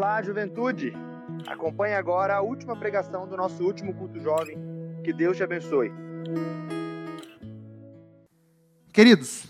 Olá, 0.00 0.22
juventude! 0.22 0.94
Acompanhe 1.46 1.92
agora 1.92 2.34
a 2.34 2.40
última 2.40 2.74
pregação 2.74 3.28
do 3.28 3.36
nosso 3.36 3.62
último 3.62 3.92
culto 3.92 4.18
jovem. 4.18 4.56
Que 5.04 5.12
Deus 5.12 5.36
te 5.36 5.42
abençoe. 5.42 5.92
Queridos, 8.94 9.44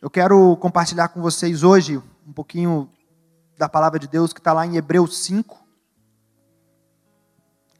eu 0.00 0.08
quero 0.08 0.56
compartilhar 0.58 1.08
com 1.08 1.20
vocês 1.20 1.64
hoje 1.64 2.00
um 2.24 2.32
pouquinho 2.32 2.88
da 3.58 3.68
palavra 3.68 3.98
de 3.98 4.06
Deus 4.06 4.32
que 4.32 4.38
está 4.38 4.52
lá 4.52 4.64
em 4.64 4.76
Hebreus 4.76 5.24
5, 5.24 5.60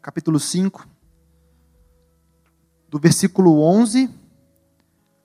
capítulo 0.02 0.41
5, 0.41 0.89
do 2.89 2.98
versículo 2.98 3.62
11 3.62 4.11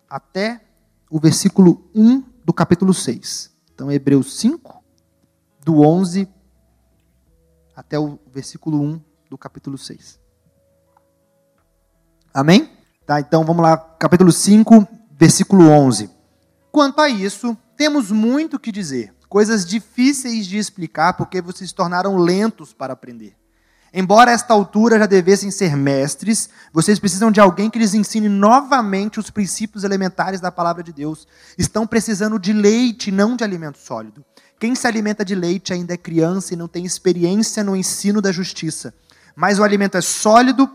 até 0.08 0.64
o 1.10 1.20
versículo 1.20 1.90
1 1.96 2.22
do 2.46 2.54
capítulo 2.54 2.94
6. 2.94 3.52
Então, 3.74 3.92
Hebreus 3.92 4.38
5, 4.38 4.77
do 5.68 5.82
11 5.82 6.30
até 7.76 8.00
o 8.00 8.18
versículo 8.32 8.82
1 8.82 9.02
do 9.30 9.38
capítulo 9.38 9.78
6. 9.78 10.18
Amém? 12.34 12.72
Tá, 13.06 13.20
então 13.20 13.44
vamos 13.44 13.62
lá, 13.62 13.76
capítulo 13.76 14.32
5, 14.32 14.88
versículo 15.12 15.68
11. 15.68 16.10
Quanto 16.72 17.02
a 17.02 17.10
isso, 17.10 17.58
temos 17.76 18.12
muito 18.12 18.58
que 18.58 18.72
dizer, 18.72 19.14
coisas 19.28 19.66
difíceis 19.66 20.48
de 20.48 20.58
explicar 20.58 21.18
porque 21.18 21.42
vocês 21.42 21.70
se 21.70 21.76
tornaram 21.76 22.16
lentos 22.16 22.72
para 22.72 22.94
aprender. 22.94 23.36
Embora 23.94 24.32
a 24.32 24.34
esta 24.34 24.54
altura 24.54 25.00
já 25.00 25.06
devessem 25.06 25.52
ser 25.52 25.76
mestres, 25.76 26.50
vocês 26.72 26.98
precisam 26.98 27.30
de 27.30 27.42
alguém 27.42 27.70
que 27.70 27.80
lhes 27.80 27.94
ensine 27.94 28.30
novamente 28.30 29.20
os 29.20 29.30
princípios 29.30 29.84
elementares 29.84 30.40
da 30.40 30.52
palavra 30.52 30.82
de 30.82 30.94
Deus. 30.94 31.28
Estão 31.58 31.86
precisando 31.86 32.40
de 32.40 32.54
leite, 32.54 33.12
não 33.12 33.36
de 33.36 33.44
alimento 33.44 33.78
sólido. 33.78 34.24
Quem 34.60 34.74
se 34.74 34.88
alimenta 34.88 35.24
de 35.24 35.36
leite 35.36 35.72
ainda 35.72 35.94
é 35.94 35.98
criança 35.98 36.54
e 36.54 36.58
não 36.58 36.68
tem 36.68 36.86
experiência 36.86 37.64
no 37.64 37.76
ensino 37.76 38.22
da 38.22 38.32
justiça. 38.32 38.94
Mas 39.36 39.60
o 39.60 39.64
alimento 39.64 39.98
é 39.98 40.02
sólido, 40.02 40.70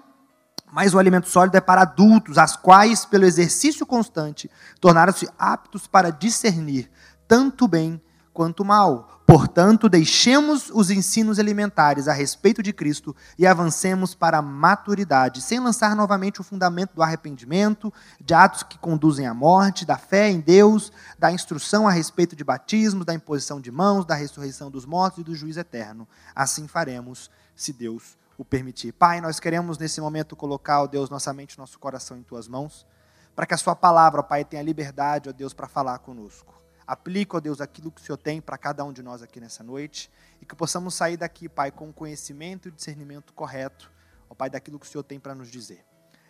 mas 0.72 0.94
o 0.94 0.98
alimento 0.98 1.28
sólido 1.28 1.56
é 1.56 1.60
para 1.60 1.82
adultos, 1.82 2.38
as 2.38 2.56
quais, 2.56 3.04
pelo 3.04 3.24
exercício 3.24 3.84
constante, 3.84 4.50
tornaram-se 4.80 5.28
aptos 5.38 5.86
para 5.86 6.10
discernir 6.10 6.90
tanto 7.26 7.66
bem 7.66 8.00
quanto 8.32 8.64
mal. 8.64 9.22
Portanto, 9.26 9.88
deixemos 9.88 10.70
os 10.74 10.90
ensinos 10.90 11.38
elementares 11.38 12.08
a 12.08 12.12
respeito 12.12 12.62
de 12.62 12.72
Cristo 12.72 13.14
e 13.38 13.46
avancemos 13.46 14.14
para 14.14 14.38
a 14.38 14.42
maturidade, 14.42 15.40
sem 15.40 15.58
lançar 15.58 15.96
novamente 15.96 16.40
o 16.40 16.44
fundamento 16.44 16.94
do 16.94 17.02
arrependimento, 17.02 17.92
de 18.20 18.34
atos 18.34 18.62
que 18.62 18.78
conduzem 18.78 19.26
à 19.26 19.32
morte, 19.32 19.86
da 19.86 19.96
fé 19.96 20.28
em 20.28 20.40
Deus, 20.40 20.92
da 21.18 21.32
instrução 21.32 21.88
a 21.88 21.90
respeito 21.90 22.36
de 22.36 22.44
batismo, 22.44 23.04
da 23.04 23.14
imposição 23.14 23.60
de 23.60 23.70
mãos, 23.70 24.04
da 24.04 24.14
ressurreição 24.14 24.70
dos 24.70 24.84
mortos 24.84 25.20
e 25.20 25.24
do 25.24 25.34
juízo 25.34 25.60
eterno. 25.60 26.06
Assim 26.34 26.68
faremos, 26.68 27.30
se 27.56 27.72
Deus 27.72 28.18
o 28.36 28.44
permitir. 28.44 28.92
Pai, 28.92 29.20
nós 29.20 29.38
queremos 29.40 29.78
nesse 29.78 30.00
momento 30.00 30.36
colocar, 30.36 30.82
ó 30.82 30.86
Deus, 30.86 31.08
nossa 31.08 31.32
mente, 31.32 31.58
nosso 31.58 31.78
coração 31.78 32.16
em 32.16 32.22
tuas 32.22 32.48
mãos, 32.48 32.86
para 33.34 33.46
que 33.46 33.54
a 33.54 33.58
sua 33.58 33.74
palavra, 33.74 34.22
Pai, 34.22 34.44
tenha 34.44 34.62
liberdade, 34.62 35.28
ó 35.28 35.32
Deus, 35.32 35.54
para 35.54 35.68
falar 35.68 35.98
conosco. 36.00 36.61
Aplica, 36.86 37.36
ó 37.36 37.40
Deus, 37.40 37.60
aquilo 37.60 37.90
que 37.90 38.00
o 38.00 38.04
Senhor 38.04 38.16
tem 38.16 38.40
para 38.40 38.58
cada 38.58 38.84
um 38.84 38.92
de 38.92 39.02
nós 39.02 39.22
aqui 39.22 39.40
nessa 39.40 39.62
noite 39.62 40.10
e 40.40 40.46
que 40.46 40.54
possamos 40.54 40.94
sair 40.94 41.16
daqui, 41.16 41.48
Pai, 41.48 41.70
com 41.70 41.88
o 41.88 41.92
conhecimento 41.92 42.68
e 42.68 42.72
discernimento 42.72 43.32
correto, 43.32 43.90
ó 44.28 44.34
Pai, 44.34 44.50
daquilo 44.50 44.78
que 44.78 44.86
o 44.86 44.88
Senhor 44.88 45.04
tem 45.04 45.20
para 45.20 45.34
nos 45.34 45.50
dizer. 45.50 45.84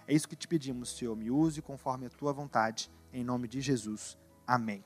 É 0.06 0.14
isso 0.14 0.28
que 0.28 0.36
te 0.36 0.48
pedimos, 0.48 0.96
Senhor. 0.96 1.16
Me 1.16 1.30
use 1.30 1.62
conforme 1.62 2.06
a 2.06 2.10
tua 2.10 2.32
vontade, 2.32 2.90
em 3.12 3.24
nome 3.24 3.48
de 3.48 3.60
Jesus. 3.60 4.18
Amém. 4.46 4.84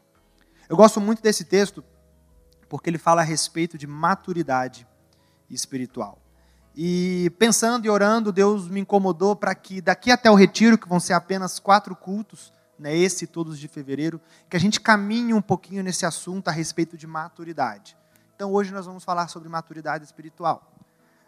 Eu 0.68 0.76
gosto 0.76 1.00
muito 1.00 1.22
desse 1.22 1.44
texto 1.44 1.82
porque 2.68 2.90
ele 2.90 2.98
fala 2.98 3.22
a 3.22 3.24
respeito 3.24 3.78
de 3.78 3.86
maturidade 3.86 4.86
espiritual. 5.48 6.18
E 6.74 7.30
pensando 7.38 7.86
e 7.86 7.90
orando, 7.90 8.30
Deus 8.30 8.68
me 8.68 8.80
incomodou 8.80 9.34
para 9.34 9.54
que 9.54 9.80
daqui 9.80 10.10
até 10.10 10.30
o 10.30 10.34
retiro, 10.34 10.76
que 10.76 10.88
vão 10.88 11.00
ser 11.00 11.14
apenas 11.14 11.58
quatro 11.58 11.96
cultos, 11.96 12.52
né, 12.78 12.94
esse 12.96 13.26
todos 13.26 13.58
de 13.58 13.68
fevereiro, 13.68 14.20
que 14.48 14.56
a 14.56 14.60
gente 14.60 14.80
caminhe 14.80 15.32
um 15.32 15.40
pouquinho 15.40 15.82
nesse 15.82 16.04
assunto 16.04 16.48
a 16.48 16.50
respeito 16.50 16.96
de 16.96 17.06
maturidade. 17.06 17.96
Então 18.34 18.52
hoje 18.52 18.72
nós 18.72 18.86
vamos 18.86 19.02
falar 19.02 19.28
sobre 19.28 19.48
maturidade 19.48 20.04
espiritual. 20.04 20.72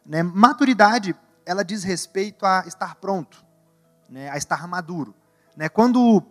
Né, 0.04 0.22
maturidade, 0.22 1.14
ela 1.44 1.64
diz 1.64 1.82
respeito 1.84 2.44
a 2.44 2.64
estar 2.66 2.97
pronto, 2.97 3.44
né, 4.09 4.31
a 4.31 4.36
estar 4.36 4.66
maduro. 4.66 5.14
Né, 5.56 5.69
quando 5.69 6.22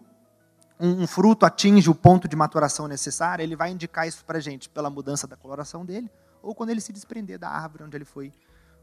um, 0.79 1.03
um 1.03 1.07
fruto 1.07 1.45
atinge 1.45 1.89
o 1.89 1.95
ponto 1.95 2.27
de 2.27 2.35
maturação 2.35 2.87
necessário, 2.87 3.43
ele 3.43 3.55
vai 3.55 3.71
indicar 3.71 4.07
isso 4.07 4.23
para 4.23 4.37
a 4.37 4.41
gente 4.41 4.69
pela 4.69 4.89
mudança 4.89 5.27
da 5.27 5.35
coloração 5.35 5.85
dele, 5.85 6.11
ou 6.41 6.53
quando 6.53 6.69
ele 6.69 6.81
se 6.81 6.93
desprender 6.93 7.39
da 7.39 7.49
árvore 7.49 7.83
onde 7.83 7.97
ele 7.97 8.05
foi, 8.05 8.31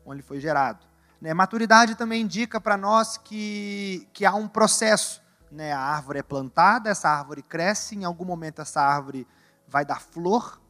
onde 0.05 0.17
ele 0.17 0.23
foi 0.23 0.41
gerado. 0.41 0.85
Né, 1.21 1.33
maturidade 1.33 1.95
também 1.95 2.23
indica 2.23 2.61
para 2.61 2.77
nós 2.77 3.17
que, 3.17 4.07
que 4.13 4.27
há 4.27 4.35
um 4.35 4.49
processo 4.49 5.24
né, 5.55 5.73
a 5.73 5.79
árvore 5.79 6.19
é 6.19 6.23
plantada, 6.23 6.91
essa 6.91 7.09
árvore 7.09 7.43
cresce, 7.43 7.95
em 7.95 8.05
algum 8.05 8.25
momento 8.25 8.61
essa 8.61 8.83
árvore 8.83 9.27
vai 9.69 9.85
dar 9.85 10.01
flor, 10.01 10.61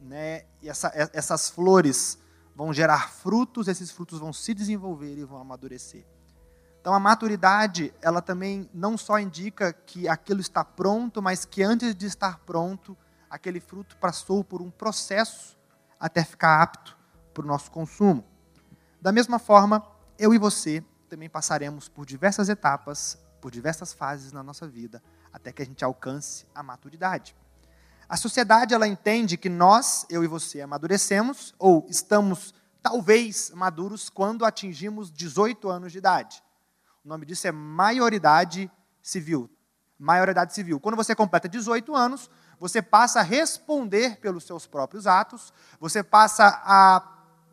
né, 0.00 0.44
e 0.62 0.68
essa, 0.68 0.92
essas 1.12 1.48
flores 1.48 2.18
vão 2.54 2.72
gerar 2.72 3.10
frutos, 3.10 3.68
esses 3.68 3.90
frutos 3.90 4.18
vão 4.18 4.32
se 4.32 4.52
desenvolver 4.52 5.16
e 5.16 5.24
vão 5.24 5.38
amadurecer. 5.38 6.06
Então 6.80 6.92
a 6.94 7.00
maturidade, 7.00 7.92
ela 8.02 8.20
também 8.20 8.68
não 8.72 8.98
só 8.98 9.18
indica 9.18 9.72
que 9.72 10.06
aquilo 10.06 10.40
está 10.40 10.64
pronto, 10.64 11.22
mas 11.22 11.44
que 11.44 11.62
antes 11.62 11.94
de 11.94 12.06
estar 12.06 12.38
pronto, 12.40 12.96
aquele 13.28 13.60
fruto 13.60 13.96
passou 13.96 14.44
por 14.44 14.60
um 14.60 14.70
processo 14.70 15.58
até 15.98 16.22
ficar 16.22 16.62
apto 16.62 16.96
para 17.32 17.44
o 17.44 17.46
nosso 17.46 17.70
consumo. 17.70 18.24
Da 19.00 19.10
mesma 19.10 19.38
forma, 19.38 19.84
eu 20.18 20.34
e 20.34 20.38
você 20.38 20.84
também 21.08 21.28
passaremos 21.28 21.88
por 21.88 22.04
diversas 22.04 22.48
etapas 22.48 23.18
por 23.48 23.52
diversas 23.52 23.94
fases 23.94 24.30
na 24.30 24.42
nossa 24.42 24.68
vida, 24.68 25.02
até 25.32 25.50
que 25.50 25.62
a 25.62 25.64
gente 25.64 25.82
alcance 25.82 26.44
a 26.54 26.62
maturidade. 26.62 27.34
A 28.06 28.14
sociedade 28.14 28.74
ela 28.74 28.86
entende 28.86 29.38
que 29.38 29.48
nós, 29.48 30.04
eu 30.10 30.22
e 30.22 30.26
você, 30.26 30.60
amadurecemos 30.60 31.54
ou 31.58 31.86
estamos 31.88 32.52
talvez 32.82 33.50
maduros 33.54 34.10
quando 34.10 34.44
atingimos 34.44 35.10
18 35.10 35.66
anos 35.70 35.92
de 35.92 35.96
idade. 35.96 36.42
O 37.02 37.08
nome 37.08 37.24
disso 37.24 37.46
é 37.46 37.50
maioridade 37.50 38.70
civil. 39.02 39.50
Maioridade 39.98 40.52
civil. 40.52 40.78
Quando 40.78 40.96
você 40.96 41.14
completa 41.14 41.48
18 41.48 41.96
anos, 41.96 42.30
você 42.60 42.82
passa 42.82 43.20
a 43.20 43.22
responder 43.22 44.20
pelos 44.20 44.44
seus 44.44 44.66
próprios 44.66 45.06
atos, 45.06 45.54
você 45.80 46.02
passa 46.02 46.44
a 46.66 47.00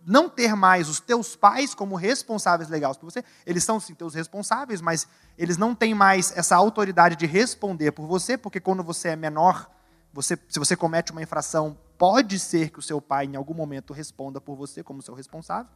não 0.05 0.29
ter 0.29 0.55
mais 0.55 0.87
os 0.87 0.99
teus 0.99 1.35
pais 1.35 1.73
como 1.73 1.95
responsáveis 1.95 2.69
legais 2.69 2.95
por 2.95 3.11
você. 3.11 3.23
Eles 3.45 3.63
são 3.63 3.79
sim 3.79 3.95
teus 3.95 4.13
responsáveis, 4.13 4.79
mas 4.79 5.07
eles 5.37 5.57
não 5.57 5.73
têm 5.73 5.95
mais 5.95 6.31
essa 6.37 6.55
autoridade 6.55 7.15
de 7.15 7.25
responder 7.25 7.91
por 7.91 8.05
você, 8.05 8.37
porque 8.37 8.59
quando 8.59 8.83
você 8.83 9.09
é 9.09 9.15
menor, 9.15 9.69
você, 10.13 10.37
se 10.47 10.59
você 10.59 10.75
comete 10.75 11.11
uma 11.11 11.23
infração, 11.23 11.77
pode 11.97 12.37
ser 12.39 12.69
que 12.69 12.79
o 12.79 12.81
seu 12.81 13.01
pai 13.01 13.25
em 13.25 13.35
algum 13.35 13.53
momento 13.53 13.93
responda 13.93 14.39
por 14.39 14.55
você 14.55 14.83
como 14.83 15.01
seu 15.01 15.15
responsável. 15.15 15.71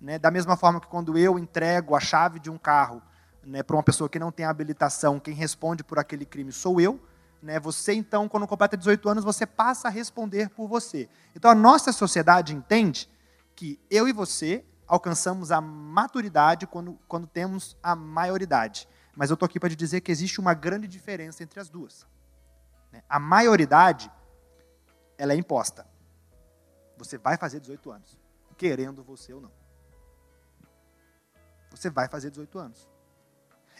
Né? 0.00 0.18
Da 0.18 0.30
mesma 0.30 0.56
forma 0.56 0.80
que 0.80 0.86
quando 0.88 1.16
eu 1.16 1.38
entrego 1.38 1.94
a 1.94 2.00
chave 2.00 2.40
de 2.40 2.50
um 2.50 2.58
carro 2.58 3.00
né, 3.44 3.62
para 3.62 3.76
uma 3.76 3.82
pessoa 3.82 4.08
que 4.08 4.18
não 4.18 4.32
tem 4.32 4.44
habilitação, 4.44 5.20
quem 5.20 5.34
responde 5.34 5.84
por 5.84 5.98
aquele 5.98 6.26
crime 6.26 6.52
sou 6.52 6.80
eu. 6.80 7.00
Né? 7.40 7.60
Você, 7.60 7.94
então, 7.94 8.28
quando 8.28 8.46
completa 8.46 8.76
18 8.76 9.08
anos, 9.08 9.24
você 9.24 9.46
passa 9.46 9.86
a 9.86 9.90
responder 9.90 10.48
por 10.50 10.66
você. 10.66 11.08
Então, 11.34 11.48
a 11.50 11.54
nossa 11.54 11.92
sociedade 11.92 12.54
entende 12.54 13.08
que 13.58 13.80
eu 13.90 14.06
e 14.06 14.12
você 14.12 14.64
alcançamos 14.86 15.50
a 15.50 15.60
maturidade 15.60 16.64
quando, 16.64 16.96
quando 17.08 17.26
temos 17.26 17.76
a 17.82 17.96
maioridade. 17.96 18.88
Mas 19.16 19.30
eu 19.30 19.34
estou 19.34 19.46
aqui 19.46 19.58
para 19.58 19.68
te 19.68 19.74
dizer 19.74 20.00
que 20.00 20.12
existe 20.12 20.38
uma 20.38 20.54
grande 20.54 20.86
diferença 20.86 21.42
entre 21.42 21.58
as 21.58 21.68
duas. 21.68 22.06
Né? 22.92 23.02
A 23.08 23.18
maioridade, 23.18 24.08
ela 25.18 25.32
é 25.32 25.36
imposta. 25.36 25.84
Você 26.98 27.18
vai 27.18 27.36
fazer 27.36 27.58
18 27.58 27.90
anos, 27.90 28.16
querendo 28.56 29.02
você 29.02 29.34
ou 29.34 29.40
não. 29.40 29.50
Você 31.72 31.90
vai 31.90 32.06
fazer 32.06 32.30
18 32.30 32.60
anos. 32.60 32.88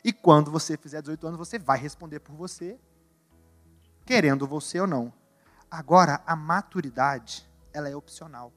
E 0.03 0.13
quando 0.13 0.51
você 0.51 0.77
fizer 0.77 1.01
18 1.01 1.25
anos, 1.25 1.39
você 1.39 1.57
vai 1.57 1.79
responder 1.79 2.19
por 2.19 2.35
você, 2.35 2.77
querendo 4.05 4.45
você 4.45 4.81
ou 4.81 4.89
não. 4.89 5.13
Agora, 5.71 6.21
a 6.27 6.35
maturidade, 6.35 7.49
ela 7.73 7.89
é 7.89 7.95
opcional 7.95 8.53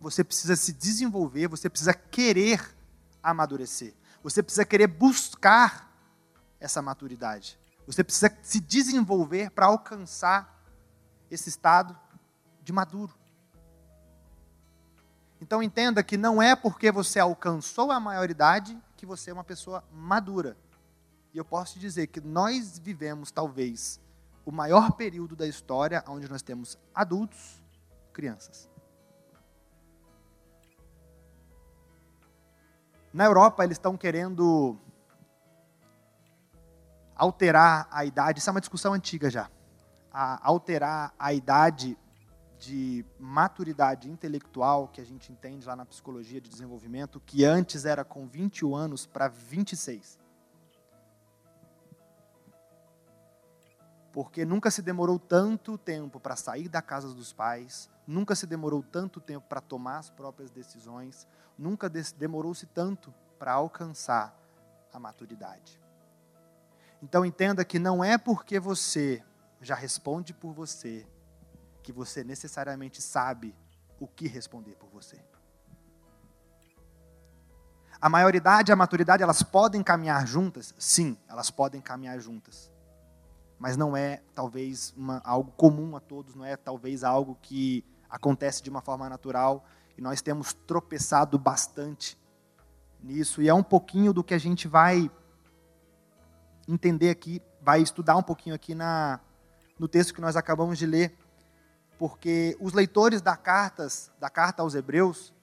você 0.00 0.22
precisa 0.22 0.56
se 0.56 0.72
desenvolver, 0.72 1.48
você 1.48 1.68
precisa 1.68 1.92
querer 1.92 2.74
amadurecer. 3.22 3.94
Você 4.22 4.42
precisa 4.42 4.64
querer 4.64 4.86
buscar 4.86 5.92
essa 6.60 6.80
maturidade. 6.82 7.58
Você 7.86 8.04
precisa 8.04 8.36
se 8.42 8.60
desenvolver 8.60 9.50
para 9.50 9.66
alcançar 9.66 10.62
esse 11.30 11.48
estado 11.48 11.98
de 12.62 12.72
maduro. 12.72 13.14
Então 15.40 15.62
entenda 15.62 16.02
que 16.02 16.16
não 16.16 16.42
é 16.42 16.54
porque 16.56 16.90
você 16.90 17.18
alcançou 17.18 17.90
a 17.90 18.00
maioridade 18.00 18.78
que 18.96 19.06
você 19.06 19.30
é 19.30 19.32
uma 19.32 19.44
pessoa 19.44 19.84
madura. 19.92 20.56
E 21.32 21.38
eu 21.38 21.44
posso 21.44 21.74
te 21.74 21.78
dizer 21.78 22.08
que 22.08 22.20
nós 22.20 22.78
vivemos 22.78 23.30
talvez 23.30 24.00
o 24.44 24.50
maior 24.50 24.92
período 24.92 25.36
da 25.36 25.46
história 25.46 26.02
onde 26.08 26.28
nós 26.28 26.42
temos 26.42 26.76
adultos 26.94 27.62
crianças. 28.12 28.68
Na 33.12 33.24
Europa, 33.24 33.64
eles 33.64 33.76
estão 33.76 33.96
querendo 33.96 34.78
alterar 37.16 37.88
a 37.90 38.04
idade, 38.04 38.38
isso 38.38 38.48
é 38.48 38.52
uma 38.52 38.60
discussão 38.60 38.92
antiga 38.92 39.28
já, 39.28 39.50
a 40.12 40.46
alterar 40.46 41.12
a 41.18 41.32
idade 41.32 41.98
de 42.58 43.04
maturidade 43.18 44.10
intelectual 44.10 44.88
que 44.88 45.00
a 45.00 45.04
gente 45.04 45.32
entende 45.32 45.66
lá 45.66 45.74
na 45.74 45.86
psicologia 45.86 46.40
de 46.40 46.48
desenvolvimento, 46.48 47.20
que 47.20 47.44
antes 47.44 47.84
era 47.84 48.04
com 48.04 48.26
21 48.26 48.74
anos 48.74 49.06
para 49.06 49.28
26. 49.28 50.18
Porque 54.12 54.44
nunca 54.44 54.70
se 54.70 54.82
demorou 54.82 55.18
tanto 55.18 55.78
tempo 55.78 56.18
para 56.18 56.34
sair 56.34 56.68
da 56.68 56.82
casa 56.82 57.14
dos 57.14 57.32
pais, 57.32 57.88
nunca 58.06 58.34
se 58.34 58.46
demorou 58.46 58.82
tanto 58.82 59.20
tempo 59.20 59.46
para 59.48 59.60
tomar 59.60 59.98
as 59.98 60.10
próprias 60.10 60.50
decisões, 60.50 61.26
nunca 61.58 61.90
demorou-se 62.16 62.66
tanto 62.66 63.12
para 63.38 63.52
alcançar 63.52 64.34
a 64.92 64.98
maturidade. 64.98 65.80
Então 67.02 67.24
entenda 67.24 67.64
que 67.64 67.78
não 67.78 68.02
é 68.02 68.16
porque 68.16 68.58
você 68.58 69.22
já 69.60 69.74
responde 69.74 70.32
por 70.32 70.52
você 70.52 71.06
que 71.82 71.92
você 71.92 72.22
necessariamente 72.22 73.00
sabe 73.00 73.54
o 73.98 74.06
que 74.06 74.28
responder 74.28 74.76
por 74.76 74.88
você. 74.90 75.18
A 78.00 78.08
maioridade 78.08 78.70
e 78.70 78.72
a 78.72 78.76
maturidade, 78.76 79.22
elas 79.22 79.42
podem 79.42 79.82
caminhar 79.82 80.26
juntas? 80.26 80.72
Sim, 80.78 81.18
elas 81.26 81.50
podem 81.50 81.80
caminhar 81.80 82.20
juntas. 82.20 82.70
Mas 83.58 83.76
não 83.76 83.96
é, 83.96 84.22
talvez, 84.34 84.94
uma, 84.96 85.20
algo 85.24 85.50
comum 85.52 85.96
a 85.96 86.00
todos, 86.00 86.34
não 86.34 86.44
é, 86.44 86.56
talvez, 86.56 87.02
algo 87.02 87.36
que 87.42 87.84
acontece 88.08 88.62
de 88.62 88.70
uma 88.70 88.80
forma 88.80 89.08
natural. 89.08 89.64
E 89.98 90.00
nós 90.00 90.22
temos 90.22 90.54
tropeçado 90.54 91.38
bastante 91.38 92.18
nisso. 93.02 93.42
E 93.42 93.48
é 93.48 93.52
um 93.52 93.62
pouquinho 93.62 94.14
do 94.14 94.24
que 94.24 94.32
a 94.32 94.38
gente 94.38 94.66
vai 94.66 95.10
entender 96.66 97.10
aqui, 97.10 97.42
vai 97.60 97.82
estudar 97.82 98.16
um 98.16 98.22
pouquinho 98.22 98.54
aqui 98.54 98.74
na, 98.74 99.20
no 99.78 99.86
texto 99.86 100.14
que 100.14 100.20
nós 100.20 100.36
acabamos 100.36 100.78
de 100.78 100.86
ler 100.86 101.14
porque 101.98 102.56
os 102.60 102.72
leitores 102.72 103.20
da, 103.20 103.36
cartas, 103.36 104.10
da 104.20 104.30
carta 104.30 104.62
aos 104.62 104.74
Hebreus, 104.74 105.34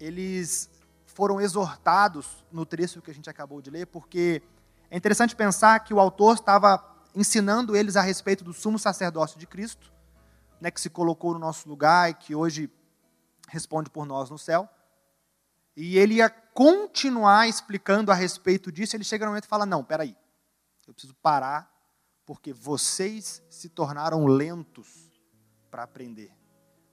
eles 0.00 0.70
foram 1.04 1.40
exortados 1.40 2.44
no 2.50 2.64
trecho 2.64 3.02
que 3.02 3.10
a 3.10 3.14
gente 3.14 3.28
acabou 3.28 3.60
de 3.60 3.70
ler, 3.70 3.86
porque 3.86 4.42
é 4.90 4.96
interessante 4.96 5.36
pensar 5.36 5.78
que 5.80 5.92
o 5.92 6.00
autor 6.00 6.36
estava 6.36 6.82
ensinando 7.14 7.76
eles 7.76 7.96
a 7.96 8.02
respeito 8.02 8.42
do 8.42 8.52
sumo 8.52 8.78
sacerdócio 8.78 9.38
de 9.38 9.46
Cristo, 9.46 9.92
né, 10.60 10.70
que 10.70 10.80
se 10.80 10.88
colocou 10.88 11.34
no 11.34 11.38
nosso 11.38 11.68
lugar 11.68 12.10
e 12.10 12.14
que 12.14 12.34
hoje 12.34 12.70
responde 13.54 13.88
por 13.88 14.04
nós 14.04 14.28
no 14.28 14.38
céu. 14.38 14.68
E 15.76 15.98
ele 15.98 16.14
ia 16.14 16.28
continuar 16.28 17.48
explicando 17.48 18.12
a 18.12 18.14
respeito 18.14 18.70
disso. 18.70 18.96
Ele 18.96 19.04
chega 19.04 19.24
no 19.24 19.30
momento 19.30 19.44
e 19.44 19.48
fala: 19.48 19.64
Não, 19.64 19.82
peraí, 19.82 20.16
eu 20.86 20.92
preciso 20.92 21.14
parar, 21.14 21.70
porque 22.26 22.52
vocês 22.52 23.42
se 23.48 23.68
tornaram 23.68 24.26
lentos 24.26 25.10
para 25.70 25.84
aprender. 25.84 26.32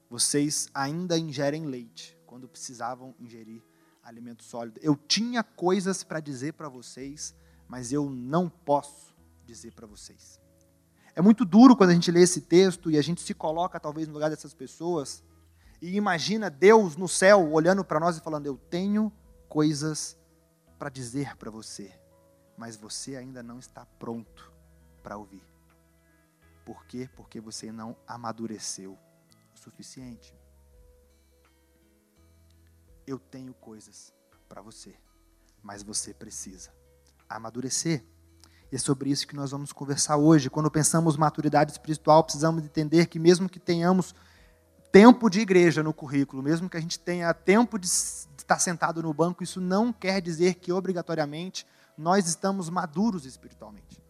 Vocês 0.10 0.68
ainda 0.74 1.18
ingerem 1.18 1.66
leite 1.66 2.18
quando 2.26 2.48
precisavam 2.48 3.16
ingerir 3.20 3.64
alimento 4.04 4.44
sólido. 4.44 4.80
Eu 4.84 4.96
tinha 4.96 5.44
coisas 5.44 6.04
para 6.04 6.20
dizer 6.20 6.54
para 6.54 6.68
vocês, 6.68 7.36
mas 7.68 7.94
eu 7.94 8.10
não 8.10 8.50
posso 8.50 9.16
dizer 9.46 9.72
para 9.74 9.88
vocês. 9.88 10.40
É 11.16 11.22
muito 11.22 11.46
duro 11.46 11.76
quando 11.76 11.92
a 11.92 11.94
gente 11.94 12.12
lê 12.12 12.22
esse 12.22 12.42
texto 12.42 12.90
e 12.90 12.98
a 12.98 13.02
gente 13.02 13.22
se 13.22 13.34
coloca 13.34 13.80
talvez 13.80 14.08
no 14.08 14.14
lugar 14.14 14.30
dessas 14.30 14.54
pessoas 14.54 15.24
e 15.82 15.96
imagina 15.96 16.50
Deus 16.50 16.96
no 16.96 17.08
céu 17.08 17.52
olhando 17.52 17.84
para 17.84 18.00
nós 18.00 18.16
e 18.16 18.22
falando: 18.22 18.46
Eu 18.46 18.56
tenho 18.56 19.12
coisas 19.50 20.16
para 20.78 20.90
dizer 20.90 21.36
para 21.38 21.50
você, 21.50 21.92
mas 22.56 22.76
você 22.76 23.16
ainda 23.16 23.42
não 23.42 23.58
está 23.58 23.86
pronto 23.98 24.54
para 25.02 25.18
ouvir. 25.18 25.44
Por 26.64 26.86
quê? 26.86 27.10
Porque 27.16 27.42
você 27.42 27.72
não 27.72 27.98
amadureceu 28.08 28.94
o 29.54 29.58
suficiente. 29.58 30.38
Eu 33.08 33.18
tenho 33.18 33.54
coisas 33.56 34.14
para 34.48 34.62
você, 34.62 34.96
mas 35.64 35.82
você 35.82 36.14
precisa 36.14 36.72
amadurecer. 37.28 38.06
E 38.72 38.76
é 38.76 38.80
sobre 38.80 39.10
isso 39.10 39.28
que 39.28 39.36
nós 39.36 39.52
vamos 39.52 39.74
conversar 39.74 40.16
hoje. 40.18 40.50
Quando 40.50 40.70
pensamos 40.70 41.18
maturidade 41.18 41.72
espiritual, 41.72 42.24
precisamos 42.24 42.64
entender 42.64 43.08
que 43.08 43.20
mesmo 43.20 43.50
que 43.50 43.60
tenhamos 43.60 44.14
tempo 44.92 45.30
de 45.30 45.40
igreja 45.40 45.82
no 45.82 45.94
currículo, 45.94 46.44
mesmo 46.44 46.70
que 46.70 46.78
a 46.78 46.82
gente 46.82 47.00
tenha 47.00 47.34
tempo 47.34 47.80
de 47.80 47.88
estar 47.88 48.60
sentado 48.60 49.02
no 49.02 49.14
banco, 49.14 49.44
isso 49.44 49.62
não 49.62 49.94
quer 49.94 50.22
dizer 50.22 50.56
que 50.56 50.72
obrigatoriamente 50.72 51.66
nós 51.98 52.28
estamos 52.28 52.70
maduros 52.70 53.26
espiritualmente 53.26 54.02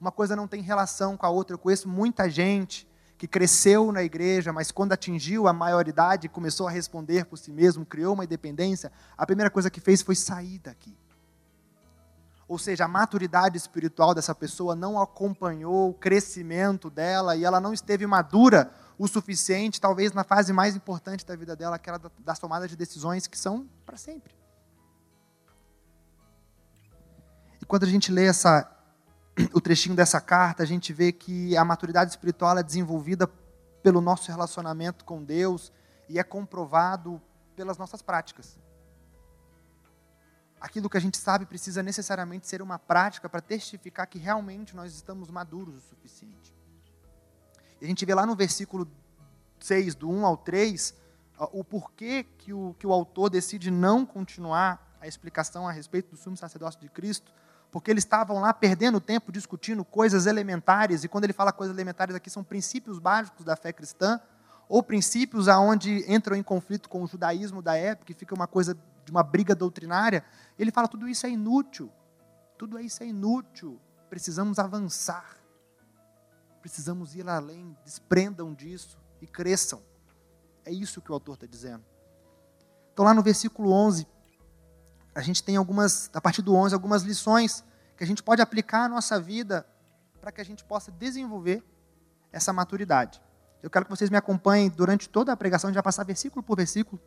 uma 0.00 0.12
coisa 0.12 0.36
não 0.36 0.46
tem 0.46 0.62
relação 0.62 1.16
com 1.16 1.26
a 1.26 1.30
outra. 1.30 1.54
Eu 1.54 1.58
conheço 1.58 1.88
muita 1.88 2.30
gente 2.30 2.86
que 3.16 3.26
cresceu 3.26 3.90
na 3.90 4.02
igreja, 4.02 4.52
mas 4.52 4.70
quando 4.70 4.92
atingiu 4.92 5.48
a 5.48 5.52
maioridade, 5.52 6.28
começou 6.28 6.68
a 6.68 6.70
responder 6.70 7.24
por 7.24 7.36
si 7.36 7.50
mesmo, 7.50 7.84
criou 7.84 8.14
uma 8.14 8.24
independência, 8.24 8.92
a 9.16 9.26
primeira 9.26 9.50
coisa 9.50 9.68
que 9.68 9.80
fez 9.80 10.02
foi 10.02 10.14
sair 10.14 10.60
daqui. 10.60 10.96
Ou 12.46 12.58
seja, 12.58 12.84
a 12.84 12.88
maturidade 12.88 13.58
espiritual 13.58 14.14
dessa 14.14 14.34
pessoa 14.34 14.74
não 14.74 15.00
acompanhou 15.00 15.90
o 15.90 15.94
crescimento 15.94 16.88
dela 16.88 17.36
e 17.36 17.44
ela 17.44 17.60
não 17.60 17.74
esteve 17.74 18.06
madura 18.06 18.70
o 18.98 19.06
suficiente, 19.06 19.80
talvez 19.80 20.12
na 20.12 20.24
fase 20.24 20.52
mais 20.52 20.74
importante 20.74 21.24
da 21.24 21.36
vida 21.36 21.54
dela, 21.54 21.76
aquela 21.76 22.00
das 22.18 22.38
tomadas 22.38 22.68
de 22.68 22.76
decisões 22.76 23.26
que 23.28 23.38
são 23.38 23.68
para 23.86 23.96
sempre. 23.96 24.34
E 27.62 27.64
quando 27.64 27.84
a 27.84 27.88
gente 27.88 28.10
lê 28.10 28.26
essa 28.26 28.68
o 29.54 29.60
trechinho 29.60 29.94
dessa 29.94 30.20
carta, 30.20 30.64
a 30.64 30.66
gente 30.66 30.92
vê 30.92 31.12
que 31.12 31.56
a 31.56 31.64
maturidade 31.64 32.10
espiritual 32.10 32.58
é 32.58 32.62
desenvolvida 32.62 33.30
pelo 33.82 34.00
nosso 34.00 34.30
relacionamento 34.30 35.04
com 35.04 35.22
Deus 35.22 35.72
e 36.08 36.18
é 36.18 36.24
comprovado 36.24 37.22
pelas 37.54 37.78
nossas 37.78 38.02
práticas. 38.02 38.58
Aquilo 40.60 40.90
que 40.90 40.96
a 40.96 41.00
gente 41.00 41.16
sabe 41.16 41.46
precisa 41.46 41.84
necessariamente 41.84 42.48
ser 42.48 42.60
uma 42.60 42.80
prática 42.80 43.28
para 43.28 43.40
testificar 43.40 44.08
que 44.08 44.18
realmente 44.18 44.74
nós 44.74 44.92
estamos 44.92 45.30
maduros 45.30 45.76
o 45.76 45.80
suficiente. 45.80 46.57
A 47.80 47.84
gente 47.84 48.04
vê 48.04 48.14
lá 48.14 48.26
no 48.26 48.34
versículo 48.34 48.88
6, 49.60 49.94
do 49.94 50.10
1 50.10 50.26
ao 50.26 50.36
3, 50.36 50.94
o 51.52 51.62
porquê 51.62 52.26
que 52.38 52.52
o, 52.52 52.74
que 52.78 52.86
o 52.86 52.92
autor 52.92 53.30
decide 53.30 53.70
não 53.70 54.04
continuar 54.04 54.96
a 55.00 55.06
explicação 55.06 55.68
a 55.68 55.72
respeito 55.72 56.10
do 56.10 56.16
sumo 56.16 56.36
sacerdócio 56.36 56.80
de 56.80 56.88
Cristo 56.88 57.32
porque 57.70 57.90
eles 57.90 58.04
estavam 58.04 58.40
lá 58.40 58.52
perdendo 58.52 59.00
tempo 59.00 59.30
discutindo 59.30 59.84
coisas 59.84 60.26
elementares, 60.26 61.04
e 61.04 61.08
quando 61.08 61.24
ele 61.24 61.32
fala 61.32 61.52
coisas 61.52 61.74
elementares 61.74 62.14
aqui 62.14 62.30
são 62.30 62.42
princípios 62.42 62.98
básicos 62.98 63.44
da 63.44 63.56
fé 63.56 63.72
cristã, 63.72 64.20
ou 64.68 64.82
princípios 64.82 65.48
aonde 65.48 66.04
entram 66.12 66.36
em 66.36 66.42
conflito 66.42 66.88
com 66.88 67.02
o 67.02 67.06
judaísmo 67.06 67.62
da 67.62 67.76
época, 67.76 68.12
e 68.12 68.14
fica 68.14 68.34
uma 68.34 68.46
coisa 68.46 68.76
de 69.04 69.10
uma 69.10 69.22
briga 69.22 69.54
doutrinária. 69.54 70.24
Ele 70.58 70.70
fala 70.70 70.88
tudo 70.88 71.08
isso 71.08 71.26
é 71.26 71.30
inútil. 71.30 71.90
Tudo 72.56 72.78
isso 72.78 73.02
é 73.02 73.06
inútil. 73.06 73.80
Precisamos 74.10 74.58
avançar. 74.58 75.37
Precisamos 76.68 77.16
ir 77.16 77.26
além, 77.26 77.74
desprendam 77.82 78.52
disso 78.52 78.98
e 79.22 79.26
cresçam. 79.26 79.82
É 80.66 80.70
isso 80.70 81.00
que 81.00 81.10
o 81.10 81.14
autor 81.14 81.32
está 81.32 81.46
dizendo. 81.46 81.82
Então 82.92 83.06
lá 83.06 83.14
no 83.14 83.22
versículo 83.22 83.72
11, 83.72 84.06
a 85.14 85.22
gente 85.22 85.42
tem 85.42 85.56
algumas, 85.56 86.10
a 86.12 86.20
partir 86.20 86.42
do 86.42 86.54
11, 86.54 86.74
algumas 86.74 87.04
lições 87.04 87.64
que 87.96 88.04
a 88.04 88.06
gente 88.06 88.22
pode 88.22 88.42
aplicar 88.42 88.84
à 88.84 88.88
nossa 88.88 89.18
vida 89.18 89.66
para 90.20 90.30
que 90.30 90.42
a 90.42 90.44
gente 90.44 90.62
possa 90.62 90.92
desenvolver 90.92 91.64
essa 92.30 92.52
maturidade. 92.52 93.18
Eu 93.62 93.70
quero 93.70 93.86
que 93.86 93.90
vocês 93.90 94.10
me 94.10 94.18
acompanhem 94.18 94.68
durante 94.68 95.08
toda 95.08 95.32
a 95.32 95.36
pregação, 95.38 95.68
a 95.68 95.70
gente 95.70 95.76
vai 95.76 95.82
passar 95.82 96.04
versículo 96.04 96.42
por 96.42 96.58
versículo, 96.58 97.00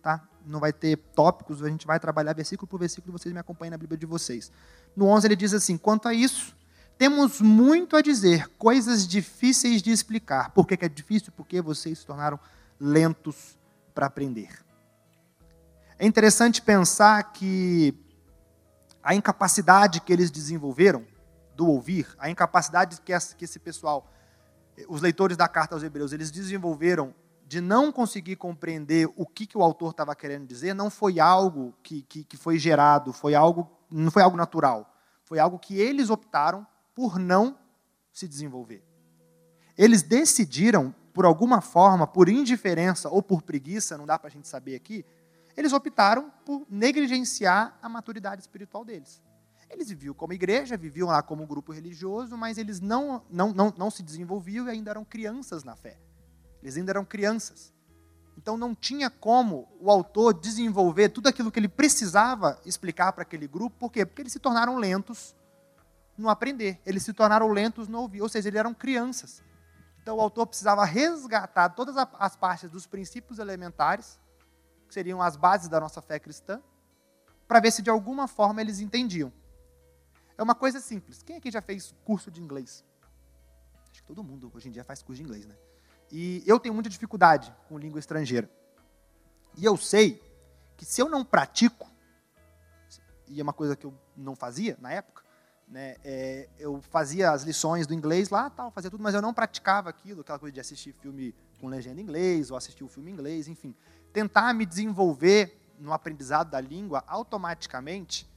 tá? 0.00 0.22
Não 0.46 0.60
vai 0.60 0.72
ter 0.72 0.98
tópicos, 1.16 1.64
a 1.64 1.68
gente 1.68 1.84
vai 1.84 1.98
trabalhar 1.98 2.32
versículo 2.32 2.68
por 2.68 2.78
versículo, 2.78 3.18
vocês 3.18 3.34
me 3.34 3.40
acompanhem 3.40 3.72
na 3.72 3.76
Bíblia 3.76 3.98
de 3.98 4.06
vocês. 4.06 4.52
No 4.94 5.06
11 5.06 5.26
ele 5.26 5.36
diz 5.36 5.52
assim: 5.52 5.76
"Quanto 5.76 6.06
a 6.06 6.14
isso, 6.14 6.54
temos 6.96 7.40
muito 7.40 7.96
a 7.96 8.00
dizer, 8.00 8.48
coisas 8.56 9.06
difíceis 9.06 9.82
de 9.82 9.90
explicar. 9.90 10.50
Por 10.50 10.66
que, 10.66 10.84
é 10.84 10.88
difícil? 10.88 11.32
Porque 11.36 11.60
vocês 11.60 11.98
se 11.98 12.06
tornaram 12.06 12.38
lentos 12.78 13.58
para 13.94 14.06
aprender. 14.06 14.64
É 15.98 16.06
interessante 16.06 16.62
pensar 16.62 17.32
que 17.32 17.94
a 19.02 19.14
incapacidade 19.14 20.00
que 20.00 20.12
eles 20.12 20.30
desenvolveram 20.30 21.04
do 21.54 21.68
ouvir, 21.68 22.08
a 22.18 22.30
incapacidade 22.30 23.00
que 23.00 23.12
esse 23.12 23.58
pessoal, 23.58 24.10
os 24.88 25.00
leitores 25.00 25.36
da 25.36 25.46
carta 25.46 25.74
aos 25.74 25.82
Hebreus, 25.82 26.12
eles 26.12 26.30
desenvolveram 26.30 27.14
de 27.46 27.60
não 27.60 27.92
conseguir 27.92 28.36
compreender 28.36 29.08
o 29.16 29.26
que, 29.26 29.46
que 29.46 29.58
o 29.58 29.62
autor 29.62 29.90
estava 29.90 30.16
querendo 30.16 30.46
dizer, 30.46 30.74
não 30.74 30.90
foi 30.90 31.20
algo 31.20 31.74
que, 31.82 32.02
que, 32.02 32.24
que 32.24 32.36
foi 32.36 32.58
gerado, 32.58 33.12
foi 33.12 33.34
algo, 33.34 33.70
não 33.90 34.10
foi 34.10 34.22
algo 34.22 34.36
natural. 34.36 34.90
Foi 35.24 35.38
algo 35.38 35.58
que 35.58 35.78
eles 35.78 36.10
optaram 36.10 36.66
por 36.94 37.18
não 37.18 37.58
se 38.12 38.28
desenvolver. 38.28 38.84
Eles 39.76 40.02
decidiram 40.02 40.94
por 41.12 41.24
alguma 41.24 41.60
forma, 41.60 42.06
por 42.06 42.28
indiferença 42.28 43.08
ou 43.08 43.22
por 43.22 43.42
preguiça, 43.42 43.96
não 43.96 44.04
dá 44.06 44.18
para 44.18 44.28
a 44.28 44.30
gente 44.30 44.48
saber 44.48 44.74
aqui, 44.74 45.04
eles 45.56 45.72
optaram 45.72 46.32
por 46.44 46.66
negligenciar 46.68 47.78
a 47.80 47.88
maturidade 47.88 48.42
espiritual 48.42 48.84
deles. 48.84 49.22
Eles 49.70 49.88
viviam 49.88 50.14
como 50.14 50.32
igreja, 50.32 50.76
viviam 50.76 51.08
lá 51.08 51.22
como 51.22 51.46
grupo 51.46 51.72
religioso, 51.72 52.36
mas 52.36 52.58
eles 52.58 52.80
não, 52.80 53.22
não, 53.30 53.52
não, 53.52 53.72
não 53.76 53.90
se 53.90 54.02
desenvolviam 54.02 54.66
e 54.66 54.70
ainda 54.70 54.90
eram 54.90 55.04
crianças 55.04 55.64
na 55.64 55.76
fé. 55.76 55.98
Eles 56.62 56.76
ainda 56.76 56.92
eram 56.92 57.04
crianças. 57.04 57.72
Então 58.36 58.56
não 58.56 58.74
tinha 58.74 59.08
como 59.08 59.68
o 59.80 59.90
autor 59.90 60.34
desenvolver 60.34 61.08
tudo 61.10 61.28
aquilo 61.28 61.50
que 61.50 61.58
ele 61.58 61.68
precisava 61.68 62.60
explicar 62.64 63.12
para 63.12 63.22
aquele 63.22 63.46
grupo. 63.46 63.76
Por 63.78 63.90
quê? 63.90 64.04
Porque 64.04 64.22
eles 64.22 64.32
se 64.32 64.40
tornaram 64.40 64.76
lentos 64.76 65.34
no 66.16 66.28
aprender. 66.28 66.80
Eles 66.84 67.02
se 67.02 67.12
tornaram 67.12 67.48
lentos 67.48 67.88
no 67.88 68.00
ouvir. 68.00 68.22
Ou 68.22 68.28
seja, 68.28 68.48
eles 68.48 68.58
eram 68.58 68.74
crianças. 68.74 69.42
Então 70.02 70.16
o 70.16 70.20
autor 70.20 70.46
precisava 70.46 70.84
resgatar 70.84 71.70
todas 71.70 71.96
as 71.96 72.36
partes 72.36 72.70
dos 72.70 72.86
princípios 72.86 73.38
elementares, 73.38 74.20
que 74.86 74.92
seriam 74.92 75.22
as 75.22 75.34
bases 75.34 75.68
da 75.68 75.80
nossa 75.80 76.02
fé 76.02 76.18
cristã, 76.18 76.62
para 77.48 77.58
ver 77.58 77.70
se 77.70 77.80
de 77.80 77.88
alguma 77.88 78.28
forma 78.28 78.60
eles 78.60 78.80
entendiam. 78.80 79.32
É 80.36 80.42
uma 80.42 80.54
coisa 80.54 80.78
simples. 80.78 81.22
Quem 81.22 81.36
aqui 81.36 81.50
já 81.50 81.62
fez 81.62 81.94
curso 82.04 82.30
de 82.30 82.42
inglês? 82.42 82.84
Acho 83.90 84.02
que 84.02 84.06
todo 84.06 84.22
mundo 84.22 84.52
hoje 84.54 84.68
em 84.68 84.72
dia 84.72 84.84
faz 84.84 85.02
curso 85.02 85.22
de 85.22 85.22
inglês, 85.22 85.46
né? 85.46 85.56
E 86.12 86.42
eu 86.46 86.60
tenho 86.60 86.74
muita 86.74 86.90
dificuldade 86.90 87.54
com 87.68 87.78
língua 87.78 87.98
estrangeira. 87.98 88.50
E 89.56 89.64
eu 89.64 89.76
sei 89.76 90.22
que 90.76 90.84
se 90.84 91.00
eu 91.00 91.08
não 91.08 91.24
pratico, 91.24 91.90
e 93.26 93.40
é 93.40 93.42
uma 93.42 93.52
coisa 93.54 93.74
que 93.74 93.86
eu 93.86 93.94
não 94.14 94.36
fazia 94.36 94.76
na 94.80 94.92
época, 94.92 95.23
né, 95.68 95.96
é, 96.04 96.48
eu 96.58 96.80
fazia 96.82 97.30
as 97.30 97.42
lições 97.42 97.86
do 97.86 97.94
inglês 97.94 98.28
lá, 98.28 98.50
tal, 98.50 98.70
fazia 98.70 98.90
tudo, 98.90 99.02
mas 99.02 99.14
eu 99.14 99.22
não 99.22 99.32
praticava 99.32 99.88
aquilo, 99.88 100.20
aquela 100.20 100.38
coisa 100.38 100.52
de 100.52 100.60
assistir 100.60 100.92
filme 100.92 101.34
com 101.60 101.68
legenda 101.68 102.00
em 102.00 102.04
inglês, 102.04 102.50
ou 102.50 102.56
assistir 102.56 102.84
o 102.84 102.88
filme 102.88 103.10
em 103.10 103.14
inglês, 103.14 103.48
enfim. 103.48 103.74
Tentar 104.12 104.52
me 104.52 104.66
desenvolver 104.66 105.58
no 105.78 105.92
aprendizado 105.92 106.50
da 106.50 106.60
língua 106.60 107.02
automaticamente. 107.06 108.28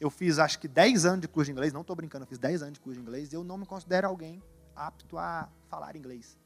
Eu 0.00 0.10
fiz 0.10 0.38
acho 0.38 0.58
que 0.58 0.68
10 0.68 1.06
anos 1.06 1.20
de 1.22 1.28
curso 1.28 1.46
de 1.46 1.52
inglês, 1.52 1.72
não 1.72 1.80
estou 1.80 1.96
brincando, 1.96 2.24
eu 2.24 2.28
fiz 2.28 2.38
10 2.38 2.62
anos 2.62 2.74
de 2.74 2.80
curso 2.80 3.00
de 3.00 3.02
inglês 3.02 3.32
e 3.32 3.36
eu 3.36 3.42
não 3.42 3.56
me 3.56 3.66
considero 3.66 4.06
alguém 4.06 4.42
apto 4.76 5.18
a 5.18 5.48
falar 5.68 5.96
inglês. 5.96 6.36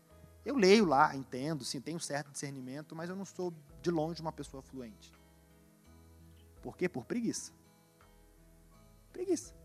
Eu 0.45 0.57
leio 0.57 0.85
lá, 0.85 1.15
entendo, 1.15 1.65
sim, 1.65 1.81
tenho 1.81 2.01
certo 2.01 2.31
discernimento, 2.31 2.95
mas 2.95 3.11
eu 3.11 3.17
não 3.17 3.25
sou 3.25 3.53
de 3.83 3.91
longe 3.91 4.21
uma 4.21 4.33
pessoa 4.33 4.63
fluente. 4.63 5.13
Por 6.63 6.77
quê? 6.77 6.89
Por 6.89 7.05
preguiça. 7.05 7.53
Preguiça. 9.13 9.58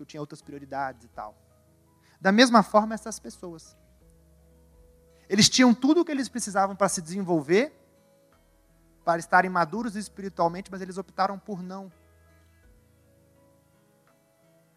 Porque 0.00 0.02
eu 0.02 0.06
tinha 0.06 0.20
outras 0.20 0.40
prioridades 0.40 1.04
e 1.04 1.08
tal. 1.08 1.36
Da 2.18 2.32
mesma 2.32 2.62
forma, 2.62 2.94
essas 2.94 3.18
pessoas. 3.18 3.76
Eles 5.28 5.48
tinham 5.48 5.74
tudo 5.74 6.00
o 6.00 6.04
que 6.04 6.10
eles 6.10 6.26
precisavam 6.26 6.74
para 6.74 6.88
se 6.88 7.02
desenvolver, 7.02 7.70
para 9.04 9.18
estarem 9.18 9.50
maduros 9.50 9.96
espiritualmente, 9.96 10.70
mas 10.70 10.80
eles 10.80 10.96
optaram 10.96 11.38
por 11.38 11.62
não. 11.62 11.92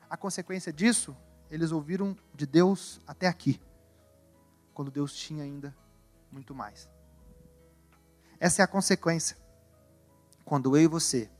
A 0.09 0.17
consequência 0.17 0.73
disso, 0.73 1.15
eles 1.49 1.71
ouviram 1.71 2.17
de 2.35 2.45
Deus 2.45 2.99
até 3.07 3.27
aqui 3.27 3.61
quando 4.73 4.91
Deus 4.91 5.13
tinha 5.13 5.43
ainda 5.43 5.73
muito 6.31 6.53
mais. 6.53 6.89
Essa 8.39 8.61
é 8.61 8.65
a 8.65 8.67
consequência 8.67 9.37
quando 10.43 10.75
eu 10.75 10.83
e 10.83 10.87
você 10.87 11.31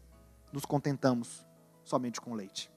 nos 0.53 0.65
contentamos 0.65 1.45
somente 1.83 2.21
com 2.21 2.33
leite. 2.33 2.72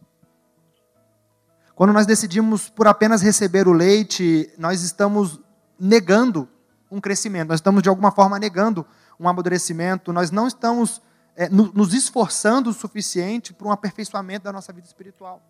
Quando 1.76 1.92
nós 1.92 2.06
decidimos 2.06 2.70
por 2.70 2.88
apenas 2.88 3.20
receber 3.20 3.68
o 3.68 3.72
leite, 3.72 4.50
nós 4.56 4.80
estamos 4.80 5.38
negando 5.78 6.48
um 6.90 7.02
crescimento, 7.02 7.48
nós 7.48 7.58
estamos 7.60 7.82
de 7.82 7.88
alguma 7.90 8.10
forma 8.10 8.38
negando 8.38 8.86
um 9.20 9.28
amadurecimento, 9.28 10.10
nós 10.10 10.30
não 10.30 10.48
estamos 10.48 11.02
é, 11.36 11.50
nos 11.50 11.92
esforçando 11.92 12.70
o 12.70 12.72
suficiente 12.72 13.52
para 13.52 13.68
um 13.68 13.70
aperfeiçoamento 13.70 14.44
da 14.44 14.52
nossa 14.54 14.72
vida 14.72 14.86
espiritual. 14.86 15.42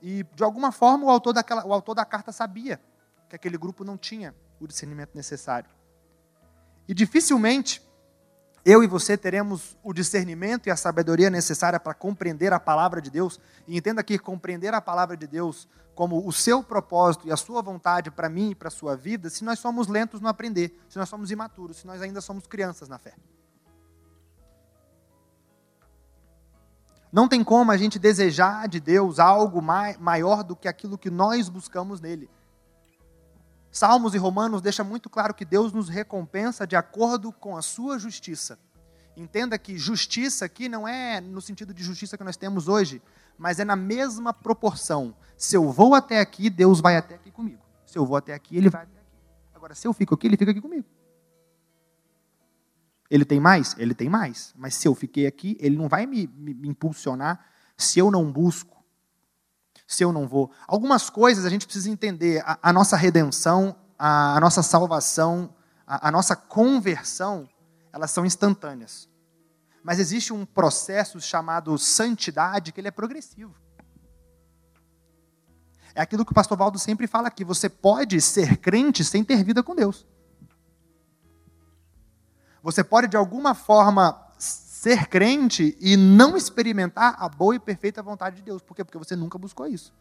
E 0.00 0.24
de 0.34 0.42
alguma 0.42 0.72
forma 0.72 1.04
o 1.04 1.10
autor, 1.10 1.34
daquela, 1.34 1.66
o 1.66 1.74
autor 1.74 1.94
da 1.94 2.06
carta 2.06 2.32
sabia 2.32 2.80
que 3.28 3.36
aquele 3.36 3.58
grupo 3.58 3.84
não 3.84 3.98
tinha 3.98 4.34
o 4.58 4.66
discernimento 4.66 5.14
necessário. 5.14 5.68
E 6.88 6.94
dificilmente 6.94 7.85
eu 8.66 8.82
e 8.82 8.88
você 8.88 9.16
teremos 9.16 9.76
o 9.80 9.92
discernimento 9.92 10.66
e 10.66 10.72
a 10.72 10.76
sabedoria 10.76 11.30
necessária 11.30 11.78
para 11.78 11.94
compreender 11.94 12.52
a 12.52 12.58
palavra 12.58 13.00
de 13.00 13.08
Deus. 13.08 13.38
E 13.64 13.78
entenda 13.78 14.02
que 14.02 14.18
compreender 14.18 14.74
a 14.74 14.80
palavra 14.80 15.16
de 15.16 15.24
Deus 15.24 15.68
como 15.94 16.26
o 16.26 16.32
seu 16.32 16.64
propósito 16.64 17.28
e 17.28 17.32
a 17.32 17.36
sua 17.36 17.62
vontade 17.62 18.10
para 18.10 18.28
mim 18.28 18.50
e 18.50 18.54
para 18.56 18.66
a 18.66 18.70
sua 18.72 18.96
vida, 18.96 19.30
se 19.30 19.44
nós 19.44 19.60
somos 19.60 19.86
lentos 19.86 20.20
no 20.20 20.26
aprender, 20.26 20.76
se 20.88 20.98
nós 20.98 21.08
somos 21.08 21.30
imaturos, 21.30 21.76
se 21.76 21.86
nós 21.86 22.02
ainda 22.02 22.20
somos 22.20 22.44
crianças 22.48 22.88
na 22.88 22.98
fé. 22.98 23.14
Não 27.12 27.28
tem 27.28 27.44
como 27.44 27.70
a 27.70 27.76
gente 27.76 28.00
desejar 28.00 28.66
de 28.66 28.80
Deus 28.80 29.20
algo 29.20 29.62
maior 29.62 30.42
do 30.42 30.56
que 30.56 30.66
aquilo 30.66 30.98
que 30.98 31.08
nós 31.08 31.48
buscamos 31.48 32.00
nele. 32.00 32.28
Salmos 33.76 34.14
e 34.14 34.18
Romanos 34.18 34.62
deixa 34.62 34.82
muito 34.82 35.10
claro 35.10 35.34
que 35.34 35.44
Deus 35.44 35.70
nos 35.70 35.90
recompensa 35.90 36.66
de 36.66 36.74
acordo 36.74 37.30
com 37.30 37.58
a 37.58 37.60
sua 37.60 37.98
justiça. 37.98 38.58
Entenda 39.14 39.58
que 39.58 39.76
justiça 39.76 40.46
aqui 40.46 40.66
não 40.66 40.88
é 40.88 41.20
no 41.20 41.42
sentido 41.42 41.74
de 41.74 41.84
justiça 41.84 42.16
que 42.16 42.24
nós 42.24 42.38
temos 42.38 42.68
hoje, 42.68 43.02
mas 43.36 43.60
é 43.60 43.66
na 43.66 43.76
mesma 43.76 44.32
proporção. 44.32 45.14
Se 45.36 45.58
eu 45.58 45.70
vou 45.70 45.94
até 45.94 46.20
aqui, 46.20 46.48
Deus 46.48 46.80
vai 46.80 46.96
até 46.96 47.16
aqui 47.16 47.30
comigo. 47.30 47.60
Se 47.84 47.98
eu 47.98 48.06
vou 48.06 48.16
até 48.16 48.32
aqui, 48.32 48.56
Ele 48.56 48.70
vai 48.70 48.84
até 48.84 48.98
aqui. 48.98 49.12
Agora, 49.54 49.74
se 49.74 49.86
eu 49.86 49.92
fico 49.92 50.14
aqui, 50.14 50.26
Ele 50.26 50.38
fica 50.38 50.52
aqui 50.52 50.60
comigo. 50.62 50.86
Ele 53.10 53.26
tem 53.26 53.38
mais? 53.38 53.76
Ele 53.76 53.94
tem 53.94 54.08
mais. 54.08 54.54
Mas 54.56 54.74
se 54.74 54.88
eu 54.88 54.94
fiquei 54.94 55.26
aqui, 55.26 55.54
Ele 55.60 55.76
não 55.76 55.86
vai 55.86 56.06
me, 56.06 56.26
me, 56.28 56.54
me 56.54 56.68
impulsionar 56.68 57.44
se 57.76 57.98
eu 57.98 58.10
não 58.10 58.32
busco 58.32 58.75
se 59.86 60.02
eu 60.02 60.12
não 60.12 60.26
vou. 60.26 60.50
Algumas 60.66 61.08
coisas 61.08 61.44
a 61.44 61.50
gente 61.50 61.66
precisa 61.66 61.90
entender. 61.90 62.42
A, 62.44 62.58
a 62.62 62.72
nossa 62.72 62.96
redenção, 62.96 63.76
a, 63.98 64.36
a 64.36 64.40
nossa 64.40 64.62
salvação, 64.62 65.54
a, 65.86 66.08
a 66.08 66.10
nossa 66.10 66.34
conversão, 66.34 67.48
elas 67.92 68.10
são 68.10 68.26
instantâneas. 68.26 69.08
Mas 69.82 70.00
existe 70.00 70.32
um 70.32 70.44
processo 70.44 71.20
chamado 71.20 71.78
santidade 71.78 72.72
que 72.72 72.80
ele 72.80 72.88
é 72.88 72.90
progressivo. 72.90 73.54
É 75.94 76.02
aquilo 76.02 76.26
que 76.26 76.32
o 76.32 76.34
pastor 76.34 76.58
Valdo 76.58 76.78
sempre 76.78 77.06
fala 77.06 77.28
aqui: 77.28 77.44
você 77.44 77.68
pode 77.68 78.20
ser 78.20 78.58
crente 78.58 79.04
sem 79.04 79.24
ter 79.24 79.42
vida 79.44 79.62
com 79.62 79.74
Deus. 79.74 80.06
Você 82.62 82.82
pode, 82.82 83.06
de 83.06 83.16
alguma 83.16 83.54
forma, 83.54 84.25
ser 84.76 85.06
crente 85.06 85.74
e 85.80 85.96
não 85.96 86.36
experimentar 86.36 87.16
a 87.18 87.30
boa 87.30 87.56
e 87.56 87.58
perfeita 87.58 88.02
vontade 88.02 88.36
de 88.36 88.42
Deus. 88.42 88.62
Por 88.62 88.76
quê? 88.76 88.84
Porque 88.84 88.98
você 88.98 89.16
nunca 89.16 89.38
buscou 89.38 89.66
isso. 89.66 89.94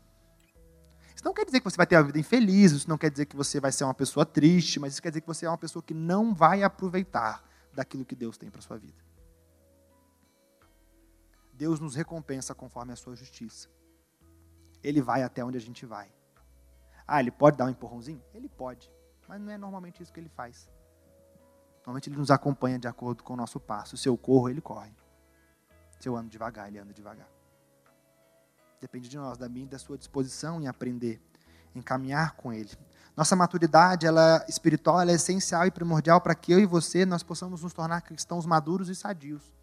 Isso 1.15 1.23
não 1.23 1.33
quer 1.33 1.45
dizer 1.45 1.61
que 1.61 1.63
você 1.63 1.77
vai 1.77 1.87
ter 1.87 1.95
uma 1.95 2.03
vida 2.03 2.19
infeliz, 2.19 2.73
isso 2.73 2.89
não 2.89 2.97
quer 2.97 3.09
dizer 3.09 3.25
que 3.25 3.37
você 3.37 3.57
vai 3.61 3.71
ser 3.71 3.85
uma 3.85 3.93
pessoa 3.93 4.25
triste, 4.25 4.77
mas 4.77 4.91
isso 4.91 5.01
quer 5.01 5.11
dizer 5.11 5.21
que 5.21 5.27
você 5.27 5.45
é 5.45 5.49
uma 5.49 5.57
pessoa 5.57 5.81
que 5.81 5.93
não 5.93 6.35
vai 6.35 6.61
aproveitar 6.61 7.41
daquilo 7.73 8.03
que 8.03 8.15
Deus 8.15 8.37
tem 8.37 8.49
para 8.49 8.61
sua 8.61 8.77
vida. 8.77 9.01
Deus 11.53 11.79
nos 11.79 11.95
recompensa 11.95 12.53
conforme 12.53 12.91
a 12.91 12.97
sua 12.97 13.15
justiça. 13.15 13.69
Ele 14.83 15.01
vai 15.01 15.23
até 15.23 15.43
onde 15.43 15.57
a 15.57 15.61
gente 15.61 15.85
vai. 15.85 16.11
Ah, 17.07 17.21
ele 17.21 17.31
pode 17.31 17.55
dar 17.55 17.65
um 17.65 17.69
empurrãozinho? 17.69 18.21
Ele 18.33 18.49
pode, 18.49 18.91
mas 19.25 19.39
não 19.39 19.49
é 19.49 19.57
normalmente 19.57 20.03
isso 20.03 20.11
que 20.11 20.19
ele 20.19 20.29
faz. 20.29 20.69
Normalmente 21.85 22.09
ele 22.09 22.17
nos 22.17 22.31
acompanha 22.31 22.79
de 22.79 22.87
acordo 22.87 23.23
com 23.23 23.33
o 23.33 23.37
nosso 23.37 23.59
passo. 23.59 23.95
Se 23.95 24.09
eu 24.09 24.17
corro, 24.17 24.49
ele 24.49 24.59
corre. 24.59 24.91
Se 25.99 26.09
eu 26.09 26.17
ando 26.17 26.29
devagar, 26.29 26.67
ele 26.67 26.79
anda 26.79 26.91
devagar. 26.91 27.27
Depende 28.81 29.07
de 29.07 29.17
nós, 29.17 29.37
da 29.37 29.47
minha 29.47 29.65
e 29.65 29.69
da 29.69 29.77
sua 29.77 29.97
disposição 29.97 30.59
em 30.59 30.67
aprender, 30.67 31.21
em 31.75 31.81
caminhar 31.81 32.35
com 32.35 32.51
ele. 32.51 32.71
Nossa 33.15 33.35
maturidade 33.35 34.05
ela, 34.05 34.43
espiritual 34.49 34.99
ela 34.99 35.11
é 35.11 35.15
essencial 35.15 35.65
e 35.65 35.71
primordial 35.71 36.19
para 36.19 36.35
que 36.35 36.51
eu 36.51 36.59
e 36.59 36.65
você 36.65 37.05
nós 37.05 37.23
possamos 37.23 37.61
nos 37.61 37.71
tornar 37.71 38.01
cristãos 38.01 38.45
maduros 38.45 38.89
e 38.89 38.95
sadios. 38.95 39.53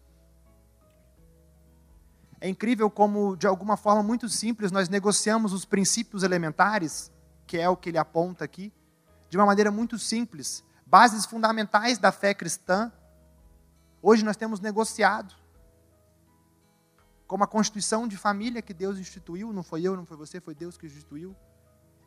É 2.39 2.49
incrível 2.49 2.89
como, 2.89 3.37
de 3.37 3.47
alguma 3.47 3.77
forma 3.77 4.01
muito 4.01 4.27
simples, 4.27 4.71
nós 4.71 4.89
negociamos 4.89 5.53
os 5.53 5.65
princípios 5.65 6.23
elementares, 6.23 7.11
que 7.45 7.57
é 7.57 7.69
o 7.69 7.77
que 7.77 7.89
ele 7.89 7.97
aponta 7.97 8.43
aqui, 8.43 8.73
de 9.29 9.37
uma 9.37 9.45
maneira 9.45 9.71
muito 9.71 9.97
simples, 9.97 10.63
bases 10.93 11.25
fundamentais 11.25 11.97
da 11.97 12.11
fé 12.11 12.35
cristã, 12.35 12.91
hoje 13.99 14.23
nós 14.23 14.37
temos 14.37 14.59
negociado. 14.59 15.33
Como 17.25 17.43
a 17.43 17.47
constituição 17.47 18.07
de 18.07 18.15
família 18.15 18.61
que 18.61 18.75
Deus 18.75 18.99
instituiu, 18.99 19.51
não 19.51 19.63
foi 19.63 19.81
eu, 19.81 19.97
não 19.97 20.05
foi 20.05 20.15
você, 20.15 20.39
foi 20.39 20.53
Deus 20.53 20.77
que 20.77 20.85
instituiu. 20.85 21.35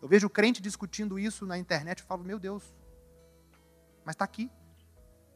Eu 0.00 0.06
vejo 0.06 0.30
crente 0.30 0.62
discutindo 0.62 1.18
isso 1.18 1.44
na 1.44 1.58
internet 1.58 1.98
e 1.98 2.02
falo, 2.04 2.22
meu 2.22 2.38
Deus, 2.38 2.62
mas 4.04 4.14
está 4.14 4.24
aqui, 4.24 4.48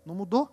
não 0.07 0.15
mudou. 0.15 0.49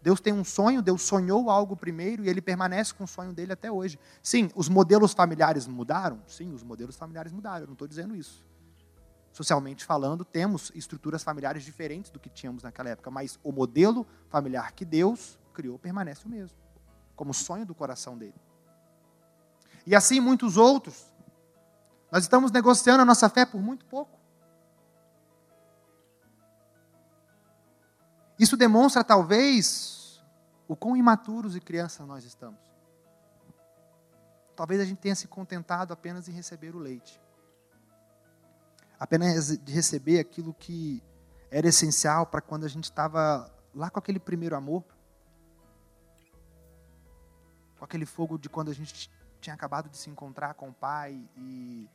Deus 0.00 0.20
tem 0.20 0.32
um 0.32 0.42
sonho, 0.42 0.80
Deus 0.80 1.02
sonhou 1.02 1.50
algo 1.50 1.76
primeiro 1.76 2.24
e 2.24 2.30
ele 2.30 2.40
permanece 2.40 2.94
com 2.94 3.04
o 3.04 3.06
sonho 3.06 3.34
dele 3.34 3.52
até 3.52 3.70
hoje. 3.70 3.98
Sim, 4.22 4.50
os 4.54 4.70
modelos 4.70 5.12
familiares 5.12 5.66
mudaram? 5.66 6.22
Sim, 6.26 6.54
os 6.54 6.62
modelos 6.62 6.96
familiares 6.96 7.30
mudaram, 7.30 7.64
eu 7.64 7.66
não 7.66 7.74
estou 7.74 7.86
dizendo 7.86 8.16
isso. 8.16 8.42
Socialmente 9.36 9.84
falando, 9.84 10.24
temos 10.24 10.72
estruturas 10.74 11.22
familiares 11.22 11.62
diferentes 11.62 12.10
do 12.10 12.18
que 12.18 12.30
tínhamos 12.30 12.62
naquela 12.62 12.88
época, 12.88 13.10
mas 13.10 13.38
o 13.44 13.52
modelo 13.52 14.06
familiar 14.30 14.72
que 14.72 14.82
Deus 14.82 15.38
criou 15.52 15.78
permanece 15.78 16.24
o 16.24 16.28
mesmo, 16.30 16.56
como 17.14 17.34
sonho 17.34 17.66
do 17.66 17.74
coração 17.74 18.16
dele. 18.16 18.40
E 19.86 19.94
assim 19.94 20.20
muitos 20.20 20.56
outros. 20.56 21.04
Nós 22.10 22.22
estamos 22.22 22.50
negociando 22.50 23.02
a 23.02 23.04
nossa 23.04 23.28
fé 23.28 23.44
por 23.44 23.60
muito 23.60 23.84
pouco. 23.84 24.18
Isso 28.38 28.56
demonstra, 28.56 29.04
talvez, 29.04 30.24
o 30.66 30.74
quão 30.74 30.96
imaturos 30.96 31.54
e 31.54 31.60
crianças 31.60 32.06
nós 32.06 32.24
estamos. 32.24 32.60
Talvez 34.56 34.80
a 34.80 34.86
gente 34.86 34.96
tenha 34.96 35.14
se 35.14 35.28
contentado 35.28 35.92
apenas 35.92 36.26
em 36.26 36.32
receber 36.32 36.74
o 36.74 36.78
leite 36.78 37.20
apenas 38.98 39.56
de 39.58 39.72
receber 39.72 40.18
aquilo 40.18 40.54
que 40.54 41.02
era 41.50 41.68
essencial 41.68 42.26
para 42.26 42.40
quando 42.40 42.64
a 42.64 42.68
gente 42.68 42.84
estava 42.84 43.50
lá 43.74 43.90
com 43.90 43.98
aquele 43.98 44.18
primeiro 44.18 44.56
amor, 44.56 44.84
com 47.78 47.84
aquele 47.84 48.06
fogo 48.06 48.38
de 48.38 48.48
quando 48.48 48.70
a 48.70 48.74
gente 48.74 49.10
tinha 49.40 49.54
acabado 49.54 49.88
de 49.88 49.96
se 49.96 50.10
encontrar 50.10 50.54
com 50.54 50.70
o 50.70 50.72
Pai 50.72 51.22
e, 51.36 51.88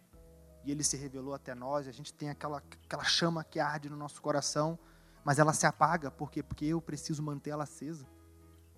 e 0.64 0.72
Ele 0.72 0.84
se 0.84 0.96
revelou 0.96 1.34
até 1.34 1.56
nós, 1.56 1.88
a 1.88 1.92
gente 1.92 2.14
tem 2.14 2.30
aquela, 2.30 2.64
aquela 2.86 3.04
chama 3.04 3.44
que 3.44 3.60
arde 3.60 3.90
no 3.90 3.98
nosso 3.98 4.22
coração, 4.22 4.78
mas 5.24 5.40
ela 5.40 5.54
se 5.54 5.66
apaga, 5.66 6.10
por 6.10 6.32
quê? 6.32 6.42
Porque 6.42 6.66
eu 6.66 6.82
preciso 6.82 7.22
manter 7.22 7.50
ela 7.52 7.64
acesa. 7.64 8.06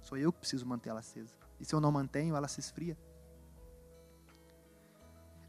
Sou 0.01 0.17
eu 0.17 0.33
que 0.33 0.39
preciso 0.39 0.65
manter 0.65 0.89
ela 0.89 0.99
acesa. 0.99 1.33
E 1.59 1.65
se 1.65 1.73
eu 1.73 1.79
não 1.79 1.91
mantenho, 1.91 2.35
ela 2.35 2.47
se 2.47 2.59
esfria. 2.59 2.97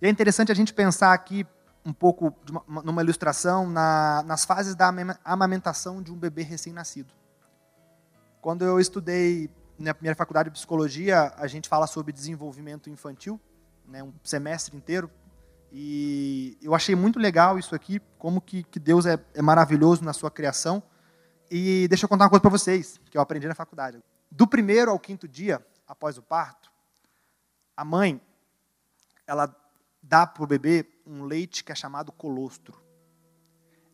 E 0.01 0.07
é 0.07 0.11
interessante 0.11 0.53
a 0.53 0.55
gente 0.55 0.73
pensar 0.73 1.13
aqui 1.13 1.47
um 1.85 1.93
pouco 1.93 2.35
uma, 2.67 2.83
numa 2.83 3.03
ilustração 3.03 3.69
na, 3.69 4.23
nas 4.25 4.45
fases 4.45 4.75
da 4.75 4.93
amamentação 5.25 6.03
de 6.03 6.11
um 6.11 6.17
bebê 6.17 6.43
recém-nascido. 6.43 7.13
Quando 8.41 8.65
eu 8.65 8.81
estudei 8.81 9.51
na 9.79 9.93
primeira 9.93 10.17
faculdade 10.17 10.49
de 10.49 10.55
psicologia, 10.55 11.33
a 11.37 11.47
gente 11.47 11.69
fala 11.69 11.87
sobre 11.87 12.13
desenvolvimento 12.13 12.89
infantil, 12.89 13.41
né, 13.87 14.03
um 14.03 14.13
semestre 14.23 14.77
inteiro, 14.77 15.11
e 15.77 16.57
eu 16.63 16.75
achei 16.75 16.95
muito 16.95 17.19
legal 17.19 17.59
isso 17.59 17.75
aqui, 17.75 18.01
como 18.17 18.41
que, 18.41 18.63
que 18.63 18.79
Deus 18.79 19.07
é, 19.07 19.19
é 19.35 19.43
maravilhoso 19.43 20.05
na 20.05 20.13
sua 20.13 20.31
criação. 20.31 20.81
E 21.51 21.89
deixa 21.89 22.05
eu 22.05 22.09
contar 22.09 22.25
uma 22.25 22.31
coisa 22.31 22.41
para 22.41 22.51
vocês, 22.51 23.01
que 23.11 23.19
eu 23.19 23.21
aprendi 23.21 23.49
na 23.49 23.57
faculdade. 23.57 24.01
Do 24.31 24.47
primeiro 24.47 24.93
ao 24.93 24.99
quinto 25.01 25.27
dia, 25.27 25.65
após 25.87 26.17
o 26.17 26.23
parto, 26.23 26.71
a 27.77 27.85
mãe, 27.85 28.21
ela 29.27 29.53
dá 30.01 30.27
para 30.27 30.45
o 30.45 30.47
bebê 30.47 30.87
um 31.07 31.25
leite 31.25 31.63
que 31.63 31.73
é 31.73 31.75
chamado 31.75 32.13
colostro. 32.13 32.83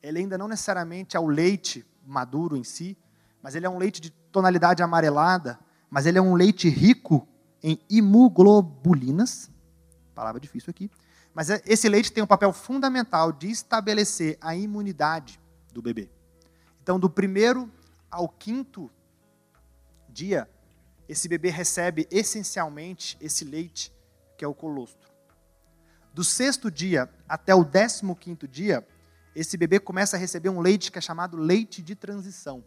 Ele 0.03 0.21
ainda 0.21 0.39
não 0.39 0.49
necessariamente 0.49 1.17
é 1.17 1.21
o 1.21 1.27
leite 1.27 1.85
maduro 2.07 2.57
em 2.57 2.65
si, 2.65 2.97
mas 3.43 3.55
ele 3.55 3.67
é 3.67 3.71
um 3.71 3.79
leite 3.79 4.01
de 4.01 4.11
tonalidade 4.11 4.83
amarelada, 4.83 5.59
mas 5.89 6.07
ele 6.07 6.19
é 6.19 6.23
um 6.23 6.35
leite 6.35 6.69
rico 6.69 7.27
em 7.63 7.79
imuglobulinas, 7.91 9.51
palavra 10.15 10.41
difícil 10.41 10.71
aqui, 10.71 10.91
mas 11.35 11.51
é, 11.51 11.63
esse 11.67 11.89
leite 11.89 12.13
tem 12.13 12.23
um 12.23 12.27
papel 12.27 12.53
fundamental 12.53 13.33
de 13.33 13.51
estabelecer 13.51 14.39
a 14.41 14.55
imunidade 14.55 15.41
do 15.73 15.83
bebê. 15.83 16.11
Então, 16.83 16.99
do 16.99 17.09
primeiro 17.09 17.71
ao 18.11 18.29
quinto 18.29 18.91
dia, 20.09 20.49
esse 21.09 21.29
bebê 21.29 21.51
recebe 21.51 22.07
essencialmente 22.11 23.17
esse 23.21 23.45
leite 23.45 23.93
que 24.37 24.45
é 24.45 24.49
o 24.49 24.55
colostro. 24.55 25.10
Do 26.21 26.25
sexto 26.25 26.71
dia 26.71 27.09
até 27.27 27.55
o 27.55 27.65
décimo 27.65 28.15
quinto 28.15 28.47
dia, 28.47 28.87
esse 29.35 29.57
bebê 29.57 29.81
começa 29.81 30.19
a 30.19 30.21
receber 30.21 30.51
um 30.51 30.61
leite 30.61 30.93
que 30.93 30.99
é 30.99 31.01
chamado 31.01 31.35
leite 31.35 31.81
de 31.81 31.95
transição. 31.95 32.63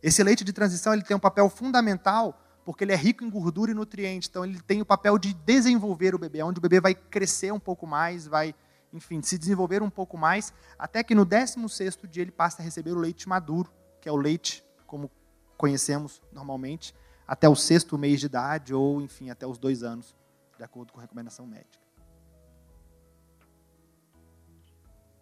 Esse 0.00 0.22
leite 0.22 0.44
de 0.44 0.52
transição 0.52 0.92
ele 0.92 1.02
tem 1.02 1.16
um 1.16 1.20
papel 1.20 1.48
fundamental 1.48 2.40
porque 2.64 2.84
ele 2.84 2.92
é 2.92 2.96
rico 2.96 3.24
em 3.24 3.28
gordura 3.28 3.72
e 3.72 3.74
nutrientes. 3.74 4.28
Então 4.28 4.44
ele 4.44 4.60
tem 4.60 4.80
o 4.80 4.84
papel 4.84 5.18
de 5.18 5.34
desenvolver 5.34 6.14
o 6.14 6.18
bebê, 6.18 6.44
onde 6.44 6.60
o 6.60 6.62
bebê 6.62 6.80
vai 6.80 6.94
crescer 6.94 7.52
um 7.52 7.58
pouco 7.58 7.88
mais, 7.88 8.28
vai, 8.28 8.54
enfim, 8.92 9.20
se 9.20 9.36
desenvolver 9.36 9.82
um 9.82 9.90
pouco 9.90 10.16
mais, 10.16 10.52
até 10.78 11.02
que 11.02 11.12
no 11.12 11.24
16 11.24 11.98
dia 12.08 12.22
ele 12.22 12.30
passa 12.30 12.62
a 12.62 12.64
receber 12.64 12.92
o 12.92 12.98
leite 13.00 13.28
maduro, 13.28 13.68
que 14.00 14.08
é 14.08 14.12
o 14.12 14.16
leite 14.16 14.64
como 14.86 15.10
conhecemos 15.56 16.22
normalmente, 16.32 16.94
até 17.26 17.48
o 17.48 17.56
sexto 17.56 17.98
mês 17.98 18.20
de 18.20 18.26
idade 18.26 18.72
ou, 18.72 19.02
enfim, 19.02 19.28
até 19.28 19.44
os 19.44 19.58
dois 19.58 19.82
anos, 19.82 20.14
de 20.56 20.62
acordo 20.62 20.92
com 20.92 21.00
a 21.00 21.02
recomendação 21.02 21.44
médica. 21.48 21.79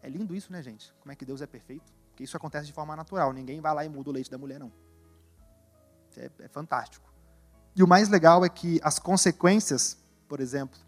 É 0.08 0.10
lindo 0.10 0.34
isso, 0.34 0.50
né, 0.50 0.62
gente? 0.62 0.90
Como 1.00 1.12
é 1.12 1.14
que 1.14 1.22
Deus 1.22 1.42
é 1.42 1.46
perfeito? 1.46 1.92
Porque 2.08 2.24
isso 2.24 2.34
acontece 2.34 2.66
de 2.66 2.72
forma 2.72 2.96
natural. 2.96 3.30
Ninguém 3.30 3.60
vai 3.60 3.74
lá 3.74 3.84
e 3.84 3.90
muda 3.90 4.08
o 4.08 4.12
leite 4.14 4.30
da 4.30 4.38
mulher, 4.38 4.58
não. 4.58 4.72
É, 6.16 6.30
é 6.38 6.48
fantástico. 6.48 7.12
E 7.76 7.82
o 7.82 7.86
mais 7.86 8.08
legal 8.08 8.42
é 8.42 8.48
que 8.48 8.80
as 8.82 8.98
consequências, 8.98 9.98
por 10.26 10.40
exemplo, 10.40 10.80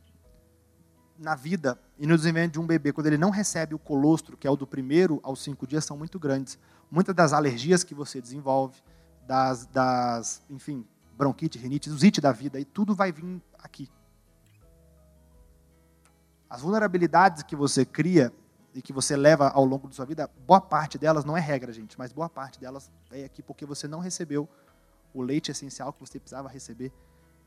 na 1.18 1.34
vida 1.34 1.78
e 1.98 2.06
no 2.06 2.16
desenvolvimento 2.16 2.52
de 2.54 2.60
um 2.60 2.66
bebê, 2.66 2.94
quando 2.94 3.08
ele 3.08 3.18
não 3.18 3.28
recebe 3.28 3.74
o 3.74 3.78
colostro, 3.78 4.38
que 4.38 4.46
é 4.46 4.50
o 4.50 4.56
do 4.56 4.66
primeiro 4.66 5.20
aos 5.22 5.42
cinco 5.42 5.66
dias, 5.66 5.84
são 5.84 5.98
muito 5.98 6.18
grandes. 6.18 6.58
Muitas 6.90 7.14
das 7.14 7.34
alergias 7.34 7.84
que 7.84 7.94
você 7.94 8.22
desenvolve, 8.22 8.82
das, 9.26 9.66
das 9.66 10.42
enfim, 10.48 10.88
bronquite, 11.12 11.58
rinite, 11.58 11.90
it 11.90 12.20
da 12.22 12.32
vida, 12.32 12.58
e 12.58 12.64
tudo 12.64 12.94
vai 12.94 13.12
vir 13.12 13.42
aqui. 13.58 13.86
As 16.48 16.62
vulnerabilidades 16.62 17.42
que 17.42 17.54
você 17.54 17.84
cria 17.84 18.32
e 18.74 18.80
que 18.80 18.92
você 18.92 19.16
leva 19.16 19.48
ao 19.48 19.64
longo 19.64 19.88
da 19.88 19.94
sua 19.94 20.06
vida, 20.06 20.30
boa 20.46 20.60
parte 20.60 20.96
delas 20.96 21.24
não 21.24 21.36
é 21.36 21.40
regra, 21.40 21.72
gente, 21.72 21.98
mas 21.98 22.12
boa 22.12 22.28
parte 22.28 22.60
delas 22.60 22.90
é 23.10 23.24
aqui 23.24 23.42
porque 23.42 23.66
você 23.66 23.88
não 23.88 23.98
recebeu 23.98 24.48
o 25.12 25.22
leite 25.22 25.50
essencial 25.50 25.92
que 25.92 26.00
você 26.00 26.20
precisava 26.20 26.48
receber 26.48 26.92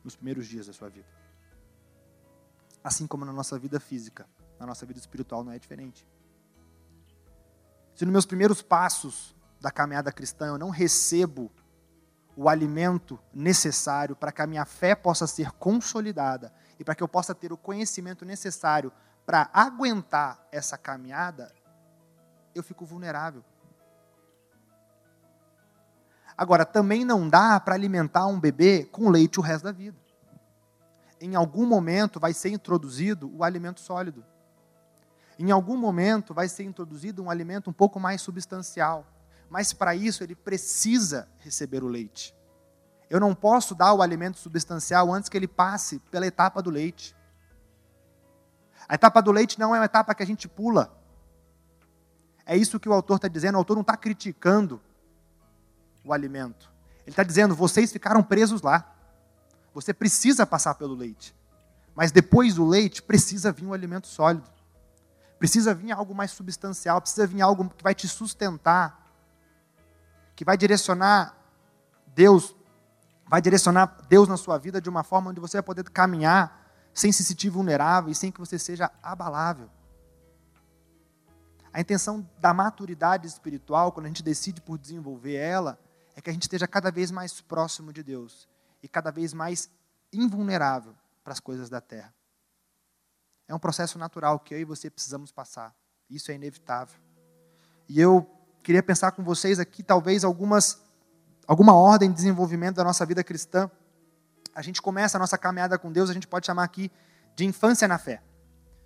nos 0.03 0.15
primeiros 0.15 0.47
dias 0.47 0.67
da 0.67 0.73
sua 0.73 0.89
vida. 0.89 1.07
Assim 2.83 3.07
como 3.07 3.23
na 3.23 3.31
nossa 3.31 3.57
vida 3.57 3.79
física, 3.79 4.27
na 4.59 4.65
nossa 4.65 4.85
vida 4.85 4.99
espiritual 4.99 5.43
não 5.43 5.51
é 5.53 5.57
diferente. 5.57 6.05
Se 7.95 8.03
nos 8.05 8.11
meus 8.11 8.25
primeiros 8.25 8.61
passos 8.61 9.35
da 9.61 9.71
caminhada 9.71 10.11
cristã 10.11 10.47
eu 10.47 10.57
não 10.57 10.69
recebo 10.69 11.49
o 12.35 12.49
alimento 12.49 13.19
necessário 13.33 14.15
para 14.15 14.31
que 14.31 14.41
a 14.41 14.47
minha 14.47 14.65
fé 14.65 14.95
possa 14.95 15.27
ser 15.27 15.51
consolidada 15.51 16.51
e 16.79 16.83
para 16.83 16.95
que 16.95 17.03
eu 17.03 17.07
possa 17.07 17.33
ter 17.33 17.53
o 17.53 17.57
conhecimento 17.57 18.25
necessário 18.25 18.91
para 19.25 19.49
aguentar 19.53 20.45
essa 20.51 20.77
caminhada, 20.77 21.53
eu 22.53 22.61
fico 22.61 22.85
vulnerável. 22.85 23.43
Agora, 26.37 26.65
também 26.65 27.05
não 27.05 27.29
dá 27.29 27.59
para 27.59 27.75
alimentar 27.75 28.27
um 28.27 28.39
bebê 28.39 28.85
com 28.85 29.09
leite 29.09 29.39
o 29.39 29.43
resto 29.43 29.65
da 29.65 29.71
vida. 29.71 29.97
Em 31.21 31.35
algum 31.35 31.65
momento 31.65 32.19
vai 32.19 32.33
ser 32.33 32.49
introduzido 32.49 33.31
o 33.33 33.43
alimento 33.43 33.79
sólido. 33.79 34.25
Em 35.37 35.51
algum 35.51 35.77
momento 35.77 36.33
vai 36.33 36.47
ser 36.49 36.63
introduzido 36.63 37.23
um 37.23 37.29
alimento 37.29 37.69
um 37.69 37.73
pouco 37.73 37.99
mais 37.99 38.21
substancial. 38.21 39.05
Mas 39.49 39.71
para 39.71 39.95
isso 39.95 40.23
ele 40.23 40.35
precisa 40.35 41.27
receber 41.39 41.83
o 41.83 41.87
leite. 41.87 42.35
Eu 43.09 43.19
não 43.19 43.35
posso 43.35 43.75
dar 43.75 43.93
o 43.93 44.01
alimento 44.01 44.39
substancial 44.39 45.13
antes 45.13 45.29
que 45.29 45.37
ele 45.37 45.47
passe 45.47 45.99
pela 46.11 46.25
etapa 46.25 46.61
do 46.61 46.71
leite. 46.71 47.15
A 48.93 48.95
etapa 48.95 49.23
do 49.23 49.31
leite 49.31 49.59
não 49.59 49.73
é 49.73 49.79
uma 49.79 49.85
etapa 49.85 50.13
que 50.13 50.21
a 50.21 50.25
gente 50.25 50.47
pula. 50.47 50.95
É 52.45 52.55
isso 52.55 52.79
que 52.79 52.87
o 52.87 52.93
autor 52.93 53.15
está 53.15 53.27
dizendo. 53.27 53.55
O 53.55 53.57
autor 53.57 53.73
não 53.73 53.81
está 53.81 53.97
criticando 53.97 54.79
o 56.05 56.13
alimento. 56.13 56.71
Ele 56.99 57.09
está 57.09 57.23
dizendo: 57.23 57.55
vocês 57.55 57.91
ficaram 57.91 58.21
presos 58.21 58.61
lá. 58.61 58.95
Você 59.73 59.95
precisa 59.95 60.45
passar 60.45 60.75
pelo 60.75 60.93
leite. 60.93 61.35
Mas 61.95 62.11
depois 62.11 62.53
do 62.53 62.67
leite, 62.67 63.01
precisa 63.01 63.51
vir 63.51 63.65
um 63.65 63.73
alimento 63.73 64.05
sólido. 64.05 64.47
Precisa 65.39 65.73
vir 65.73 65.91
algo 65.91 66.13
mais 66.13 66.29
substancial. 66.29 67.01
Precisa 67.01 67.25
vir 67.25 67.41
algo 67.41 67.67
que 67.71 67.83
vai 67.83 67.95
te 67.95 68.07
sustentar. 68.07 69.11
Que 70.35 70.45
vai 70.45 70.55
direcionar 70.55 71.35
Deus. 72.13 72.55
Vai 73.27 73.41
direcionar 73.41 73.97
Deus 74.07 74.27
na 74.27 74.37
sua 74.37 74.59
vida 74.59 74.79
de 74.79 74.87
uma 74.87 75.03
forma 75.03 75.31
onde 75.31 75.39
você 75.39 75.57
vai 75.57 75.63
poder 75.63 75.89
caminhar 75.89 76.62
sem 76.93 77.11
se 77.11 77.23
sentir 77.23 77.49
vulnerável 77.49 78.11
e 78.11 78.15
sem 78.15 78.31
que 78.31 78.39
você 78.39 78.59
seja 78.59 78.91
abalável. 79.01 79.69
A 81.73 81.81
intenção 81.81 82.27
da 82.39 82.53
maturidade 82.53 83.27
espiritual, 83.27 83.91
quando 83.91 84.05
a 84.05 84.09
gente 84.09 84.21
decide 84.21 84.61
por 84.61 84.77
desenvolver 84.77 85.35
ela, 85.35 85.79
é 86.15 86.21
que 86.21 86.29
a 86.29 86.33
gente 86.33 86.43
esteja 86.43 86.67
cada 86.67 86.91
vez 86.91 87.09
mais 87.09 87.41
próximo 87.41 87.91
de 87.91 88.03
Deus 88.03 88.47
e 88.81 88.87
cada 88.87 89.11
vez 89.11 89.33
mais 89.33 89.69
invulnerável 90.11 90.93
para 91.23 91.33
as 91.33 91.39
coisas 91.39 91.69
da 91.69 91.81
terra. 91.81 92.13
É 93.47 93.55
um 93.55 93.59
processo 93.59 93.97
natural 93.97 94.39
que 94.39 94.53
eu 94.53 94.59
e 94.59 94.65
você 94.65 94.89
precisamos 94.89 95.31
passar. 95.31 95.75
Isso 96.07 96.31
é 96.31 96.35
inevitável. 96.35 96.99
E 97.89 97.99
eu 97.99 98.29
queria 98.61 98.83
pensar 98.83 99.11
com 99.11 99.23
vocês 99.23 99.59
aqui 99.59 99.81
talvez 99.81 100.23
algumas 100.23 100.81
alguma 101.45 101.73
ordem 101.73 102.09
de 102.09 102.15
desenvolvimento 102.15 102.75
da 102.75 102.83
nossa 102.83 103.05
vida 103.05 103.23
cristã 103.23 103.69
a 104.55 104.61
gente 104.61 104.81
começa 104.81 105.17
a 105.17 105.19
nossa 105.19 105.37
caminhada 105.37 105.77
com 105.77 105.91
Deus, 105.91 106.09
a 106.09 106.13
gente 106.13 106.27
pode 106.27 106.45
chamar 106.45 106.63
aqui 106.63 106.91
de 107.35 107.45
infância 107.45 107.87
na 107.87 107.97
fé. 107.97 108.21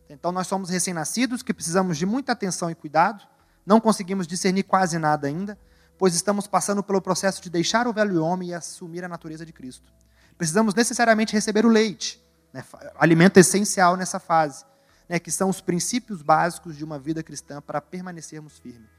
Então 0.09 0.31
nós 0.31 0.47
somos 0.47 0.69
recém-nascidos 0.69 1.43
que 1.43 1.53
precisamos 1.53 1.97
de 1.97 2.05
muita 2.05 2.31
atenção 2.31 2.69
e 2.71 2.75
cuidado, 2.75 3.27
não 3.65 3.79
conseguimos 3.79 4.25
discernir 4.25 4.63
quase 4.63 4.97
nada 4.97 5.27
ainda, 5.27 5.57
pois 5.97 6.15
estamos 6.15 6.47
passando 6.47 6.81
pelo 6.81 7.01
processo 7.01 7.41
de 7.41 7.49
deixar 7.49 7.87
o 7.87 7.93
velho 7.93 8.23
homem 8.23 8.49
e 8.49 8.53
assumir 8.53 9.03
a 9.03 9.07
natureza 9.09 9.45
de 9.45 9.51
Cristo. 9.51 9.91
Precisamos 10.37 10.73
necessariamente 10.73 11.33
receber 11.33 11.65
o 11.65 11.69
leite, 11.69 12.23
né, 12.53 12.63
alimento 12.97 13.37
essencial 13.37 13.97
nessa 13.97 14.19
fase, 14.19 14.63
né, 15.09 15.19
que 15.19 15.31
são 15.31 15.49
os 15.49 15.59
princípios 15.59 16.21
básicos 16.21 16.77
de 16.77 16.85
uma 16.85 16.99
vida 16.99 17.21
cristã 17.23 17.61
para 17.61 17.81
permanecermos 17.81 18.57
firmes. 18.59 18.89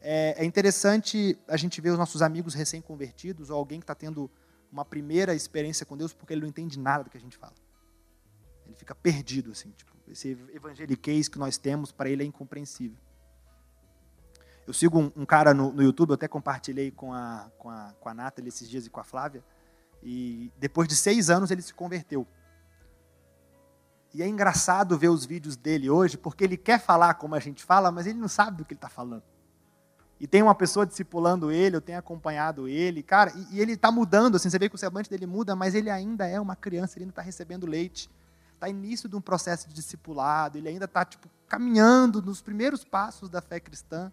É, 0.00 0.36
é 0.38 0.44
interessante 0.44 1.38
a 1.48 1.56
gente 1.56 1.80
ver 1.80 1.90
os 1.90 1.98
nossos 1.98 2.20
amigos 2.22 2.54
recém-convertidos 2.54 3.50
ou 3.50 3.56
alguém 3.56 3.80
que 3.80 3.84
está 3.84 3.94
tendo 3.94 4.30
uma 4.70 4.84
primeira 4.84 5.34
experiência 5.34 5.84
com 5.86 5.96
Deus 5.96 6.12
porque 6.12 6.32
ele 6.32 6.42
não 6.42 6.48
entende 6.48 6.78
nada 6.78 7.04
do 7.04 7.10
que 7.10 7.16
a 7.16 7.20
gente 7.20 7.36
fala. 7.36 7.54
Ele 8.66 8.74
fica 8.74 8.94
perdido, 8.94 9.50
assim, 9.50 9.70
tipo, 9.70 9.92
esse 10.06 10.30
evangeliquez 10.52 11.28
que 11.28 11.38
nós 11.38 11.56
temos, 11.56 11.90
para 11.90 12.10
ele 12.10 12.22
é 12.22 12.26
incompreensível. 12.26 12.98
Eu 14.66 14.74
sigo 14.74 14.98
um, 14.98 15.12
um 15.16 15.24
cara 15.24 15.54
no, 15.54 15.72
no, 15.72 15.82
YouTube, 15.82 16.10
eu 16.10 16.14
até 16.14 16.28
compartilhei 16.28 16.90
com 16.90 17.12
a, 17.12 17.50
com, 17.56 17.70
a, 17.70 17.94
com 17.98 18.08
a 18.08 18.14
Nathalie 18.14 18.48
esses 18.48 18.68
dias 18.68 18.84
e 18.86 18.90
com 18.90 19.00
a 19.00 19.04
Flávia, 19.04 19.42
e 20.02 20.52
depois 20.58 20.86
de 20.86 20.94
seis 20.94 21.30
anos 21.30 21.50
ele 21.50 21.62
se 21.62 21.72
converteu. 21.72 22.26
E 24.12 24.22
é 24.22 24.28
engraçado 24.28 24.98
ver 24.98 25.08
os 25.08 25.24
vídeos 25.24 25.56
dele 25.56 25.88
hoje, 25.88 26.18
porque 26.18 26.44
ele 26.44 26.56
quer 26.56 26.80
falar 26.80 27.14
como 27.14 27.34
a 27.34 27.40
gente 27.40 27.64
fala, 27.64 27.90
mas 27.90 28.06
ele 28.06 28.18
não 28.18 28.28
sabe 28.28 28.58
do 28.58 28.64
que 28.64 28.72
ele 28.74 28.78
está 28.78 28.88
falando. 28.88 29.22
E 30.20 30.26
tem 30.26 30.42
uma 30.42 30.54
pessoa 30.54 30.84
discipulando 30.84 31.50
ele, 31.50 31.76
eu 31.76 31.80
tenho 31.80 31.98
acompanhado 31.98 32.66
ele, 32.66 33.02
cara, 33.02 33.32
e, 33.36 33.56
e 33.56 33.60
ele 33.60 33.72
está 33.72 33.90
mudando, 33.90 34.34
assim, 34.34 34.50
você 34.50 34.58
vê 34.58 34.68
que 34.68 34.74
o 34.74 34.78
semblante 34.78 35.08
dele 35.08 35.26
muda, 35.26 35.54
mas 35.54 35.74
ele 35.74 35.88
ainda 35.88 36.26
é 36.26 36.40
uma 36.40 36.56
criança, 36.56 36.98
ele 36.98 37.04
ainda 37.04 37.12
está 37.12 37.22
recebendo 37.22 37.66
leite. 37.66 38.10
Está 38.54 38.68
início 38.68 39.08
de 39.08 39.14
um 39.14 39.20
processo 39.20 39.68
de 39.68 39.74
discipulado, 39.74 40.58
ele 40.58 40.68
ainda 40.68 40.86
está 40.86 41.04
tipo, 41.04 41.28
caminhando 41.46 42.20
nos 42.20 42.42
primeiros 42.42 42.82
passos 42.82 43.28
da 43.28 43.40
fé 43.40 43.60
cristã. 43.60 44.10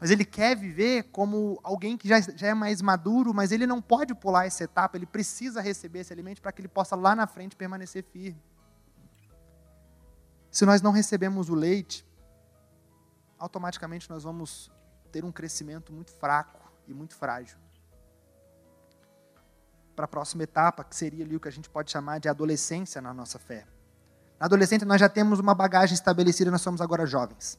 Mas 0.00 0.10
ele 0.10 0.24
quer 0.24 0.56
viver 0.56 1.04
como 1.04 1.60
alguém 1.62 1.96
que 1.96 2.08
já, 2.08 2.20
já 2.20 2.48
é 2.48 2.54
mais 2.54 2.82
maduro, 2.82 3.32
mas 3.32 3.52
ele 3.52 3.64
não 3.64 3.80
pode 3.80 4.14
pular 4.14 4.46
essa 4.46 4.64
etapa, 4.64 4.96
ele 4.96 5.06
precisa 5.06 5.60
receber 5.60 6.00
esse 6.00 6.12
alimento 6.12 6.42
para 6.42 6.50
que 6.50 6.60
ele 6.60 6.68
possa 6.68 6.96
lá 6.96 7.14
na 7.14 7.28
frente 7.28 7.54
permanecer 7.54 8.02
firme. 8.02 8.42
Se 10.50 10.66
nós 10.66 10.82
não 10.82 10.90
recebemos 10.90 11.48
o 11.48 11.54
leite, 11.54 12.04
automaticamente 13.38 14.10
nós 14.10 14.24
vamos 14.24 14.70
ter 15.06 15.24
um 15.24 15.32
crescimento 15.32 15.92
muito 15.92 16.10
fraco 16.12 16.60
e 16.86 16.94
muito 16.94 17.14
frágil. 17.14 17.58
Para 19.94 20.04
a 20.04 20.08
próxima 20.08 20.42
etapa, 20.42 20.84
que 20.84 20.94
seria 20.94 21.24
ali 21.24 21.36
o 21.36 21.40
que 21.40 21.48
a 21.48 21.52
gente 21.52 21.70
pode 21.70 21.90
chamar 21.90 22.18
de 22.18 22.28
adolescência 22.28 23.00
na 23.00 23.14
nossa 23.14 23.38
fé. 23.38 23.66
Na 24.38 24.46
adolescência 24.46 24.86
nós 24.86 25.00
já 25.00 25.08
temos 25.08 25.38
uma 25.38 25.54
bagagem 25.54 25.94
estabelecida, 25.94 26.50
nós 26.50 26.60
somos 26.60 26.80
agora 26.80 27.06
jovens. 27.06 27.58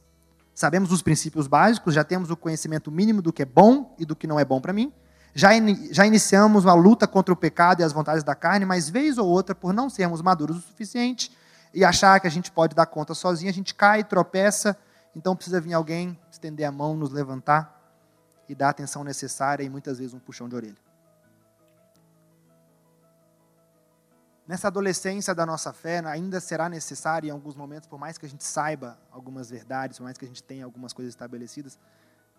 Sabemos 0.54 0.92
os 0.92 1.02
princípios 1.02 1.48
básicos, 1.48 1.94
já 1.94 2.04
temos 2.04 2.30
o 2.30 2.38
conhecimento 2.38 2.92
mínimo 2.92 3.22
do 3.22 3.34
que 3.34 3.42
é 3.42 3.46
bom 3.46 3.96
e 3.98 4.06
do 4.06 4.16
que 4.16 4.28
não 4.28 4.40
é 4.40 4.46
bom 4.46 4.62
para 4.62 4.74
mim. 4.74 4.94
Já, 5.34 5.56
in, 5.56 5.94
já 5.94 6.06
iniciamos 6.06 6.66
uma 6.66 6.74
luta 6.74 7.08
contra 7.08 7.34
o 7.34 7.38
pecado 7.38 7.82
e 7.82 7.84
as 7.84 7.94
vontades 7.94 8.24
da 8.24 8.34
carne, 8.34 8.66
mas 8.66 8.90
vez 8.90 9.18
ou 9.18 9.28
outra, 9.28 9.54
por 9.54 9.72
não 9.72 9.90
sermos 9.90 10.22
maduros 10.22 10.58
o 10.58 10.62
suficiente 10.62 11.32
e 11.74 11.86
achar 11.86 12.20
que 12.20 12.26
a 12.26 12.30
gente 12.32 12.52
pode 12.52 12.76
dar 12.76 12.88
conta 12.88 13.14
sozinho, 13.14 13.50
a 13.50 13.54
gente 13.54 13.76
cai, 13.76 14.04
tropeça, 14.04 14.76
então 15.18 15.36
precisa 15.36 15.60
vir 15.60 15.74
alguém 15.74 16.16
estender 16.30 16.64
a 16.64 16.72
mão, 16.72 16.96
nos 16.96 17.12
levantar 17.12 17.74
e 18.48 18.54
dar 18.54 18.68
a 18.68 18.70
atenção 18.70 19.04
necessária 19.04 19.64
e 19.64 19.70
muitas 19.70 19.98
vezes 19.98 20.14
um 20.14 20.20
puxão 20.20 20.48
de 20.48 20.56
orelha. 20.56 20.78
Nessa 24.48 24.68
adolescência 24.68 25.34
da 25.34 25.44
nossa 25.44 25.74
fé, 25.74 26.06
ainda 26.06 26.40
será 26.40 26.70
necessário 26.70 27.28
em 27.28 27.32
alguns 27.32 27.56
momentos, 27.56 27.90
por 27.90 27.98
mais 27.98 28.20
que 28.20 28.28
a 28.28 28.30
gente 28.30 28.44
saiba 28.44 28.96
algumas 29.12 29.50
verdades, 29.50 29.98
por 29.98 30.04
mais 30.04 30.20
que 30.20 30.24
a 30.24 30.28
gente 30.28 30.44
tenha 30.44 30.64
algumas 30.64 30.94
coisas 30.94 31.12
estabelecidas, 31.12 31.80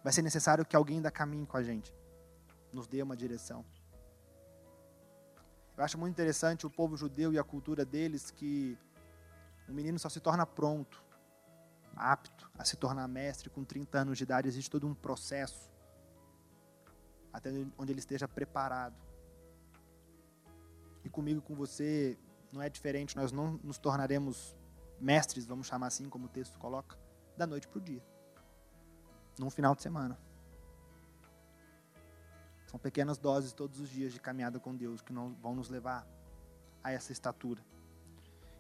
vai 0.05 0.13
ser 0.13 0.23
necessário 0.23 0.65
que 0.65 0.77
alguém 0.77 0.99
ainda 0.99 1.11
caminhe 1.11 1.47
com 1.47 1.57
a 1.57 1.63
gente, 1.65 1.93
nos 2.73 2.87
dê 2.87 3.03
uma 3.03 3.17
direção. 3.17 3.65
Eu 5.77 5.83
acho 5.83 5.99
muito 5.99 6.13
interessante 6.13 6.65
o 6.65 6.71
povo 6.71 6.97
judeu 6.97 7.33
e 7.33 7.39
a 7.41 7.45
cultura 7.45 7.85
deles 7.85 8.31
que 8.31 8.79
o 9.69 9.73
menino 9.73 9.99
só 9.99 10.09
se 10.09 10.21
torna 10.21 10.47
pronto, 10.47 11.08
apto 11.97 12.51
a 12.59 12.65
se 12.65 12.77
tornar 12.77 13.07
mestre 13.09 13.51
com 13.51 13.65
30 13.65 13.99
anos 13.99 14.19
de 14.19 14.25
idade. 14.25 14.49
Existe 14.49 14.71
todo 14.71 14.87
um 14.87 14.95
processo 14.95 15.71
até 17.33 17.51
onde 17.77 17.93
ele 17.93 18.01
esteja 18.01 18.27
preparado. 18.27 18.97
E 21.05 21.09
comigo, 21.09 21.41
com 21.41 21.55
você, 21.55 22.19
não 22.53 22.61
é 22.61 22.69
diferente. 22.69 23.17
Nós 23.17 23.33
não 23.33 23.59
nos 23.63 23.79
tornaremos 23.79 24.57
mestres, 25.01 25.47
vamos 25.47 25.67
chamar 25.67 25.87
assim, 25.87 26.09
como 26.09 26.27
o 26.27 26.29
texto 26.29 26.59
coloca, 26.59 26.99
da 27.37 27.47
noite 27.47 27.69
para 27.69 27.79
o 27.79 27.81
dia. 27.81 28.03
Num 29.39 29.51
final 29.51 29.75
de 29.75 29.83
semana. 29.83 30.19
São 32.67 32.79
pequenas 32.79 33.17
doses 33.17 33.53
todos 33.53 33.81
os 33.81 33.89
dias 33.89 34.13
de 34.13 34.21
caminhada 34.21 34.61
com 34.61 34.77
Deus 34.77 35.01
que 35.01 35.13
não 35.13 35.35
vão 35.35 35.55
nos 35.55 35.71
levar 35.71 36.07
a 36.83 36.93
essa 36.93 37.13
estatura. 37.13 37.65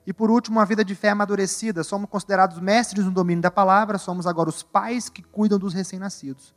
E 0.08 0.12
por 0.12 0.30
último, 0.30 0.58
uma 0.58 0.64
vida 0.64 0.84
de 0.84 0.94
fé 0.94 1.10
amadurecida. 1.10 1.84
Somos 1.84 2.08
considerados 2.08 2.58
mestres 2.58 3.04
no 3.04 3.12
domínio 3.12 3.42
da 3.42 3.50
palavra, 3.50 3.98
somos 3.98 4.26
agora 4.26 4.48
os 4.48 4.62
pais 4.62 5.08
que 5.08 5.22
cuidam 5.22 5.58
dos 5.58 5.74
recém-nascidos. 5.74 6.54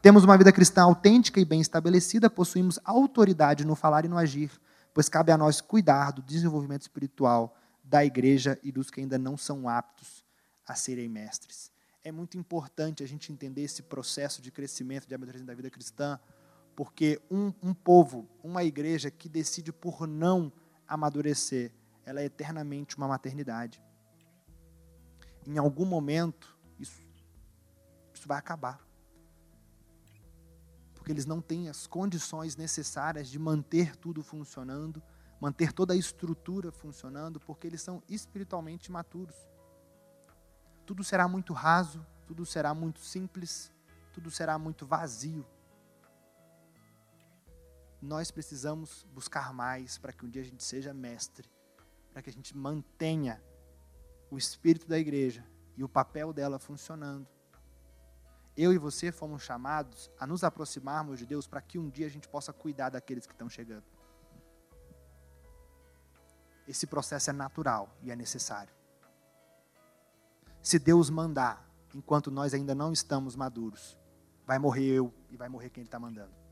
Temos 0.00 0.24
uma 0.24 0.36
vida 0.36 0.50
cristã 0.50 0.82
autêntica 0.82 1.38
e 1.38 1.44
bem 1.44 1.60
estabelecida, 1.60 2.28
possuímos 2.28 2.80
autoridade 2.84 3.64
no 3.64 3.76
falar 3.76 4.04
e 4.04 4.08
no 4.08 4.18
agir 4.18 4.50
pois 4.94 5.08
cabe 5.08 5.32
a 5.32 5.36
nós 5.36 5.60
cuidar 5.60 6.12
do 6.12 6.22
desenvolvimento 6.22 6.82
espiritual 6.82 7.56
da 7.82 8.04
igreja 8.04 8.58
e 8.62 8.70
dos 8.70 8.90
que 8.90 9.00
ainda 9.00 9.18
não 9.18 9.36
são 9.36 9.68
aptos 9.68 10.24
a 10.66 10.76
serem 10.76 11.08
mestres. 11.08 11.70
É 12.04 12.12
muito 12.12 12.38
importante 12.38 13.02
a 13.02 13.06
gente 13.06 13.32
entender 13.32 13.62
esse 13.62 13.82
processo 13.82 14.40
de 14.40 14.52
crescimento, 14.52 15.08
de 15.08 15.14
amadurecimento 15.14 15.48
da 15.48 15.56
vida 15.56 15.68
cristã, 15.68 16.18
porque 16.76 17.20
um, 17.30 17.52
um 17.62 17.74
povo, 17.74 18.28
uma 18.42 18.62
igreja 18.62 19.10
que 19.10 19.28
decide 19.28 19.72
por 19.72 20.06
não 20.06 20.52
amadurecer, 20.86 21.72
ela 22.04 22.20
é 22.20 22.24
eternamente 22.24 22.96
uma 22.96 23.08
maternidade. 23.08 23.82
Em 25.46 25.58
algum 25.58 25.84
momento, 25.84 26.58
isso, 26.78 27.02
isso 28.12 28.26
vai 28.26 28.38
acabar 28.38 28.84
porque 31.04 31.12
eles 31.12 31.26
não 31.26 31.42
têm 31.42 31.68
as 31.68 31.86
condições 31.86 32.56
necessárias 32.56 33.28
de 33.28 33.38
manter 33.38 33.94
tudo 33.94 34.22
funcionando, 34.22 35.02
manter 35.38 35.70
toda 35.70 35.92
a 35.92 35.96
estrutura 35.96 36.72
funcionando, 36.72 37.38
porque 37.38 37.66
eles 37.66 37.82
são 37.82 38.02
espiritualmente 38.08 38.90
maturos. 38.90 39.36
Tudo 40.86 41.04
será 41.04 41.28
muito 41.28 41.52
raso, 41.52 42.06
tudo 42.26 42.46
será 42.46 42.72
muito 42.72 43.00
simples, 43.00 43.70
tudo 44.14 44.30
será 44.30 44.58
muito 44.58 44.86
vazio. 44.86 45.46
Nós 48.00 48.30
precisamos 48.30 49.06
buscar 49.12 49.52
mais 49.52 49.98
para 49.98 50.10
que 50.10 50.24
um 50.24 50.30
dia 50.30 50.40
a 50.40 50.46
gente 50.46 50.64
seja 50.64 50.94
mestre, 50.94 51.50
para 52.14 52.22
que 52.22 52.30
a 52.30 52.32
gente 52.32 52.56
mantenha 52.56 53.42
o 54.30 54.38
espírito 54.38 54.88
da 54.88 54.98
igreja 54.98 55.44
e 55.76 55.84
o 55.84 55.88
papel 55.88 56.32
dela 56.32 56.58
funcionando 56.58 57.28
eu 58.56 58.72
e 58.72 58.78
você 58.78 59.10
fomos 59.10 59.42
chamados 59.42 60.10
a 60.18 60.26
nos 60.26 60.44
aproximarmos 60.44 61.18
de 61.18 61.26
Deus 61.26 61.46
para 61.46 61.60
que 61.60 61.78
um 61.78 61.90
dia 61.90 62.06
a 62.06 62.10
gente 62.10 62.28
possa 62.28 62.52
cuidar 62.52 62.90
daqueles 62.90 63.26
que 63.26 63.32
estão 63.32 63.48
chegando. 63.48 63.84
Esse 66.66 66.86
processo 66.86 67.30
é 67.30 67.32
natural 67.32 67.94
e 68.00 68.10
é 68.10 68.16
necessário. 68.16 68.72
Se 70.62 70.78
Deus 70.78 71.10
mandar, 71.10 71.68
enquanto 71.94 72.30
nós 72.30 72.54
ainda 72.54 72.74
não 72.74 72.92
estamos 72.92 73.34
maduros, 73.36 73.98
vai 74.46 74.58
morrer 74.58 74.84
eu 74.84 75.12
e 75.30 75.36
vai 75.36 75.48
morrer 75.48 75.68
quem 75.68 75.82
Ele 75.82 75.88
está 75.88 75.98
mandando. 75.98 76.43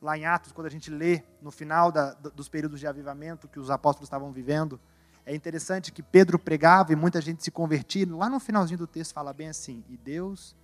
Lá 0.00 0.16
em 0.16 0.24
Atos, 0.24 0.52
quando 0.52 0.66
a 0.66 0.70
gente 0.70 0.90
lê 0.90 1.22
no 1.42 1.50
final 1.50 1.90
da, 1.90 2.12
dos 2.14 2.48
períodos 2.48 2.78
de 2.78 2.86
avivamento 2.86 3.48
que 3.48 3.58
os 3.58 3.70
apóstolos 3.70 4.06
estavam 4.06 4.32
vivendo, 4.32 4.80
é 5.26 5.34
interessante 5.34 5.92
que 5.92 6.02
Pedro 6.02 6.38
pregava 6.38 6.92
e 6.92 6.96
muita 6.96 7.20
gente 7.20 7.42
se 7.42 7.50
convertia. 7.50 8.06
Lá 8.16 8.30
no 8.30 8.40
finalzinho 8.40 8.78
do 8.78 8.86
texto 8.86 9.12
fala 9.12 9.32
bem 9.32 9.48
assim: 9.48 9.84
e 9.88 9.96
Deus 9.96 10.56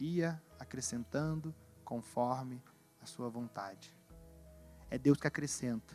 ia 0.00 0.42
acrescentando 0.58 1.54
conforme 1.84 2.62
a 3.00 3.06
sua 3.06 3.28
vontade. 3.28 3.94
É 4.90 4.98
Deus 4.98 5.18
que 5.18 5.26
acrescenta. 5.26 5.94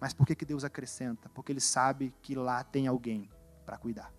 Mas 0.00 0.12
por 0.12 0.26
que, 0.26 0.34
que 0.34 0.44
Deus 0.44 0.64
acrescenta? 0.64 1.28
Porque 1.30 1.52
Ele 1.52 1.60
sabe 1.60 2.12
que 2.20 2.34
lá 2.34 2.62
tem 2.62 2.86
alguém 2.86 3.30
para 3.64 3.78
cuidar. 3.78 4.12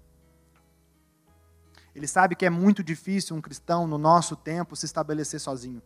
Ele 1.93 2.08
sabe 2.08 2.36
que 2.36 2.45
é 2.45 2.49
muito 2.49 2.84
difícil 2.84 3.36
um 3.36 3.41
cristão 3.41 3.86
no 3.86 3.97
nosso 3.97 4.36
tempo 4.36 4.75
se 4.75 4.86
estabelecer 4.86 5.39
sozinho. 5.39 5.82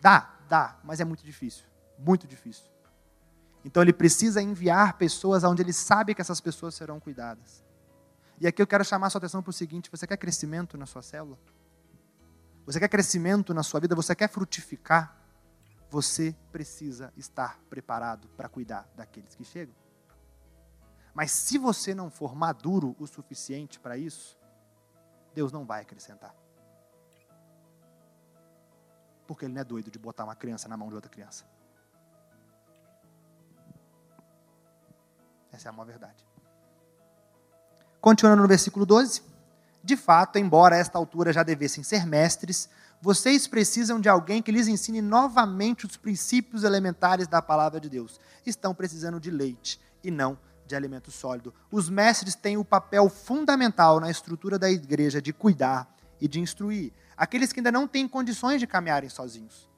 Dá, 0.00 0.38
dá, 0.48 0.80
mas 0.82 0.98
é 0.98 1.04
muito 1.04 1.24
difícil. 1.24 1.71
Muito 2.04 2.26
difícil. 2.26 2.70
Então 3.64 3.82
ele 3.82 3.92
precisa 3.92 4.42
enviar 4.42 4.98
pessoas 4.98 5.44
aonde 5.44 5.62
ele 5.62 5.72
sabe 5.72 6.14
que 6.14 6.20
essas 6.20 6.40
pessoas 6.40 6.74
serão 6.74 6.98
cuidadas. 6.98 7.64
E 8.40 8.46
aqui 8.46 8.60
eu 8.60 8.66
quero 8.66 8.84
chamar 8.84 9.06
a 9.06 9.10
sua 9.10 9.18
atenção 9.20 9.42
para 9.42 9.50
o 9.50 9.52
seguinte: 9.52 9.90
você 9.90 10.06
quer 10.06 10.16
crescimento 10.16 10.76
na 10.76 10.86
sua 10.86 11.02
célula? 11.02 11.38
Você 12.66 12.80
quer 12.80 12.88
crescimento 12.88 13.54
na 13.54 13.62
sua 13.62 13.80
vida? 13.80 13.94
Você 13.94 14.14
quer 14.14 14.28
frutificar? 14.28 15.16
Você 15.90 16.34
precisa 16.50 17.12
estar 17.16 17.60
preparado 17.68 18.28
para 18.30 18.48
cuidar 18.48 18.88
daqueles 18.96 19.34
que 19.34 19.44
chegam. 19.44 19.74
Mas 21.14 21.30
se 21.30 21.58
você 21.58 21.94
não 21.94 22.10
for 22.10 22.34
maduro 22.34 22.96
o 22.98 23.06
suficiente 23.06 23.78
para 23.78 23.96
isso, 23.96 24.38
Deus 25.34 25.52
não 25.52 25.66
vai 25.66 25.82
acrescentar. 25.82 26.34
Porque 29.26 29.44
Ele 29.44 29.54
não 29.54 29.60
é 29.60 29.64
doido 29.64 29.90
de 29.90 29.98
botar 29.98 30.24
uma 30.24 30.34
criança 30.34 30.68
na 30.68 30.76
mão 30.76 30.88
de 30.88 30.94
outra 30.94 31.10
criança. 31.10 31.44
Essa 35.52 35.68
é 35.68 35.70
a 35.70 35.72
maior 35.72 35.86
verdade. 35.86 36.24
Continuando 38.00 38.42
no 38.42 38.48
versículo 38.48 38.86
12. 38.86 39.22
De 39.84 39.96
fato, 39.96 40.38
embora 40.38 40.76
a 40.76 40.78
esta 40.78 40.96
altura 40.98 41.32
já 41.32 41.42
devessem 41.42 41.84
ser 41.84 42.06
mestres, 42.06 42.68
vocês 43.00 43.48
precisam 43.48 44.00
de 44.00 44.08
alguém 44.08 44.40
que 44.40 44.52
lhes 44.52 44.68
ensine 44.68 45.02
novamente 45.02 45.84
os 45.86 45.96
princípios 45.96 46.62
elementares 46.62 47.26
da 47.26 47.42
palavra 47.42 47.80
de 47.80 47.88
Deus. 47.88 48.20
Estão 48.46 48.74
precisando 48.74 49.18
de 49.18 49.30
leite 49.30 49.80
e 50.02 50.10
não 50.10 50.38
de 50.66 50.76
alimento 50.76 51.10
sólido. 51.10 51.52
Os 51.70 51.90
mestres 51.90 52.34
têm 52.34 52.56
o 52.56 52.64
papel 52.64 53.08
fundamental 53.08 54.00
na 54.00 54.10
estrutura 54.10 54.58
da 54.58 54.70
igreja 54.70 55.20
de 55.20 55.32
cuidar 55.32 55.92
e 56.20 56.28
de 56.28 56.40
instruir 56.40 56.92
aqueles 57.16 57.52
que 57.52 57.60
ainda 57.60 57.72
não 57.72 57.88
têm 57.88 58.06
condições 58.06 58.60
de 58.60 58.66
caminharem 58.66 59.10
sozinhos. 59.10 59.68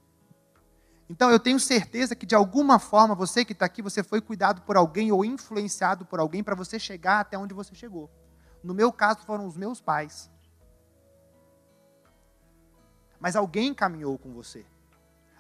Então 1.09 1.31
eu 1.31 1.39
tenho 1.39 1.61
certeza 1.61 2.15
que 2.15 2.27
de 2.27 2.35
alguma 2.35 2.79
forma 2.79 3.15
você 3.15 3.45
que 3.45 3.53
está 3.53 3.67
aqui, 3.67 3.83
você 3.83 4.03
foi 4.03 4.21
cuidado 4.21 4.63
por 4.63 4.77
alguém 4.77 5.13
ou 5.13 5.25
influenciado 5.25 6.05
por 6.05 6.19
alguém 6.19 6.43
para 6.43 6.55
você 6.55 6.79
chegar 6.79 7.21
até 7.21 7.37
onde 7.37 7.53
você 7.53 7.75
chegou. 7.75 8.11
No 8.63 8.73
meu 8.73 8.91
caso 8.91 9.21
foram 9.27 9.47
os 9.47 9.57
meus 9.57 9.81
pais 9.81 10.31
mas 13.25 13.37
alguém 13.37 13.73
caminhou 13.73 14.19
com 14.19 14.35
você. 14.35 14.67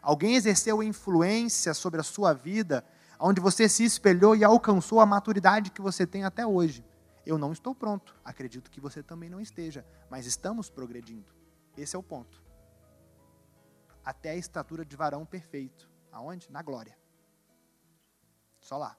Alguém 0.01 0.37
exerceu 0.37 0.83
influência 0.83 1.75
sobre 1.75 2.01
a 2.01 2.03
sua 2.03 2.33
vida, 2.33 2.83
onde 3.21 3.43
você 3.43 3.69
se 3.69 3.85
espelhou 3.85 4.35
e 4.35 4.43
alcançou 4.43 5.01
a 5.01 5.07
maturidade 5.07 5.71
que 5.71 5.83
você 5.83 6.07
tem 6.07 6.25
até 6.25 6.47
hoje. 6.47 6.83
Eu 7.27 7.37
não 7.37 7.53
estou 7.53 7.75
pronto, 7.75 8.15
acredito 8.25 8.71
que 8.71 8.81
você 8.81 9.03
também 9.03 9.29
não 9.29 9.39
esteja, 9.39 9.85
mas 10.11 10.25
estamos 10.25 10.71
progredindo. 10.71 11.27
Esse 11.77 11.95
é 11.95 11.99
o 11.99 12.03
ponto. 12.03 12.43
Até 14.05 14.31
a 14.31 14.37
estatura 14.37 14.85
de 14.85 14.97
varão 14.97 15.25
perfeito. 15.25 15.91
Aonde? 16.13 16.51
Na 16.51 16.63
glória. 16.63 16.97
Só 18.61 18.77
lá. 18.77 18.97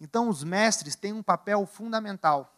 Então, 0.00 0.28
os 0.28 0.42
mestres 0.42 0.96
têm 0.96 1.12
um 1.12 1.22
papel 1.22 1.66
fundamental. 1.66 2.56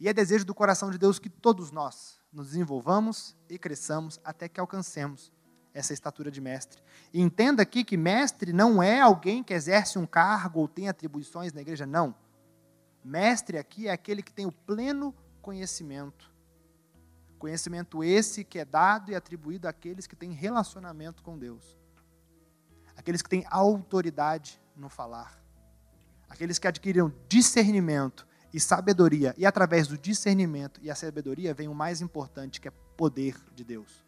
E 0.00 0.08
é 0.08 0.12
desejo 0.12 0.44
do 0.44 0.54
coração 0.54 0.90
de 0.90 0.98
Deus 0.98 1.18
que 1.20 1.30
todos 1.30 1.70
nós, 1.70 2.18
nos 2.32 2.48
desenvolvamos 2.48 3.36
e 3.48 3.56
cresçamos 3.56 4.18
até 4.24 4.48
que 4.48 4.58
alcancemos 4.58 5.32
essa 5.72 5.92
estatura 5.92 6.30
de 6.30 6.40
mestre. 6.40 6.82
E 7.12 7.20
entenda 7.20 7.62
aqui 7.62 7.84
que 7.84 7.96
mestre 7.96 8.52
não 8.52 8.82
é 8.82 9.00
alguém 9.00 9.42
que 9.42 9.54
exerce 9.54 9.98
um 9.98 10.06
cargo 10.06 10.60
ou 10.60 10.68
tem 10.68 10.88
atribuições 10.88 11.52
na 11.52 11.60
igreja, 11.60 11.86
não. 11.86 12.14
Mestre 13.04 13.58
aqui 13.58 13.88
é 13.88 13.92
aquele 13.92 14.22
que 14.22 14.32
tem 14.32 14.46
o 14.46 14.52
pleno 14.52 15.14
conhecimento. 15.40 16.31
Conhecimento 17.42 18.04
esse 18.04 18.44
que 18.44 18.60
é 18.60 18.64
dado 18.64 19.10
e 19.10 19.16
atribuído 19.16 19.66
àqueles 19.66 20.06
que 20.06 20.14
têm 20.14 20.30
relacionamento 20.30 21.24
com 21.24 21.36
Deus. 21.36 21.76
Aqueles 22.96 23.20
que 23.20 23.28
têm 23.28 23.44
autoridade 23.50 24.62
no 24.76 24.88
falar. 24.88 25.42
Aqueles 26.28 26.60
que 26.60 26.68
adquiriram 26.68 27.12
discernimento 27.28 28.24
e 28.54 28.60
sabedoria. 28.60 29.34
E 29.36 29.44
através 29.44 29.88
do 29.88 29.98
discernimento 29.98 30.78
e 30.84 30.88
a 30.88 30.94
sabedoria 30.94 31.52
vem 31.52 31.66
o 31.66 31.74
mais 31.74 32.00
importante, 32.00 32.60
que 32.60 32.68
é 32.68 32.72
poder 32.96 33.36
de 33.56 33.64
Deus. 33.64 34.06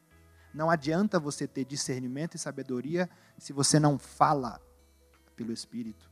Não 0.55 0.71
adianta 0.71 1.19
você 1.19 1.45
ter 1.49 1.65
discernimento 1.65 2.37
e 2.37 2.39
sabedoria 2.39 3.11
se 3.37 3.53
você 3.53 3.81
não 3.81 3.99
fala 3.99 4.61
pelo 5.35 5.53
Espírito. 5.53 6.09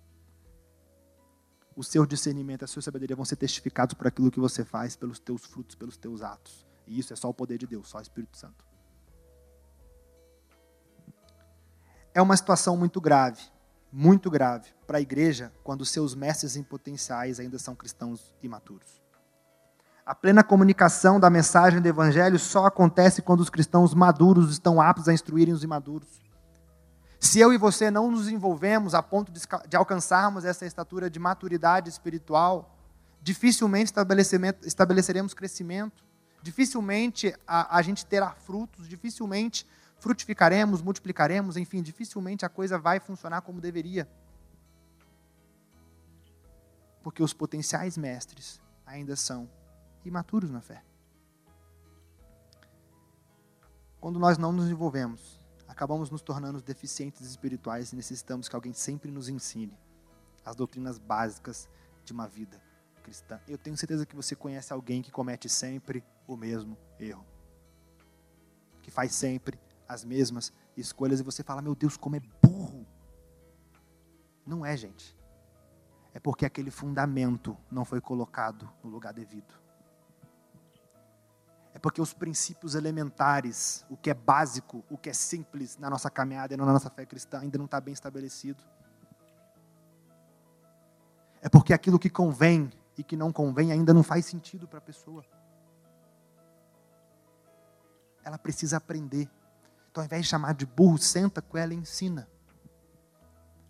O 1.77 1.85
seu 1.85 2.05
discernimento 2.05 2.63
e 2.63 2.65
a 2.65 2.69
sua 2.69 2.83
sabedoria 2.83 3.15
vão 3.15 3.25
ser 3.25 3.37
testificados 3.37 3.95
por 3.95 4.09
aquilo 4.09 4.29
que 4.29 4.41
você 4.41 4.65
faz, 4.65 4.97
pelos 4.97 5.21
teus 5.21 5.47
frutos, 5.47 5.77
pelos 5.77 5.97
teus 5.97 6.21
atos. 6.21 6.72
E 6.87 6.99
isso 6.99 7.13
é 7.13 7.17
só 7.17 7.29
o 7.29 7.35
poder 7.35 7.59
de 7.59 7.67
Deus, 7.67 7.89
só 7.89 7.99
o 7.99 8.03
Espírito 8.03 8.37
Santo. 8.37 8.65
É 12.15 12.21
uma 12.21 12.37
situação 12.37 12.77
muito 12.77 13.01
grave 13.01 13.53
muito 13.93 14.31
grave 14.31 14.71
para 14.87 14.97
a 14.97 15.01
igreja 15.01 15.53
quando 15.63 15.85
seus 15.85 16.15
mestres 16.15 16.57
em 16.57 16.63
potenciais 16.63 17.39
ainda 17.39 17.59
são 17.59 17.75
cristãos 17.75 18.35
imaturos. 18.43 19.03
A 20.05 20.15
plena 20.15 20.43
comunicação 20.43 21.21
da 21.21 21.29
mensagem 21.29 21.81
do 21.81 21.87
evangelho 21.87 22.39
só 22.39 22.65
acontece 22.65 23.21
quando 23.21 23.41
os 23.41 23.51
cristãos 23.51 23.95
maduros 23.95 24.51
estão 24.51 24.81
aptos 24.81 25.09
a 25.09 25.13
instruírem 25.13 25.53
os 25.53 25.63
imaduros. 25.63 26.09
Se 27.21 27.39
eu 27.39 27.53
e 27.53 27.59
você 27.59 27.89
não 27.91 28.11
nos 28.11 28.29
envolvemos 28.29 28.95
a 28.95 29.03
ponto 29.03 29.31
de, 29.31 29.77
alcançarmos 29.77 30.45
essa 30.45 30.67
estatura 30.67 31.09
de 31.09 31.21
maturidade 31.21 31.89
espiritual, 31.89 32.77
dificilmente 33.21 33.93
estabeleceremos 34.65 35.35
crescimento, 35.35 36.03
dificilmente 36.43 37.35
a, 37.47 37.77
a 37.77 37.83
gente 37.83 38.05
terá 38.05 38.33
frutos, 38.33 38.89
dificilmente 38.89 39.67
frutificaremos, 39.99 40.83
multiplicaremos, 40.83 41.57
enfim, 41.57 41.81
dificilmente 41.81 42.45
a 42.45 42.49
coisa 42.49 42.77
vai 42.79 42.99
funcionar 42.99 43.43
como 43.43 43.61
deveria. 43.61 44.09
Porque 47.03 47.23
os 47.23 47.33
potenciais 47.33 47.97
mestres 47.97 48.61
ainda 48.85 49.15
são 49.15 49.49
imaturos 50.05 50.51
na 50.51 50.61
fé. 50.61 50.85
Quando 54.01 54.19
nós 54.19 54.37
não 54.37 54.51
nos 54.51 54.69
envolvemos, 54.69 55.41
acabamos 55.69 56.11
nos 56.11 56.21
tornando 56.21 56.61
deficientes 56.61 57.21
espirituais 57.21 57.93
e 57.93 57.97
necessitamos 57.97 58.49
que 58.49 58.57
alguém 58.57 58.73
sempre 58.73 59.13
nos 59.13 59.29
ensine 59.29 59.79
as 60.45 60.57
doutrinas 60.57 60.99
básicas 60.99 61.69
de 62.05 62.13
uma 62.13 62.27
vida 62.27 62.61
cristã. 63.03 63.41
Eu 63.47 63.59
tenho 63.59 63.77
certeza 63.77 64.07
que 64.07 64.17
você 64.17 64.35
conhece 64.35 64.73
alguém 64.73 65.03
que 65.03 65.11
comete 65.11 65.49
sempre 65.49 66.05
o 66.27 66.37
mesmo 66.37 66.79
erro. 66.99 67.27
Que 68.81 68.91
faz 68.91 69.15
sempre 69.15 69.59
as 69.87 70.05
mesmas 70.05 70.53
escolhas 70.77 71.21
e 71.21 71.23
você 71.23 71.43
fala, 71.43 71.61
meu 71.61 71.75
Deus, 71.75 71.97
como 71.97 72.17
é 72.17 72.21
burro. 72.43 72.87
Não 74.47 74.65
é, 74.65 74.77
gente. 74.77 75.17
É 76.15 76.21
porque 76.21 76.47
aquele 76.47 76.71
fundamento 76.71 77.57
não 77.71 77.85
foi 77.85 78.01
colocado 78.01 78.71
no 78.83 78.91
lugar 78.91 79.13
devido. 79.13 79.55
É 81.75 81.79
porque 81.79 82.03
os 82.03 82.13
princípios 82.13 82.75
elementares, 82.75 83.85
o 83.89 83.97
que 83.97 84.11
é 84.11 84.15
básico, 84.15 84.85
o 84.91 84.99
que 84.99 85.09
é 85.09 85.13
simples 85.13 85.79
na 85.79 85.89
nossa 85.89 86.11
caminhada 86.11 86.53
e 86.53 86.57
na 86.57 86.67
nossa 86.67 86.91
fé 86.91 87.07
cristã, 87.07 87.41
ainda 87.41 87.57
não 87.57 87.65
está 87.65 87.81
bem 87.81 87.95
estabelecido. 87.95 88.63
É 91.41 91.49
porque 91.49 91.73
aquilo 91.73 91.99
que 91.99 92.11
convém 92.11 92.71
e 92.97 93.03
que 93.03 93.17
não 93.17 93.33
convém 93.33 93.73
ainda 93.73 93.95
não 93.95 94.03
faz 94.03 94.27
sentido 94.27 94.69
para 94.69 94.79
a 94.79 94.83
pessoa. 94.83 95.25
Ela 98.25 98.39
precisa 98.39 98.77
aprender. 98.77 99.29
Então, 99.91 100.03
ao 100.03 100.07
invés 100.07 100.23
de 100.23 100.29
chamar 100.29 100.55
de 100.55 100.65
burro, 100.65 100.99
senta 100.99 101.43
com 101.43 101.59
ela 101.59 101.75
e 101.75 101.77
ensina. 101.77 102.29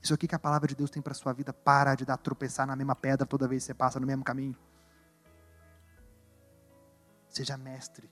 Isso 0.03 0.13
aqui 0.13 0.27
que 0.27 0.35
a 0.35 0.39
palavra 0.39 0.67
de 0.69 0.75
Deus 0.75 0.91
tem 0.91 1.01
para 1.01 1.13
a 1.13 1.15
sua 1.15 1.33
vida, 1.33 1.53
para 1.53 1.95
de 1.95 2.05
dar 2.05 2.17
tropeçar 2.17 2.67
na 2.67 2.75
mesma 2.75 2.97
pedra 2.97 3.25
toda 3.27 3.47
vez 3.47 3.63
que 3.63 3.67
você 3.67 3.75
passa 3.75 4.01
no 4.01 4.07
mesmo 4.07 4.25
caminho. 4.25 4.57
Seja 7.29 7.57
mestre. 7.57 8.11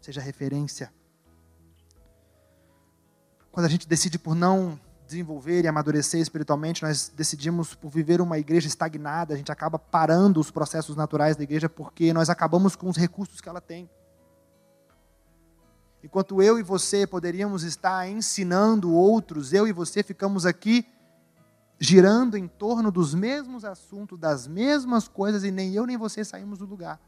Seja 0.00 0.20
referência. 0.20 0.92
Quando 3.50 3.66
a 3.66 3.68
gente 3.68 3.88
decide 3.88 4.18
por 4.18 4.34
não 4.34 4.78
desenvolver 5.06 5.64
e 5.64 5.68
amadurecer 5.68 6.20
espiritualmente, 6.20 6.82
nós 6.82 7.12
decidimos 7.14 7.74
por 7.74 7.90
viver 7.90 8.20
uma 8.20 8.38
igreja 8.38 8.66
estagnada, 8.66 9.34
a 9.34 9.36
gente 9.36 9.52
acaba 9.52 9.78
parando 9.78 10.40
os 10.40 10.50
processos 10.50 10.96
naturais 10.96 11.36
da 11.36 11.44
igreja 11.44 11.68
porque 11.68 12.12
nós 12.12 12.28
acabamos 12.28 12.74
com 12.74 12.88
os 12.88 12.96
recursos 12.96 13.40
que 13.40 13.48
ela 13.48 13.60
tem. 13.60 13.88
Enquanto 16.02 16.42
eu 16.42 16.58
e 16.58 16.62
você 16.62 17.06
poderíamos 17.06 17.62
estar 17.62 18.08
ensinando 18.08 18.92
outros, 18.92 19.52
eu 19.52 19.66
e 19.66 19.72
você 19.72 20.02
ficamos 20.02 20.44
aqui 20.44 20.86
girando 21.78 22.36
em 22.36 22.48
torno 22.48 22.90
dos 22.90 23.14
mesmos 23.14 23.64
assuntos, 23.64 24.18
das 24.18 24.46
mesmas 24.46 25.08
coisas, 25.08 25.44
e 25.44 25.50
nem 25.50 25.74
eu 25.74 25.86
nem 25.86 25.96
você 25.96 26.24
saímos 26.24 26.58
do 26.58 26.66
lugar. 26.66 27.00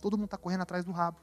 Todo 0.00 0.16
mundo 0.16 0.26
está 0.26 0.36
correndo 0.36 0.62
atrás 0.62 0.84
do 0.84 0.92
rabo. 0.92 1.18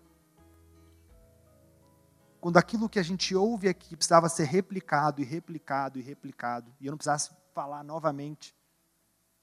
Quando 2.40 2.58
aquilo 2.58 2.90
que 2.90 3.00
a 3.00 3.04
gente 3.04 3.36
ouve 3.36 3.68
aqui 3.68 3.96
precisava 3.96 4.30
ser 4.30 4.46
replicado 4.46 5.22
e 5.22 5.26
replicado 5.26 6.00
e 6.00 6.02
replicado, 6.02 6.74
e 6.80 6.86
eu 6.86 6.92
não 6.92 6.98
precisasse 6.98 7.32
falar 7.54 7.84
novamente 7.84 8.56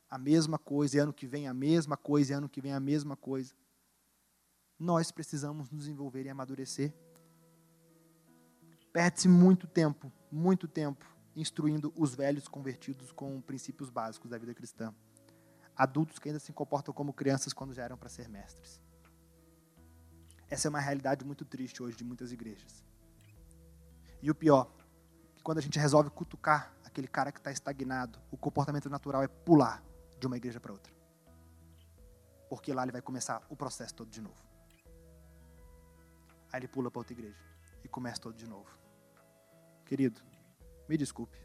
a 0.09 0.19
mesma 0.19 0.59
coisa, 0.59 0.97
e 0.97 1.01
ano 1.01 1.13
que 1.13 1.27
vem 1.27 1.49
a 1.49 1.55
mesma 1.55 1.97
coisa, 1.97 2.33
e 2.33 2.37
ano 2.37 2.49
que 2.49 2.61
vem 2.61 2.73
a 2.73 2.81
mesma 2.81 3.17
coisa 3.17 3.55
nós 4.83 5.13
precisamos 5.13 5.71
nos 5.71 5.87
envolver 5.87 6.27
e 6.27 6.29
amadurecer. 6.29 6.93
Perde-se 8.93 9.29
muito 9.29 9.67
tempo, 9.69 10.13
muito 10.31 10.67
tempo, 10.67 11.07
instruindo 11.37 11.93
os 11.97 12.17
velhos 12.17 12.49
convertidos 12.49 13.13
com 13.13 13.41
princípios 13.41 13.89
básicos 13.89 14.29
da 14.29 14.37
vida 14.37 14.53
cristã. 14.53 14.93
Adultos 15.77 16.19
que 16.19 16.29
ainda 16.29 16.41
se 16.41 16.53
comportam 16.53 16.93
como 16.93 17.13
crianças 17.13 17.53
quando 17.53 17.73
já 17.73 17.85
eram 17.85 17.97
para 17.97 18.09
ser 18.09 18.29
mestres. 18.29 18.83
Essa 20.53 20.69
é 20.69 20.71
uma 20.71 20.81
realidade 20.81 21.25
muito 21.25 21.47
triste 21.47 21.83
hoje 21.83 21.97
de 21.97 22.05
muitas 22.05 22.31
igrejas. 22.31 22.85
E 24.21 24.31
o 24.31 24.35
pior, 24.35 24.71
que 25.35 25.43
quando 25.43 25.57
a 25.57 25.63
gente 25.63 25.79
resolve 25.79 26.11
cutucar 26.11 26.77
aquele 26.85 27.09
cara 27.09 27.33
que 27.33 27.39
está 27.39 27.51
estagnado, 27.51 28.21
o 28.31 28.37
comportamento 28.37 28.91
natural 28.91 29.23
é 29.23 29.29
pular 29.29 29.83
de 30.21 30.27
uma 30.27 30.37
igreja 30.37 30.61
para 30.61 30.71
outra. 30.71 30.93
Porque 32.51 32.71
lá 32.75 32.83
ele 32.83 32.93
vai 32.93 33.01
começar 33.01 33.43
o 33.49 33.57
processo 33.57 33.95
todo 33.95 34.11
de 34.11 34.21
novo. 34.21 34.37
Aí 36.53 36.61
ele 36.61 36.69
pula 36.69 36.91
para 36.91 37.01
outra 37.01 37.15
igreja 37.15 37.43
e 37.83 37.89
começa 37.89 38.21
todo 38.21 38.37
de 38.37 38.47
novo. 38.47 38.79
Querido, 39.87 40.21
me 40.87 40.99
desculpe. 40.99 41.39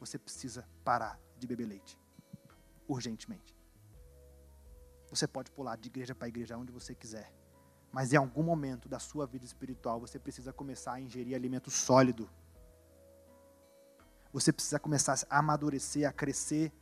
Você 0.00 0.18
precisa 0.18 0.68
parar 0.82 1.16
de 1.38 1.46
beber 1.46 1.66
leite. 1.66 1.96
Urgentemente. 2.88 3.56
Você 5.10 5.28
pode 5.28 5.52
pular 5.52 5.76
de 5.76 5.86
igreja 5.86 6.12
para 6.12 6.26
igreja 6.26 6.58
onde 6.58 6.72
você 6.72 6.92
quiser. 6.92 7.39
Mas 7.92 8.12
em 8.12 8.16
algum 8.16 8.42
momento 8.42 8.88
da 8.88 8.98
sua 8.98 9.26
vida 9.26 9.44
espiritual 9.44 10.00
você 10.00 10.18
precisa 10.18 10.52
começar 10.52 10.94
a 10.94 11.00
ingerir 11.00 11.34
alimento 11.34 11.70
sólido. 11.70 12.30
Você 14.32 14.52
precisa 14.52 14.78
começar 14.78 15.18
a 15.28 15.38
amadurecer, 15.38 16.08
a 16.08 16.12
crescer, 16.12 16.72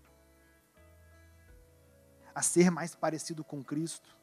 a 2.35 2.43
ser 2.43 2.71
mais 2.71 2.95
parecido 2.95 3.43
com 3.43 3.65
Cristo. 3.65 4.17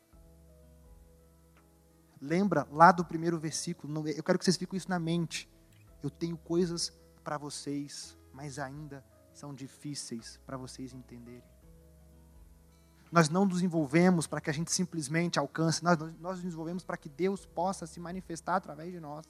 Lembra 2.22 2.68
lá 2.72 2.92
do 2.92 3.04
primeiro 3.04 3.40
versículo, 3.40 4.08
eu 4.08 4.24
quero 4.24 4.38
que 4.38 4.46
vocês 4.46 4.58
fiquem 4.58 4.78
isso 4.78 4.90
na 4.90 5.00
mente. 5.00 5.50
Eu 6.04 6.10
tenho 6.10 6.38
coisas 6.38 6.94
para 7.24 7.38
vocês, 7.38 8.16
mas 8.32 8.60
ainda 8.60 9.04
são 9.34 9.54
difíceis 9.54 10.40
para 10.46 10.56
vocês 10.56 10.94
entenderem. 10.94 11.55
Nós 13.16 13.30
não 13.30 13.46
nos 13.46 13.54
desenvolvemos 13.54 14.28
para 14.28 14.42
que 14.42 14.50
a 14.50 14.54
gente 14.54 14.70
simplesmente 14.74 15.40
alcance, 15.40 15.82
nós, 15.82 15.98
nós 16.20 16.34
nos 16.34 16.42
desenvolvemos 16.42 16.84
para 16.84 16.98
que 16.98 17.08
Deus 17.08 17.46
possa 17.46 17.88
se 17.88 17.98
manifestar 17.98 18.58
através 18.58 18.92
de 18.92 19.00
nós. 19.00 19.26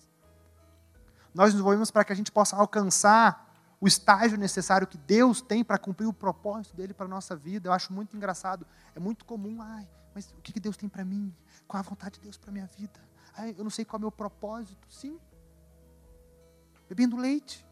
Nós 1.35 1.49
nos 1.49 1.53
desenvolvemos 1.53 1.91
para 1.91 2.03
que 2.03 2.11
a 2.11 2.15
gente 2.15 2.31
possa 2.31 2.55
alcançar 2.55 3.53
o 3.79 3.87
estágio 3.87 4.39
necessário 4.39 4.87
que 4.87 4.97
Deus 4.97 5.39
tem 5.39 5.63
para 5.63 5.77
cumprir 5.77 6.07
o 6.07 6.13
propósito 6.13 6.75
dele 6.75 6.95
para 6.95 7.05
a 7.05 7.09
nossa 7.09 7.35
vida. 7.35 7.69
Eu 7.69 7.73
acho 7.73 7.93
muito 7.93 8.17
engraçado. 8.17 8.65
É 8.95 8.99
muito 8.99 9.23
comum, 9.23 9.61
ai, 9.61 9.87
mas 10.15 10.33
o 10.35 10.41
que 10.41 10.59
Deus 10.59 10.75
tem 10.75 10.89
para 10.89 11.05
mim? 11.05 11.31
Qual 11.67 11.79
a 11.79 11.83
vontade 11.83 12.15
de 12.15 12.21
Deus 12.21 12.39
para 12.39 12.49
a 12.49 12.53
minha 12.53 12.65
vida? 12.65 12.99
Ai, 13.37 13.53
eu 13.55 13.63
não 13.63 13.69
sei 13.69 13.85
qual 13.85 13.97
é 13.97 13.99
o 13.99 14.01
meu 14.01 14.11
propósito. 14.11 14.91
Sim. 14.91 15.19
Bebendo 16.89 17.17
leite. 17.17 17.63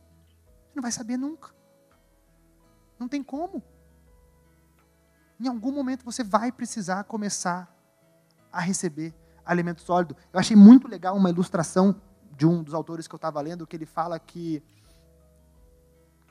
Não 0.75 0.81
vai 0.83 0.91
saber 0.91 1.17
nunca. 1.17 1.49
Não 2.99 3.07
tem 3.07 3.23
como. 3.23 3.63
Em 5.39 5.47
algum 5.47 5.71
momento 5.71 6.05
você 6.05 6.23
vai 6.23 6.51
precisar 6.51 7.03
começar 7.03 7.73
a 8.51 8.59
receber 8.59 9.13
alimento 9.45 9.81
sólido. 9.81 10.15
Eu 10.31 10.39
achei 10.39 10.55
muito 10.55 10.87
legal 10.87 11.15
uma 11.15 11.29
ilustração 11.29 11.99
de 12.35 12.45
um 12.45 12.63
dos 12.63 12.73
autores 12.73 13.07
que 13.07 13.15
eu 13.15 13.17
estava 13.17 13.41
lendo, 13.41 13.67
que 13.67 13.75
ele 13.75 13.85
fala 13.85 14.19
que 14.19 14.63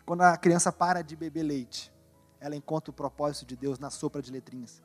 quando 0.04 0.22
a 0.22 0.36
criança 0.36 0.72
para 0.72 1.02
de 1.02 1.14
beber 1.14 1.42
leite, 1.42 1.92
ela 2.40 2.56
encontra 2.56 2.90
o 2.90 2.94
propósito 2.94 3.46
de 3.46 3.56
Deus 3.56 3.78
na 3.78 3.90
sopa 3.90 4.20
de 4.20 4.32
letrinhas. 4.32 4.82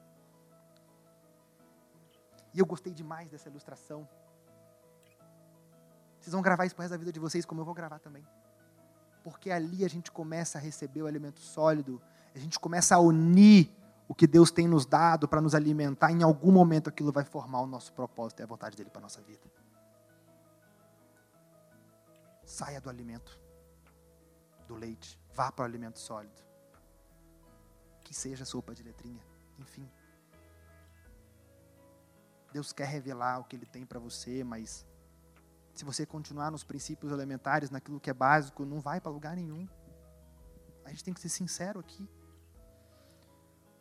E 2.54 2.60
eu 2.60 2.66
gostei 2.66 2.94
demais 2.94 3.30
dessa 3.30 3.50
ilustração. 3.50 4.08
Vocês 6.20 6.34
vão 6.34 6.42
gravar 6.42 6.66
isso 6.66 6.76
para 6.76 6.88
da 6.88 6.98
vida 6.98 7.12
de 7.12 7.20
vocês, 7.20 7.46
como 7.46 7.62
eu 7.62 7.66
vou 7.66 7.74
gravar 7.74 8.00
também. 8.00 8.26
Porque 9.24 9.52
ali 9.52 9.84
a 9.84 9.88
gente 9.88 10.12
começa 10.12 10.58
a 10.58 10.62
receber 10.62 11.02
o 11.02 11.08
alimento 11.08 11.40
sólido, 11.40 12.02
a 12.34 12.40
gente 12.40 12.60
começa 12.60 12.96
a 12.96 13.00
unir 13.00 13.72
o 14.08 14.16
que 14.16 14.26
Deus 14.26 14.52
tem 14.52 14.68
nos 14.68 14.86
dado 14.86 15.28
para 15.28 15.42
nos 15.42 15.54
alimentar, 15.54 16.12
em 16.12 16.24
algum 16.24 16.52
momento 16.52 16.88
aquilo 16.88 17.12
vai 17.12 17.26
formar 17.26 17.62
o 17.62 17.68
nosso 17.68 17.92
propósito 17.94 18.40
e 18.40 18.44
a 18.44 18.48
vontade 18.48 18.78
dele 18.78 18.90
para 18.90 19.02
a 19.02 19.04
nossa 19.04 19.22
vida. 19.22 19.52
Saia 22.46 22.80
do 22.80 22.90
alimento 22.90 23.38
do 24.68 24.76
leite, 24.76 25.20
vá 25.34 25.52
para 25.52 25.64
o 25.64 25.66
alimento 25.66 26.00
sólido. 26.00 26.42
Que 28.04 28.14
seja 28.14 28.46
sopa 28.46 28.74
de 28.74 28.84
letrinha, 28.84 29.22
enfim. 29.60 29.90
Deus 32.54 32.72
quer 32.72 32.88
revelar 32.88 33.40
o 33.40 33.44
que 33.44 33.58
Ele 33.58 33.66
tem 33.66 33.86
para 33.86 34.00
você, 34.00 34.44
mas 34.44 34.86
se 35.74 35.84
você 35.84 36.06
continuar 36.06 36.50
nos 36.50 36.64
princípios 36.64 37.12
elementares, 37.12 37.70
naquilo 37.70 38.00
que 38.00 38.10
é 38.10 38.14
básico, 38.14 38.66
não 38.66 38.80
vai 38.80 39.02
para 39.02 39.12
lugar 39.12 39.36
nenhum. 39.36 39.68
A 40.86 40.90
gente 40.90 41.04
tem 41.04 41.14
que 41.14 41.20
ser 41.20 41.30
sincero 41.30 41.82
aqui. 41.82 42.10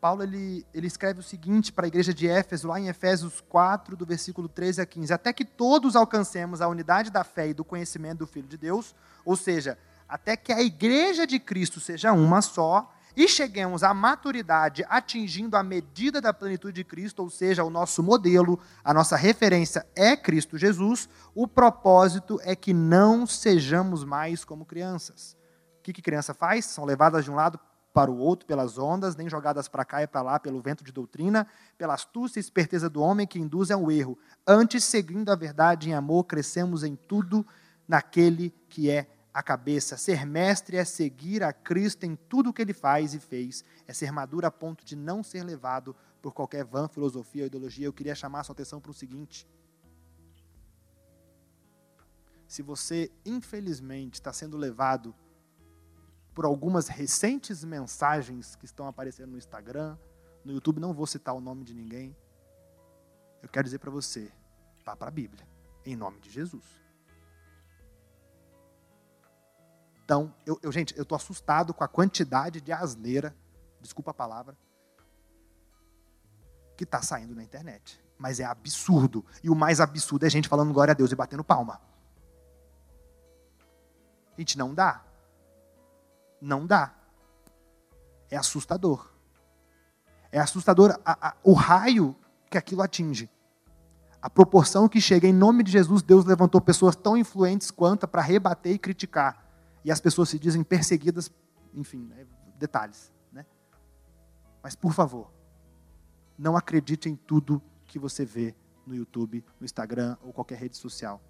Paulo 0.06 0.22
ele, 0.22 0.64
ele 0.72 0.86
escreve 0.86 1.18
o 1.18 1.22
seguinte 1.22 1.72
para 1.72 1.84
a 1.84 1.88
igreja 1.88 2.14
de 2.14 2.28
Éfeso, 2.28 2.68
lá 2.68 2.78
em 2.78 2.86
Efésios 2.86 3.40
4, 3.48 3.96
do 3.96 4.06
versículo 4.06 4.48
13 4.48 4.80
a 4.80 4.86
15: 4.86 5.12
Até 5.12 5.32
que 5.32 5.44
todos 5.44 5.96
alcancemos 5.96 6.60
a 6.60 6.68
unidade 6.68 7.10
da 7.10 7.24
fé 7.24 7.48
e 7.48 7.52
do 7.52 7.64
conhecimento 7.64 8.18
do 8.18 8.26
Filho 8.28 8.46
de 8.46 8.56
Deus, 8.56 8.94
ou 9.24 9.34
seja, 9.34 9.76
até 10.08 10.36
que 10.36 10.52
a 10.52 10.62
igreja 10.62 11.26
de 11.26 11.40
Cristo 11.40 11.80
seja 11.80 12.12
uma 12.12 12.40
só 12.40 12.88
e 13.16 13.26
cheguemos 13.26 13.82
à 13.82 13.92
maturidade 13.92 14.86
atingindo 14.88 15.56
a 15.56 15.62
medida 15.64 16.20
da 16.20 16.32
plenitude 16.32 16.76
de 16.76 16.84
Cristo, 16.84 17.24
ou 17.24 17.28
seja, 17.28 17.64
o 17.64 17.70
nosso 17.70 18.00
modelo, 18.00 18.60
a 18.84 18.94
nossa 18.94 19.16
referência 19.16 19.84
é 19.96 20.16
Cristo 20.16 20.56
Jesus, 20.56 21.08
o 21.34 21.48
propósito 21.48 22.38
é 22.44 22.54
que 22.54 22.72
não 22.72 23.26
sejamos 23.26 24.04
mais 24.04 24.44
como 24.44 24.64
crianças. 24.64 25.36
O 25.80 25.82
que, 25.82 25.92
que 25.92 26.00
criança 26.00 26.32
faz? 26.32 26.64
São 26.66 26.84
levadas 26.84 27.24
de 27.24 27.30
um 27.32 27.34
lado 27.34 27.58
para 27.96 28.10
o 28.10 28.18
outro 28.18 28.44
pelas 28.44 28.76
ondas, 28.76 29.16
nem 29.16 29.26
jogadas 29.26 29.68
para 29.68 29.82
cá 29.82 30.02
e 30.02 30.06
para 30.06 30.20
lá 30.20 30.38
pelo 30.38 30.60
vento 30.60 30.84
de 30.84 30.92
doutrina, 30.92 31.46
pela 31.78 31.94
astúcia 31.94 32.38
e 32.38 32.42
esperteza 32.42 32.90
do 32.90 33.00
homem 33.00 33.26
que 33.26 33.38
induz 33.38 33.70
ao 33.70 33.90
erro. 33.90 34.18
Antes, 34.46 34.84
seguindo 34.84 35.32
a 35.32 35.34
verdade 35.34 35.88
em 35.88 35.94
amor, 35.94 36.24
crescemos 36.24 36.84
em 36.84 36.94
tudo 36.94 37.46
naquele 37.88 38.50
que 38.68 38.90
é 38.90 39.06
a 39.32 39.42
cabeça. 39.42 39.96
Ser 39.96 40.26
mestre 40.26 40.76
é 40.76 40.84
seguir 40.84 41.42
a 41.42 41.54
Cristo 41.54 42.04
em 42.04 42.14
tudo 42.14 42.50
o 42.50 42.52
que 42.52 42.60
ele 42.60 42.74
faz 42.74 43.14
e 43.14 43.18
fez. 43.18 43.64
É 43.86 43.94
ser 43.94 44.12
maduro 44.12 44.46
a 44.46 44.50
ponto 44.50 44.84
de 44.84 44.94
não 44.94 45.22
ser 45.22 45.42
levado 45.42 45.96
por 46.20 46.34
qualquer 46.34 46.66
vã, 46.66 46.88
filosofia 46.88 47.44
ou 47.44 47.46
ideologia. 47.46 47.86
Eu 47.86 47.94
queria 47.94 48.14
chamar 48.14 48.40
a 48.40 48.44
sua 48.44 48.52
atenção 48.52 48.78
para 48.78 48.90
o 48.90 48.94
seguinte. 48.94 49.48
Se 52.46 52.60
você, 52.60 53.10
infelizmente, 53.24 54.16
está 54.16 54.34
sendo 54.34 54.58
levado 54.58 55.14
por 56.36 56.44
algumas 56.44 56.86
recentes 56.86 57.64
mensagens 57.64 58.56
que 58.56 58.66
estão 58.66 58.86
aparecendo 58.86 59.30
no 59.30 59.38
Instagram, 59.38 59.96
no 60.44 60.52
YouTube, 60.52 60.78
não 60.78 60.92
vou 60.92 61.06
citar 61.06 61.34
o 61.34 61.40
nome 61.40 61.64
de 61.64 61.72
ninguém, 61.72 62.14
eu 63.42 63.48
quero 63.48 63.64
dizer 63.64 63.78
para 63.78 63.90
você, 63.90 64.30
vá 64.84 64.94
para 64.94 65.08
a 65.08 65.10
Bíblia, 65.10 65.48
em 65.82 65.96
nome 65.96 66.20
de 66.20 66.28
Jesus. 66.28 66.62
Então, 70.04 70.34
eu, 70.44 70.58
eu 70.62 70.70
gente, 70.70 70.94
eu 70.98 71.04
estou 71.04 71.16
assustado 71.16 71.72
com 71.72 71.82
a 71.82 71.88
quantidade 71.88 72.60
de 72.60 72.70
asneira, 72.70 73.34
desculpa 73.80 74.10
a 74.10 74.14
palavra, 74.14 74.54
que 76.76 76.84
está 76.84 77.00
saindo 77.00 77.34
na 77.34 77.42
internet. 77.42 77.98
Mas 78.18 78.40
é 78.40 78.44
absurdo. 78.44 79.24
E 79.42 79.48
o 79.48 79.54
mais 79.54 79.80
absurdo 79.80 80.24
é 80.24 80.26
a 80.26 80.30
gente 80.30 80.50
falando 80.50 80.74
glória 80.74 80.92
a 80.92 80.94
Deus 80.94 81.10
e 81.10 81.16
batendo 81.16 81.42
palma. 81.42 81.80
Gente, 84.36 84.58
não 84.58 84.74
dá. 84.74 85.05
Não 86.40 86.66
dá. 86.66 86.94
É 88.30 88.36
assustador. 88.36 89.10
É 90.30 90.38
assustador 90.38 90.98
a, 91.04 91.28
a, 91.28 91.36
o 91.42 91.52
raio 91.52 92.16
que 92.50 92.58
aquilo 92.58 92.82
atinge. 92.82 93.30
A 94.20 94.28
proporção 94.28 94.88
que 94.88 95.00
chega. 95.00 95.26
Em 95.26 95.32
nome 95.32 95.62
de 95.62 95.70
Jesus, 95.70 96.02
Deus 96.02 96.24
levantou 96.24 96.60
pessoas 96.60 96.96
tão 96.96 97.16
influentes 97.16 97.70
quanto 97.70 98.08
para 98.08 98.22
rebater 98.22 98.72
e 98.72 98.78
criticar 98.78 99.46
e 99.86 99.90
as 99.92 100.00
pessoas 100.00 100.28
se 100.28 100.36
dizem 100.36 100.64
perseguidas, 100.64 101.30
enfim, 101.72 102.06
né, 102.06 102.26
detalhes. 102.58 103.12
Né? 103.30 103.46
Mas, 104.60 104.74
por 104.74 104.92
favor, 104.92 105.30
não 106.36 106.56
acredite 106.56 107.08
em 107.08 107.14
tudo 107.14 107.62
que 107.86 107.96
você 107.96 108.24
vê 108.24 108.52
no 108.84 108.96
YouTube, 108.96 109.44
no 109.60 109.64
Instagram 109.64 110.16
ou 110.24 110.32
qualquer 110.32 110.58
rede 110.58 110.76
social. 110.76 111.22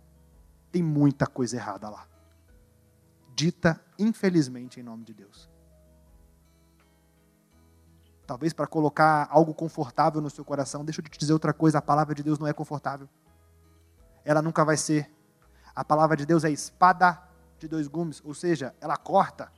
Tem 0.72 0.82
muita 0.82 1.26
coisa 1.26 1.56
errada 1.56 1.90
lá. 1.90 2.08
Dita, 3.36 3.78
infelizmente, 3.98 4.80
em 4.80 4.82
nome 4.82 5.04
de 5.04 5.12
Deus. 5.12 5.50
Talvez 8.26 8.54
para 8.54 8.66
colocar 8.66 9.28
algo 9.30 9.52
confortável 9.52 10.22
no 10.22 10.30
seu 10.30 10.42
coração, 10.42 10.82
deixa 10.82 11.02
eu 11.02 11.04
te 11.04 11.18
dizer 11.18 11.34
outra 11.34 11.52
coisa: 11.52 11.76
a 11.76 11.82
palavra 11.82 12.14
de 12.14 12.22
Deus 12.22 12.38
não 12.38 12.46
é 12.46 12.54
confortável. 12.54 13.06
Ela 14.24 14.40
nunca 14.40 14.64
vai 14.64 14.78
ser. 14.78 15.14
A 15.74 15.84
palavra 15.84 16.16
de 16.16 16.24
Deus 16.24 16.44
é 16.44 16.50
espada 16.50 17.22
de 17.58 17.68
dois 17.68 17.86
gumes, 17.86 18.22
ou 18.24 18.32
seja, 18.32 18.74
ela 18.80 18.96
corta. 18.96 19.52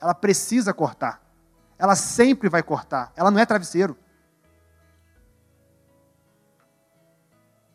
Ela 0.00 0.14
precisa 0.14 0.72
cortar. 0.72 1.22
Ela 1.78 1.94
sempre 1.94 2.48
vai 2.48 2.62
cortar. 2.62 3.12
Ela 3.14 3.30
não 3.30 3.38
é 3.38 3.44
travesseiro. 3.44 3.98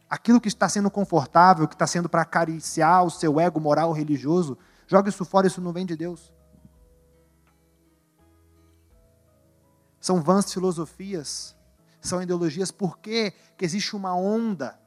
Aquilo 0.09 0.41
que 0.41 0.47
está 0.47 0.67
sendo 0.67 0.89
confortável, 0.89 1.67
que 1.67 1.75
está 1.75 1.85
sendo 1.85 2.09
para 2.09 2.23
acariciar 2.23 3.03
o 3.03 3.11
seu 3.11 3.39
ego 3.39 3.59
moral 3.59 3.91
religioso, 3.91 4.57
joga 4.89 5.07
isso 5.07 5.23
fora, 5.23 5.45
isso 5.45 5.61
não 5.61 5.71
vem 5.71 5.85
de 5.85 5.95
Deus. 5.95 6.33
São 10.01 10.21
vãs 10.23 10.51
filosofias, 10.51 11.55
são 12.01 12.21
ideologias, 12.21 12.71
por 12.71 12.97
que 12.97 13.31
existe 13.61 13.95
uma 13.95 14.15
onda 14.15 14.79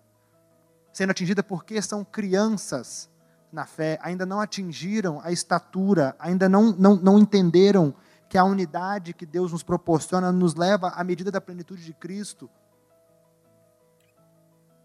sendo 0.93 1.11
atingida? 1.11 1.43
Porque 1.43 1.81
são 1.81 2.05
crianças 2.05 3.09
na 3.53 3.65
fé, 3.65 3.99
ainda 4.03 4.27
não 4.27 4.41
atingiram 4.41 5.21
a 5.23 5.31
estatura, 5.31 6.17
ainda 6.19 6.49
não, 6.49 6.73
não, 6.73 6.97
não 6.97 7.19
entenderam 7.19 7.95
que 8.29 8.37
a 8.37 8.45
unidade 8.45 9.13
que 9.13 9.27
Deus 9.27 9.53
nos 9.53 9.63
proporciona 9.63 10.33
nos 10.33 10.55
leva 10.57 10.89
à 10.89 11.05
medida 11.05 11.31
da 11.31 11.41
plenitude 11.41 11.85
de 11.85 11.93
Cristo. 11.93 12.51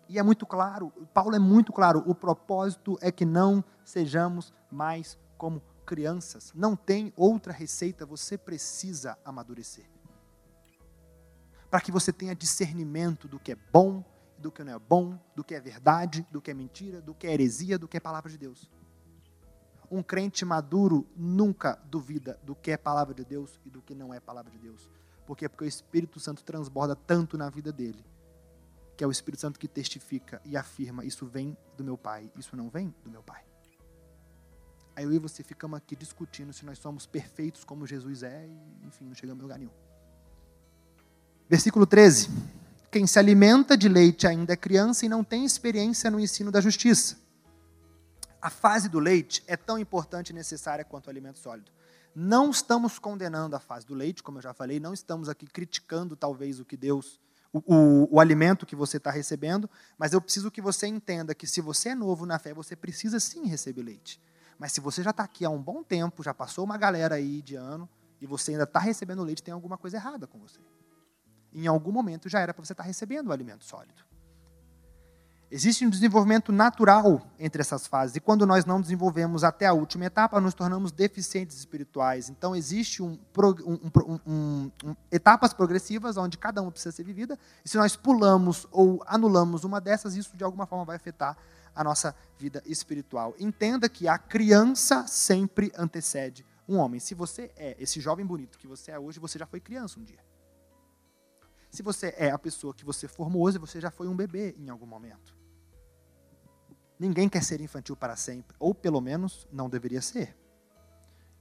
E 0.10 0.18
é 0.18 0.24
muito 0.24 0.46
claro, 0.46 0.92
Paulo 1.14 1.36
é 1.36 1.40
muito 1.40 1.74
claro, 1.74 2.04
o 2.06 2.16
propósito 2.16 2.98
é 3.02 3.12
que 3.12 3.26
não 3.26 3.64
sejamos 3.84 4.54
mais 4.72 5.18
como 5.38 5.62
crianças. 5.86 6.52
Não 6.56 6.76
tem 6.76 7.14
outra 7.16 7.52
receita, 7.52 8.06
você 8.06 8.38
precisa 8.38 9.18
amadurecer. 9.24 9.86
Para 11.70 11.82
que 11.82 11.92
você 11.92 12.14
tenha 12.14 12.36
discernimento 12.36 13.28
do 13.28 13.40
que 13.40 13.52
é 13.52 13.58
bom, 13.74 14.04
do 14.38 14.52
que 14.52 14.64
não 14.64 14.74
é 14.74 14.80
bom, 14.80 15.20
do 15.36 15.44
que 15.44 15.56
é 15.56 15.60
verdade, 15.60 16.26
do 16.32 16.42
que 16.42 16.52
é 16.52 16.54
mentira, 16.54 17.02
do 17.02 17.14
que 17.14 17.28
é 17.28 17.34
heresia, 17.34 17.78
do 17.78 17.88
que 17.88 17.98
é 17.98 18.00
palavra 18.00 18.30
de 18.30 18.38
Deus. 18.38 18.70
Um 19.90 20.04
crente 20.04 20.44
maduro 20.46 21.08
nunca 21.16 21.80
duvida 21.86 22.40
do 22.44 22.54
que 22.54 22.72
é 22.72 22.78
palavra 22.78 23.14
de 23.14 23.24
Deus 23.24 23.60
e 23.66 23.70
do 23.70 23.82
que 23.82 23.96
não 23.96 24.14
é 24.14 24.20
palavra 24.20 24.52
de 24.52 24.58
Deus. 24.58 24.90
Por 25.26 25.36
quê? 25.36 25.50
Porque 25.50 25.66
o 25.66 25.68
Espírito 25.68 26.20
Santo 26.20 26.44
transborda 26.44 26.96
tanto 26.96 27.38
na 27.38 27.50
vida 27.50 27.72
dele, 27.72 28.04
que 28.98 29.04
é 29.04 29.08
o 29.08 29.12
Espírito 29.12 29.42
Santo 29.42 29.60
que 29.60 29.68
testifica 29.68 30.42
e 30.44 30.58
afirma: 30.58 31.06
Isso 31.06 31.26
vem 31.26 31.56
do 31.78 31.84
meu 31.84 31.98
Pai, 31.98 32.32
isso 32.36 32.58
não 32.58 32.68
vem 32.68 32.94
do 33.04 33.12
meu 33.12 33.22
Pai. 33.22 33.46
Aí 34.96 35.04
eu 35.04 35.14
e 35.14 35.20
você 35.20 35.44
ficamos 35.44 35.78
aqui 35.78 35.96
discutindo 35.96 36.52
se 36.52 36.66
nós 36.66 36.80
somos 36.80 37.06
perfeitos 37.06 37.64
como 37.64 37.86
Jesus 37.86 38.24
é, 38.24 38.48
e 38.48 38.88
enfim, 38.88 39.06
não 39.06 39.14
chegamos 39.14 39.42
a 39.42 39.44
lugar 39.44 39.60
nenhum. 39.60 39.72
Versículo 41.48 41.86
13. 41.86 42.30
Quem 42.90 43.06
se 43.06 43.20
alimenta 43.20 43.78
de 43.78 43.88
leite 43.88 44.26
ainda 44.26 44.54
é 44.54 44.58
criança 44.58 45.06
e 45.06 45.10
não 45.10 45.24
tem 45.24 45.46
experiência 45.46 46.10
no 46.10 46.20
ensino 46.20 46.52
da 46.52 46.60
justiça. 46.60 47.18
A 48.42 48.50
fase 48.50 48.90
do 48.90 48.98
leite 48.98 49.44
é 49.46 49.56
tão 49.56 49.78
importante 49.78 50.30
e 50.30 50.34
necessária 50.34 50.84
quanto 50.84 51.08
o 51.08 51.10
alimento 51.12 51.38
sólido. 51.38 51.72
Não 52.16 52.50
estamos 52.50 52.98
condenando 52.98 53.56
a 53.56 53.60
fase 53.60 53.86
do 53.86 53.94
leite, 53.94 54.24
como 54.24 54.40
eu 54.40 54.42
já 54.42 54.54
falei, 54.54 54.80
não 54.80 54.94
estamos 54.94 55.30
aqui 55.30 55.46
criticando 55.46 56.16
talvez 56.16 56.60
o 56.60 56.66
que 56.66 56.76
Deus, 56.76 57.20
o, 57.66 58.16
o, 58.16 58.20
alimento 58.20 58.66
que 58.66 58.76
você 58.76 58.98
está 58.98 59.10
recebendo, 59.10 59.70
mas 59.98 60.14
eu 60.14 60.22
preciso 60.22 60.52
que 60.52 60.62
você 60.62 60.88
entenda 60.88 61.34
que 61.34 61.48
se 61.48 61.62
você 61.62 61.90
é 61.90 61.96
novo 61.96 62.26
na 62.26 62.38
fé, 62.38 62.54
você 62.54 62.76
precisa 62.76 63.20
sim 63.20 63.46
receber 63.48 63.84
leite. 63.84 64.22
Mas 64.60 64.72
se 64.72 64.82
você 64.82 65.04
já 65.04 65.12
está 65.12 65.24
aqui 65.24 65.46
há 65.46 65.50
um 65.50 65.62
bom 65.62 65.84
tempo, 65.84 66.24
já 66.24 66.34
passou 66.34 66.64
uma 66.64 66.78
galera 66.78 67.16
aí 67.16 67.42
de 67.42 67.56
ano, 67.56 67.90
e 68.20 68.26
você 68.26 68.52
ainda 68.52 68.64
está 68.64 68.80
recebendo 68.80 69.24
leite, 69.24 69.44
tem 69.44 69.54
alguma 69.54 69.78
coisa 69.78 69.98
errada 69.98 70.26
com 70.28 70.40
você. 70.40 70.60
Em 71.54 71.68
algum 71.68 71.92
momento 71.92 72.28
já 72.28 72.40
era 72.40 72.54
para 72.54 72.66
você 72.66 72.74
estar 72.74 72.84
tá 72.84 72.88
recebendo 72.88 73.28
o 73.28 73.32
alimento 73.32 73.64
sólido. 73.64 74.04
Existe 75.50 75.86
um 75.86 75.90
desenvolvimento 75.90 76.52
natural 76.52 77.22
entre 77.40 77.62
essas 77.62 77.88
fases, 77.88 78.18
e 78.18 78.20
quando 78.20 78.46
nós 78.46 78.66
não 78.66 78.82
desenvolvemos 78.82 79.46
até 79.46 79.66
a 79.66 79.72
última 79.72 80.04
etapa, 80.04 80.42
nos 80.42 80.54
tornamos 80.54 80.92
deficientes 80.92 81.58
espirituais. 81.58 82.30
Então, 82.30 82.54
existe 82.54 83.02
um, 83.02 83.18
um, 83.66 84.72
um, 84.84 84.96
etapas 85.10 85.54
progressivas 85.54 86.18
onde 86.18 86.38
cada 86.38 86.62
uma 86.62 86.70
precisa 86.70 86.94
ser 86.94 87.04
vivida, 87.04 87.40
e 87.64 87.70
se 87.70 87.78
nós 87.78 87.96
pulamos 87.96 88.68
ou 88.72 89.02
anulamos 89.08 89.64
uma 89.64 89.80
dessas, 89.80 90.16
isso 90.16 90.36
de 90.36 90.44
alguma 90.44 90.66
forma 90.66 90.84
vai 90.84 90.98
afetar 90.98 91.38
a 91.74 91.82
nossa 91.82 92.14
vida 92.38 92.62
espiritual. 92.66 93.34
Entenda 93.40 93.88
que 93.88 94.06
a 94.06 94.18
criança 94.18 95.08
sempre 95.08 95.72
antecede 95.78 96.46
um 96.68 96.76
homem. 96.76 97.00
Se 97.00 97.16
você 97.16 97.52
é 97.56 97.78
esse 97.80 98.02
jovem 98.02 98.26
bonito 98.26 98.58
que 98.58 98.68
você 98.68 98.92
é 98.92 99.00
hoje, 99.00 99.18
você 99.18 99.40
já 99.40 99.46
foi 99.46 99.62
criança 99.62 99.98
um 99.98 100.04
dia. 100.04 100.20
Se 101.72 101.84
você 101.84 102.14
é 102.18 102.32
a 102.32 102.40
pessoa 102.40 102.74
que 102.74 102.84
você 102.84 103.08
formou 103.08 103.44
hoje, 103.44 103.58
você 103.58 103.80
já 103.80 103.92
foi 103.92 104.08
um 104.08 104.16
bebê 104.16 104.56
em 104.58 104.70
algum 104.70 104.86
momento. 104.86 105.37
Ninguém 107.00 107.30
quer 107.30 107.44
ser 107.44 107.62
infantil 107.62 107.96
para 107.96 108.16
sempre, 108.16 108.56
ou 108.60 108.74
pelo 108.74 109.00
menos 109.00 109.48
não 109.52 109.70
deveria 109.70 110.02
ser. 110.02 110.36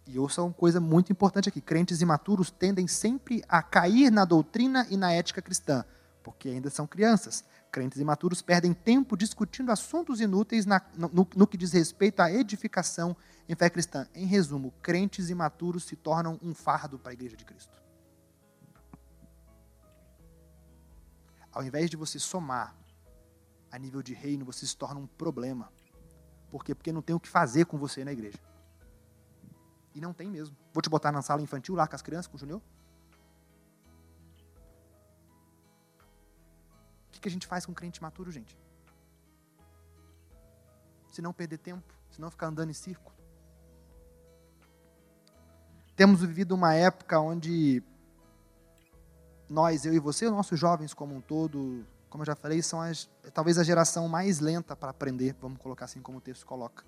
E 0.06 0.18
ouça 0.18 0.42
uma 0.42 0.52
coisa 0.52 0.80
muito 0.80 1.10
importante 1.10 1.48
aqui: 1.48 1.60
crentes 1.60 2.00
imaturos 2.00 2.50
tendem 2.50 2.86
sempre 2.86 3.42
a 3.48 3.62
cair 3.62 4.10
na 4.10 4.24
doutrina 4.24 4.86
e 4.90 4.96
na 4.96 5.12
ética 5.12 5.42
cristã, 5.42 5.84
porque 6.22 6.48
ainda 6.48 6.70
são 6.70 6.86
crianças. 6.86 7.42
Crentes 7.72 7.98
imaturos 7.98 8.40
perdem 8.40 8.72
tempo 8.72 9.16
discutindo 9.16 9.72
assuntos 9.72 10.20
inúteis 10.20 10.64
na, 10.64 10.80
no, 10.94 11.28
no, 11.34 11.46
que 11.46 11.56
diz 11.56 11.72
respeito 11.72 12.20
à 12.20 12.30
edificação 12.30 13.16
em 13.48 13.54
fé 13.54 13.68
cristã. 13.68 14.06
Em 14.14 14.26
resumo, 14.26 14.72
crentes 14.80 15.28
imaturos 15.28 15.84
se 15.84 15.96
tornam 15.96 16.38
um 16.42 16.54
fardo 16.54 16.98
para 16.98 17.10
a 17.10 17.14
igreja 17.14 17.36
de 17.36 17.44
Cristo. 17.44 17.82
Ao 21.50 21.64
invés 21.64 21.90
de 21.90 21.96
você 21.96 22.18
somar 22.18 22.76
a 23.76 23.78
nível 23.78 24.02
de 24.02 24.14
reino, 24.14 24.44
você 24.44 24.66
se 24.66 24.76
torna 24.76 25.00
um 25.00 25.06
problema. 25.06 25.70
Por 26.50 26.64
quê? 26.64 26.74
Porque 26.74 26.92
não 26.92 27.02
tem 27.02 27.14
o 27.14 27.20
que 27.20 27.28
fazer 27.28 27.66
com 27.66 27.78
você 27.78 28.04
na 28.04 28.12
igreja. 28.12 28.38
E 29.94 30.00
não 30.00 30.12
tem 30.12 30.30
mesmo. 30.30 30.56
Vou 30.72 30.82
te 30.82 30.90
botar 30.90 31.12
na 31.12 31.22
sala 31.22 31.42
infantil 31.42 31.74
lá 31.74 31.86
com 31.86 31.94
as 31.94 32.02
crianças, 32.02 32.26
com 32.26 32.36
o 32.36 32.40
Junior. 32.40 32.60
que 37.26 37.28
a 37.28 37.32
gente 37.32 37.48
faz 37.48 37.66
com 37.66 37.74
crente 37.74 38.00
maturo, 38.00 38.30
gente? 38.30 38.56
Se 41.10 41.20
não 41.20 41.32
perder 41.32 41.58
tempo, 41.58 41.92
se 42.08 42.20
não 42.20 42.30
ficar 42.30 42.46
andando 42.46 42.70
em 42.70 42.72
círculo. 42.72 43.12
Temos 45.96 46.20
vivido 46.20 46.54
uma 46.54 46.72
época 46.74 47.18
onde 47.18 47.82
nós, 49.50 49.84
eu 49.84 49.92
e 49.92 49.98
você, 49.98 50.30
nossos 50.30 50.60
jovens 50.60 50.94
como 50.94 51.16
um 51.16 51.20
todo, 51.20 51.84
como 52.08 52.22
eu 52.22 52.26
já 52.26 52.36
falei, 52.36 52.62
são 52.62 52.80
as, 52.80 53.08
talvez 53.34 53.58
a 53.58 53.64
geração 53.64 54.08
mais 54.08 54.40
lenta 54.40 54.74
para 54.76 54.90
aprender, 54.90 55.36
vamos 55.40 55.58
colocar 55.58 55.84
assim 55.84 56.00
como 56.00 56.18
o 56.18 56.20
texto 56.20 56.46
coloca. 56.46 56.84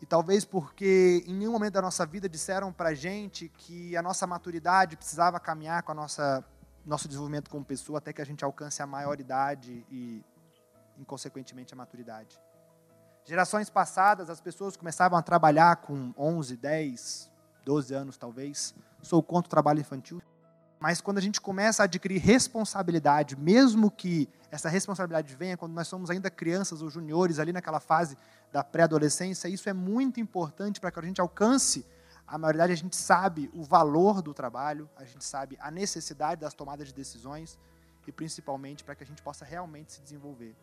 E 0.00 0.06
talvez 0.06 0.44
porque 0.44 1.24
em 1.26 1.34
nenhum 1.34 1.52
momento 1.52 1.74
da 1.74 1.82
nossa 1.82 2.04
vida 2.04 2.28
disseram 2.28 2.72
para 2.72 2.90
a 2.90 2.94
gente 2.94 3.48
que 3.48 3.96
a 3.96 4.02
nossa 4.02 4.26
maturidade 4.26 4.96
precisava 4.96 5.40
caminhar 5.40 5.82
com 5.82 5.92
a 5.92 5.94
nossa 5.94 6.44
nosso 6.84 7.08
desenvolvimento 7.08 7.48
como 7.48 7.64
pessoa 7.64 7.98
até 7.98 8.12
que 8.12 8.20
a 8.20 8.26
gente 8.26 8.44
alcance 8.44 8.82
a 8.82 8.86
maioridade 8.86 9.86
e, 9.90 10.22
inconsequentemente, 10.98 11.72
a 11.72 11.76
maturidade. 11.76 12.38
Gerações 13.24 13.70
passadas, 13.70 14.28
as 14.28 14.40
pessoas 14.40 14.76
começavam 14.76 15.18
a 15.18 15.22
trabalhar 15.22 15.76
com 15.76 16.12
11, 16.18 16.56
10, 16.58 17.30
12 17.64 17.94
anos, 17.94 18.18
talvez. 18.18 18.74
Sou 19.00 19.22
contra 19.22 19.46
o 19.46 19.50
trabalho 19.50 19.80
infantil. 19.80 20.20
Mas 20.84 21.00
quando 21.00 21.16
a 21.16 21.20
gente 21.22 21.40
começa 21.40 21.82
a 21.82 21.84
adquirir 21.84 22.18
responsabilidade, 22.18 23.36
mesmo 23.36 23.90
que 23.90 24.28
essa 24.50 24.68
responsabilidade 24.68 25.34
venha 25.34 25.56
quando 25.56 25.72
nós 25.72 25.88
somos 25.88 26.10
ainda 26.10 26.30
crianças 26.30 26.82
ou 26.82 26.90
juniores, 26.90 27.38
ali 27.38 27.54
naquela 27.54 27.80
fase 27.80 28.18
da 28.52 28.62
pré-adolescência, 28.62 29.48
isso 29.48 29.66
é 29.66 29.72
muito 29.72 30.20
importante 30.20 30.78
para 30.78 30.90
que 30.90 30.98
a 30.98 31.02
gente 31.02 31.22
alcance 31.22 31.86
a 32.26 32.36
maioridade 32.36 32.74
a 32.74 32.76
gente 32.76 32.96
sabe 32.96 33.50
o 33.54 33.62
valor 33.62 34.20
do 34.20 34.34
trabalho, 34.34 34.86
a 34.94 35.06
gente 35.06 35.24
sabe 35.24 35.56
a 35.58 35.70
necessidade 35.70 36.42
das 36.42 36.52
tomadas 36.52 36.88
de 36.88 36.92
decisões 36.92 37.58
e 38.06 38.12
principalmente 38.12 38.84
para 38.84 38.94
que 38.94 39.04
a 39.04 39.06
gente 39.06 39.22
possa 39.22 39.42
realmente 39.42 39.90
se 39.90 40.02
desenvolver. 40.02 40.54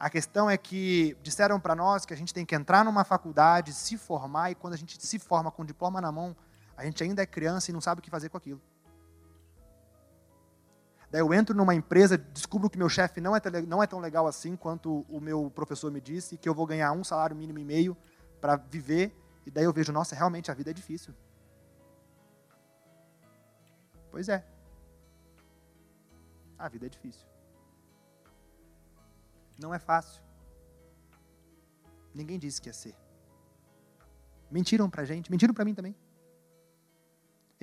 A 0.00 0.08
questão 0.08 0.48
é 0.48 0.56
que 0.56 1.18
disseram 1.22 1.60
para 1.60 1.74
nós 1.74 2.06
que 2.06 2.14
a 2.14 2.16
gente 2.16 2.32
tem 2.32 2.46
que 2.46 2.54
entrar 2.54 2.82
numa 2.82 3.04
faculdade, 3.04 3.74
se 3.74 3.98
formar 3.98 4.52
e 4.52 4.54
quando 4.54 4.72
a 4.72 4.78
gente 4.78 5.06
se 5.06 5.18
forma 5.18 5.50
com 5.50 5.60
o 5.60 5.66
diploma 5.66 6.00
na 6.00 6.10
mão, 6.10 6.34
a 6.74 6.82
gente 6.82 7.04
ainda 7.04 7.20
é 7.20 7.26
criança 7.26 7.70
e 7.70 7.74
não 7.74 7.80
sabe 7.82 7.98
o 7.98 8.02
que 8.02 8.08
fazer 8.08 8.30
com 8.30 8.38
aquilo. 8.38 8.58
Daí 11.14 11.20
eu 11.20 11.32
entro 11.32 11.54
numa 11.54 11.72
empresa, 11.72 12.18
descubro 12.18 12.68
que 12.68 12.76
meu 12.76 12.88
chefe 12.88 13.20
não 13.20 13.36
é, 13.36 13.40
não 13.68 13.80
é 13.80 13.86
tão 13.86 14.00
legal 14.00 14.26
assim 14.26 14.56
quanto 14.56 15.06
o 15.08 15.20
meu 15.20 15.48
professor 15.48 15.88
me 15.92 16.00
disse, 16.00 16.36
que 16.36 16.48
eu 16.48 16.52
vou 16.52 16.66
ganhar 16.66 16.90
um 16.90 17.04
salário 17.04 17.36
mínimo 17.36 17.60
e 17.60 17.64
meio 17.64 17.96
para 18.40 18.56
viver 18.56 19.16
e 19.46 19.50
daí 19.52 19.62
eu 19.62 19.72
vejo, 19.72 19.92
nossa, 19.92 20.16
realmente 20.16 20.50
a 20.50 20.54
vida 20.54 20.70
é 20.70 20.74
difícil. 20.74 21.14
Pois 24.10 24.28
é. 24.28 24.44
A 26.58 26.68
vida 26.68 26.86
é 26.86 26.88
difícil. 26.88 27.28
Não 29.56 29.72
é 29.72 29.78
fácil. 29.78 30.20
Ninguém 32.12 32.40
disse 32.40 32.60
que 32.60 32.68
ia 32.68 32.72
ser. 32.72 32.96
Mentiram 34.50 34.90
pra 34.90 35.04
gente, 35.04 35.30
mentiram 35.30 35.54
pra 35.54 35.64
mim 35.64 35.74
também. 35.74 35.94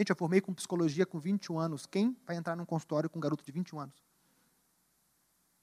Gente, 0.02 0.10
eu 0.10 0.16
formei 0.16 0.42
com 0.42 0.52
psicologia 0.52 1.06
com 1.06 1.20
21 1.20 1.60
anos. 1.60 1.86
Quem 1.86 2.18
vai 2.26 2.36
entrar 2.36 2.56
num 2.56 2.66
consultório 2.66 3.08
com 3.08 3.20
um 3.20 3.22
garoto 3.22 3.46
de 3.46 3.52
21 3.52 3.82
anos? 3.82 4.04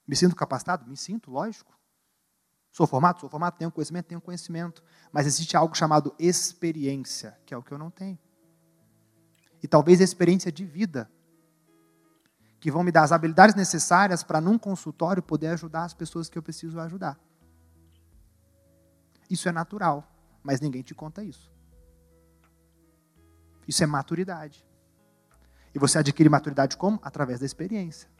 Me 0.07 0.14
sinto 0.14 0.36
capacitado? 0.36 0.89
Me 0.89 0.97
sinto, 0.97 1.28
lógico. 1.28 1.76
Sou 2.70 2.86
formado? 2.86 3.18
Sou 3.18 3.28
formado, 3.28 3.59
tenho 3.59 3.72
conhecimento? 3.72 4.07
Tenho 4.07 4.20
conhecimento. 4.20 4.80
Mas 5.11 5.26
existe 5.26 5.57
algo 5.57 5.76
chamado 5.76 6.14
experiência, 6.20 7.36
que 7.45 7.53
é 7.53 7.57
o 7.57 7.64
que 7.64 7.72
eu 7.72 7.78
não 7.78 7.91
tenho. 7.91 8.16
E 9.61 9.66
talvez 9.66 10.01
experiência 10.01 10.53
de 10.53 10.64
vida, 10.64 11.11
que 12.61 12.70
vão 12.70 12.84
me 12.84 12.93
dar 12.93 13.03
as 13.03 13.11
habilidades 13.11 13.57
necessárias 13.57 14.22
para, 14.22 14.41
num 14.41 14.57
consultório, 14.57 15.20
poder 15.20 15.49
ajudar 15.49 15.82
as 15.82 15.95
pessoas 15.95 16.28
que 16.28 16.39
eu 16.39 16.43
preciso 16.45 16.78
ajudar. 16.78 17.18
Isso 19.28 19.49
é 19.49 19.53
natural, 19.53 20.09
mas 20.45 20.61
ninguém 20.61 20.82
te 20.82 20.95
conta 20.95 21.24
isso. 21.24 21.58
Isso 23.69 23.85
é 23.85 23.87
maturidade. 23.87 24.66
E 25.75 25.79
você 25.79 25.99
adquire 25.99 26.31
maturidade 26.31 26.75
como? 26.75 26.99
Através 27.03 27.39
da 27.39 27.45
experiência. 27.45 28.11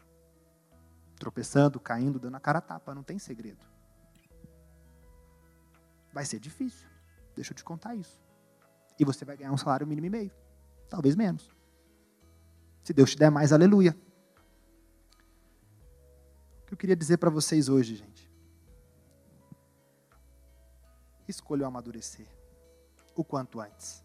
Tropeçando, 1.15 1.79
caindo, 1.79 2.19
dando 2.19 2.35
a 2.35 2.39
cara 2.39 2.59
a 2.59 2.61
tapa, 2.61 2.93
não 2.93 3.01
tem 3.01 3.17
segredo. 3.17 3.65
Vai 6.13 6.23
ser 6.23 6.39
difícil. 6.39 6.87
Deixa 7.35 7.51
eu 7.51 7.55
te 7.55 7.63
contar 7.63 7.95
isso. 7.95 8.21
E 8.99 9.03
você 9.03 9.25
vai 9.25 9.35
ganhar 9.35 9.51
um 9.51 9.57
salário 9.57 9.87
mínimo 9.87 10.05
e 10.05 10.09
meio. 10.09 10.31
Talvez 10.87 11.15
menos. 11.15 11.51
Se 12.83 12.93
Deus 12.93 13.11
te 13.11 13.17
der 13.17 13.31
mais, 13.31 13.51
aleluia. 13.51 13.97
O 16.61 16.65
que 16.67 16.73
eu 16.73 16.77
queria 16.77 16.95
dizer 16.95 17.17
para 17.17 17.29
vocês 17.31 17.69
hoje, 17.69 17.95
gente? 17.95 18.29
Escolha 21.27 21.65
amadurecer 21.65 22.27
o 23.15 23.23
quanto 23.23 23.59
antes. 23.59 24.03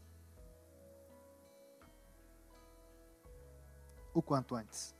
O 4.14 4.22
quanto 4.22 4.54
antes. 4.54 4.94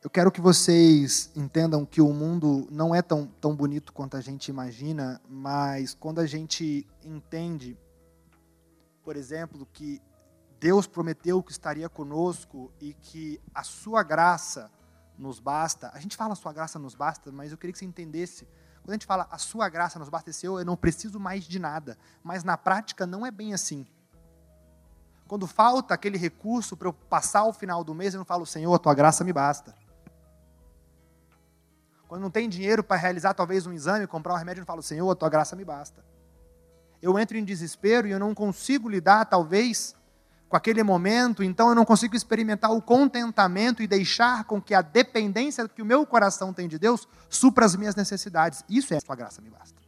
Eu 0.00 0.08
quero 0.08 0.30
que 0.30 0.40
vocês 0.40 1.32
entendam 1.34 1.84
que 1.84 2.00
o 2.00 2.12
mundo 2.12 2.68
não 2.70 2.94
é 2.94 3.02
tão, 3.02 3.26
tão 3.40 3.56
bonito 3.56 3.92
quanto 3.92 4.16
a 4.16 4.20
gente 4.20 4.46
imagina, 4.46 5.20
mas 5.28 5.92
quando 5.92 6.20
a 6.20 6.26
gente 6.26 6.86
entende, 7.04 7.76
por 9.02 9.16
exemplo, 9.16 9.66
que 9.72 10.00
Deus 10.60 10.86
prometeu 10.86 11.42
que 11.42 11.50
estaria 11.50 11.88
conosco 11.88 12.72
e 12.80 12.94
que 12.94 13.40
a 13.52 13.64
sua 13.64 14.04
graça 14.04 14.70
nos 15.18 15.40
basta. 15.40 15.90
A 15.92 15.98
gente 15.98 16.16
fala 16.16 16.32
a 16.32 16.36
sua 16.36 16.52
graça 16.52 16.78
nos 16.78 16.94
basta, 16.94 17.32
mas 17.32 17.50
eu 17.50 17.58
queria 17.58 17.72
que 17.72 17.78
você 17.78 17.84
entendesse. 17.84 18.46
Quando 18.82 18.90
a 18.90 18.92
gente 18.94 19.06
fala 19.06 19.26
a 19.30 19.38
sua 19.38 19.68
graça 19.68 19.98
nos 19.98 20.08
basta, 20.08 20.30
eu 20.44 20.64
não 20.64 20.76
preciso 20.76 21.18
mais 21.18 21.44
de 21.44 21.58
nada. 21.58 21.98
Mas 22.22 22.44
na 22.44 22.56
prática 22.56 23.06
não 23.06 23.26
é 23.26 23.30
bem 23.30 23.52
assim. 23.52 23.86
Quando 25.28 25.46
falta 25.46 25.92
aquele 25.92 26.16
recurso 26.16 26.74
para 26.74 26.88
eu 26.88 26.92
passar 26.92 27.44
o 27.44 27.52
final 27.52 27.84
do 27.84 27.94
mês, 27.94 28.14
eu 28.14 28.18
não 28.18 28.24
falo, 28.24 28.46
Senhor, 28.46 28.74
a 28.74 28.78
tua 28.78 28.94
graça 28.94 29.22
me 29.22 29.32
basta. 29.32 29.74
Quando 32.08 32.22
não 32.22 32.30
tem 32.30 32.48
dinheiro 32.48 32.82
para 32.82 32.96
realizar 32.96 33.34
talvez 33.34 33.66
um 33.66 33.72
exame, 33.74 34.06
comprar 34.06 34.32
um 34.32 34.38
remédio, 34.38 34.62
eu 34.62 34.66
falo, 34.66 34.82
Senhor, 34.82 35.08
a 35.10 35.14
tua 35.14 35.28
graça 35.28 35.54
me 35.54 35.66
basta. 35.66 36.02
Eu 37.02 37.18
entro 37.18 37.36
em 37.36 37.44
desespero 37.44 38.08
e 38.08 38.10
eu 38.10 38.18
não 38.18 38.34
consigo 38.34 38.88
lidar, 38.88 39.26
talvez, 39.26 39.94
com 40.48 40.56
aquele 40.56 40.82
momento, 40.82 41.42
então 41.44 41.68
eu 41.68 41.74
não 41.74 41.84
consigo 41.84 42.16
experimentar 42.16 42.72
o 42.72 42.80
contentamento 42.80 43.82
e 43.82 43.86
deixar 43.86 44.44
com 44.44 44.62
que 44.62 44.72
a 44.72 44.80
dependência 44.80 45.68
que 45.68 45.82
o 45.82 45.86
meu 45.86 46.06
coração 46.06 46.54
tem 46.54 46.66
de 46.66 46.78
Deus 46.78 47.06
supra 47.28 47.66
as 47.66 47.76
minhas 47.76 47.94
necessidades. 47.94 48.64
Isso 48.66 48.94
é 48.94 48.96
a 48.96 49.02
tua 49.02 49.14
graça 49.14 49.42
me 49.42 49.50
basta. 49.50 49.87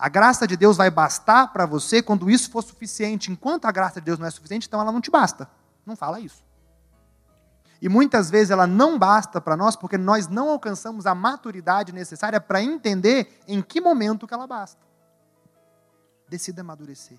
A 0.00 0.08
graça 0.08 0.46
de 0.46 0.56
Deus 0.56 0.78
vai 0.78 0.90
bastar 0.90 1.52
para 1.52 1.66
você 1.66 2.02
quando 2.02 2.30
isso 2.30 2.50
for 2.50 2.62
suficiente. 2.62 3.30
Enquanto 3.30 3.66
a 3.66 3.70
graça 3.70 4.00
de 4.00 4.06
Deus 4.06 4.18
não 4.18 4.26
é 4.26 4.30
suficiente, 4.30 4.66
então 4.66 4.80
ela 4.80 4.90
não 4.90 4.98
te 4.98 5.10
basta. 5.10 5.46
Não 5.84 5.94
fala 5.94 6.18
isso. 6.18 6.42
E 7.82 7.86
muitas 7.86 8.30
vezes 8.30 8.50
ela 8.50 8.66
não 8.66 8.98
basta 8.98 9.42
para 9.42 9.58
nós 9.58 9.76
porque 9.76 9.98
nós 9.98 10.26
não 10.26 10.48
alcançamos 10.48 11.04
a 11.04 11.14
maturidade 11.14 11.92
necessária 11.92 12.40
para 12.40 12.62
entender 12.62 13.42
em 13.46 13.60
que 13.60 13.78
momento 13.78 14.26
que 14.26 14.32
ela 14.32 14.46
basta. 14.46 14.80
Decida 16.30 16.62
amadurecer 16.62 17.18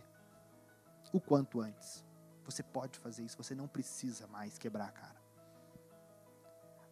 o 1.14 1.22
quanto 1.22 1.62
antes. 1.62 2.04
Você 2.46 2.64
pode 2.64 2.98
fazer 2.98 3.22
isso, 3.22 3.38
você 3.38 3.54
não 3.54 3.68
precisa 3.68 4.26
mais 4.26 4.58
quebrar 4.58 4.86
a 4.86 4.92
cara. 4.92 5.22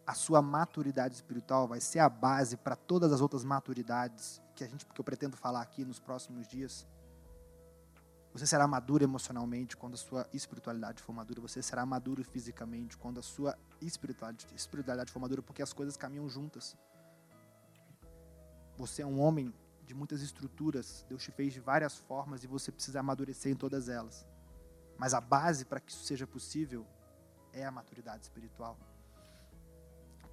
A 0.06 0.14
sua 0.14 0.40
maturidade 0.40 1.16
espiritual 1.16 1.68
vai 1.68 1.82
ser 1.82 1.98
a 1.98 2.10
base 2.10 2.58
para 2.58 2.76
todas 2.76 3.12
as 3.12 3.22
outras 3.22 3.44
maturidades 3.44 4.40
que 4.60 4.64
a 4.66 4.68
gente 4.68 4.86
que 4.86 5.00
eu 5.00 5.06
pretendo 5.06 5.38
falar 5.38 5.62
aqui 5.62 5.86
nos 5.86 6.00
próximos 6.00 6.46
dias. 6.46 6.86
Você 8.34 8.46
será 8.46 8.68
maduro 8.68 9.04
emocionalmente 9.04 9.78
quando 9.78 9.94
a 9.94 9.98
sua 9.98 10.28
espiritualidade 10.34 11.02
for 11.02 11.14
madura. 11.14 11.40
Você 11.40 11.62
será 11.64 11.86
maduro 11.86 12.24
fisicamente 12.26 12.98
quando 12.98 13.20
a 13.22 13.24
sua 13.24 13.58
espiritualidade, 13.82 14.54
espiritualidade 14.54 15.12
for 15.14 15.20
madura, 15.20 15.42
porque 15.42 15.62
as 15.62 15.72
coisas 15.72 15.96
caminham 15.96 16.28
juntas. 16.28 16.78
Você 18.76 19.02
é 19.02 19.06
um 19.06 19.22
homem 19.22 19.54
de 19.86 19.94
muitas 19.94 20.22
estruturas. 20.22 21.06
Deus 21.08 21.24
te 21.24 21.32
fez 21.32 21.54
de 21.54 21.62
várias 21.62 21.96
formas 21.98 22.44
e 22.44 22.48
você 22.48 22.70
precisa 22.70 23.00
amadurecer 23.00 23.52
em 23.54 23.56
todas 23.56 23.88
elas. 23.88 24.28
Mas 24.98 25.14
a 25.14 25.22
base 25.22 25.64
para 25.64 25.80
que 25.80 25.90
isso 25.90 26.04
seja 26.04 26.28
possível 26.28 26.86
é 27.54 27.66
a 27.66 27.72
maturidade 27.72 28.24
espiritual. 28.24 28.78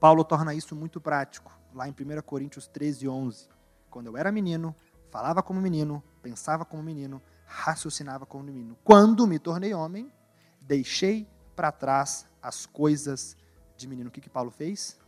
Paulo 0.00 0.24
torna 0.24 0.52
isso 0.52 0.74
muito 0.74 1.00
prático, 1.00 1.56
lá 1.72 1.88
em 1.88 1.92
1 1.92 2.22
Coríntios 2.22 2.66
13, 2.66 3.08
11. 3.08 3.55
Quando 3.96 4.08
eu 4.08 4.16
era 4.18 4.30
menino, 4.30 4.76
falava 5.10 5.42
como 5.42 5.58
menino, 5.58 6.04
pensava 6.20 6.66
como 6.66 6.82
menino, 6.82 7.22
raciocinava 7.46 8.26
como 8.26 8.44
menino. 8.44 8.76
Quando 8.84 9.26
me 9.26 9.38
tornei 9.38 9.72
homem, 9.72 10.12
deixei 10.60 11.26
para 11.54 11.72
trás 11.72 12.28
as 12.42 12.66
coisas 12.66 13.38
de 13.74 13.88
menino. 13.88 14.10
O 14.10 14.12
que, 14.12 14.20
que 14.20 14.28
Paulo 14.28 14.50
fez? 14.50 15.00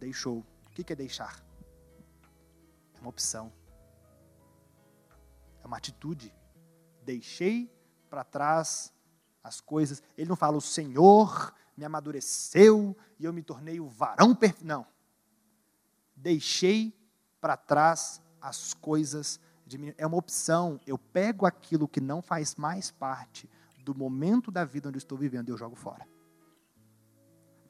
Deixou. 0.00 0.38
O 0.66 0.70
que, 0.70 0.82
que 0.82 0.94
é 0.94 0.96
deixar? 0.96 1.44
É 2.94 3.00
uma 3.00 3.10
opção. 3.10 3.52
É 5.62 5.66
uma 5.66 5.76
atitude. 5.76 6.34
Deixei 7.04 7.70
para 8.08 8.24
trás 8.24 8.94
as 9.44 9.60
coisas. 9.60 10.02
Ele 10.16 10.30
não 10.30 10.36
fala, 10.36 10.56
o 10.56 10.62
Senhor 10.62 11.52
me 11.76 11.84
amadureceu 11.84 12.96
e 13.18 13.26
eu 13.26 13.32
me 13.34 13.42
tornei 13.42 13.78
o 13.78 13.90
varão 13.90 14.34
perfeito. 14.34 14.66
Não. 14.66 14.86
Deixei 16.16 16.98
para 17.42 17.58
trás 17.58 18.21
as 18.42 18.74
coisas 18.74 19.40
é 19.96 20.06
uma 20.06 20.16
opção. 20.16 20.80
Eu 20.86 20.98
pego 20.98 21.46
aquilo 21.46 21.88
que 21.88 22.00
não 22.00 22.20
faz 22.20 22.56
mais 22.56 22.90
parte 22.90 23.48
do 23.84 23.94
momento 23.94 24.50
da 24.50 24.64
vida 24.64 24.88
onde 24.88 24.98
estou 24.98 25.16
vivendo 25.16 25.48
e 25.48 25.52
eu 25.52 25.56
jogo 25.56 25.76
fora. 25.76 26.06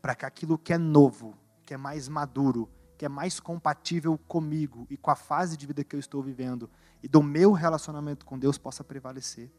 Para 0.00 0.14
que 0.14 0.26
aquilo 0.26 0.58
que 0.58 0.72
é 0.72 0.78
novo, 0.78 1.36
que 1.64 1.74
é 1.74 1.76
mais 1.76 2.08
maduro, 2.08 2.68
que 2.98 3.04
é 3.04 3.08
mais 3.08 3.38
compatível 3.38 4.18
comigo 4.26 4.86
e 4.90 4.96
com 4.96 5.10
a 5.10 5.16
fase 5.16 5.56
de 5.56 5.66
vida 5.66 5.84
que 5.84 5.94
eu 5.94 6.00
estou 6.00 6.22
vivendo 6.22 6.68
e 7.02 7.08
do 7.08 7.22
meu 7.22 7.52
relacionamento 7.52 8.24
com 8.24 8.38
Deus 8.38 8.58
possa 8.58 8.82
prevalecer. 8.82 9.52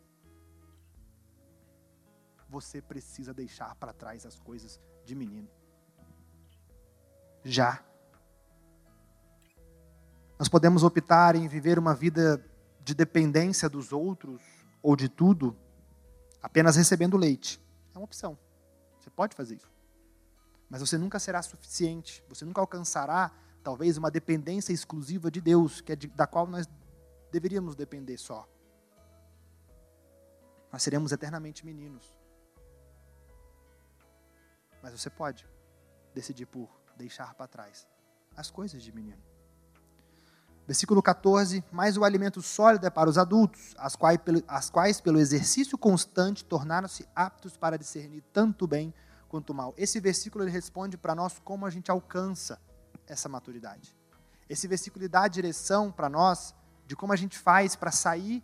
Você 2.50 2.82
precisa 2.82 3.34
deixar 3.34 3.74
para 3.76 3.94
trás 3.94 4.26
as 4.26 4.40
coisas 4.40 4.80
de 5.06 5.16
menino. 5.16 5.50
Já. 7.44 7.84
Nós 10.44 10.50
podemos 10.50 10.84
optar 10.84 11.38
em 11.38 11.48
viver 11.48 11.80
uma 11.80 11.96
vida 11.96 12.46
de 12.82 12.94
dependência 12.94 13.70
dos 13.70 13.94
outros 13.94 14.42
ou 14.82 14.94
de 14.94 15.08
tudo, 15.08 15.56
apenas 16.42 16.76
recebendo 16.76 17.16
leite. 17.16 17.66
É 17.96 17.98
uma 17.98 18.04
opção. 18.04 18.38
Você 19.00 19.10
pode 19.10 19.38
fazer 19.38 19.56
isso. 19.56 19.72
Mas 20.70 20.82
você 20.82 20.98
nunca 20.98 21.18
será 21.18 21.42
suficiente. 21.42 22.22
Você 22.28 22.44
nunca 22.44 22.60
alcançará, 22.60 23.32
talvez, 23.64 23.98
uma 23.98 24.12
dependência 24.12 24.74
exclusiva 24.74 25.32
de 25.32 25.40
Deus, 25.40 25.80
que 25.80 25.94
é 25.94 25.96
de, 25.96 26.08
da 26.08 26.28
qual 26.28 26.46
nós 26.46 26.68
deveríamos 27.32 27.74
depender 27.74 28.18
só. 28.18 28.46
Nós 30.74 30.84
seremos 30.84 31.14
eternamente 31.14 31.66
meninos. 31.66 32.20
Mas 34.82 34.92
você 34.92 35.10
pode 35.10 35.48
decidir 36.14 36.48
por 36.48 36.70
deixar 36.98 37.34
para 37.34 37.48
trás 37.48 37.88
as 38.36 38.52
coisas 38.52 38.84
de 38.84 38.92
menino. 38.92 39.32
Versículo 40.66 41.02
14: 41.02 41.64
Mas 41.72 41.98
o 41.98 42.04
alimento 42.04 42.42
sólido 42.42 42.86
é 42.86 42.90
para 42.90 43.10
os 43.10 43.18
adultos, 43.18 43.76
as 43.78 43.96
quais, 43.96 44.20
as 44.48 44.70
quais 44.70 45.02
pelo 45.02 45.20
exercício 45.20 45.78
constante, 45.78 46.46
tornaram-se 46.46 47.08
aptos 47.16 47.58
para 47.58 47.78
discernir 47.78 48.24
tanto 48.32 48.66
bem 48.66 48.94
quanto 49.28 49.54
mal. 49.54 49.74
Esse 49.78 50.00
versículo 50.00 50.44
ele 50.44 50.52
responde 50.52 50.98
para 50.98 51.16
nós 51.16 51.40
como 51.44 51.66
a 51.66 51.70
gente 51.70 51.92
alcança 51.92 52.60
essa 53.08 53.28
maturidade. 53.28 53.96
Esse 54.48 54.68
versículo 54.68 55.08
dá 55.10 55.24
a 55.24 55.28
direção 55.28 55.92
para 55.92 56.10
nós 56.10 56.54
de 56.86 56.96
como 56.96 57.14
a 57.14 57.16
gente 57.16 57.38
faz 57.38 57.76
para 57.76 57.92
sair 57.92 58.44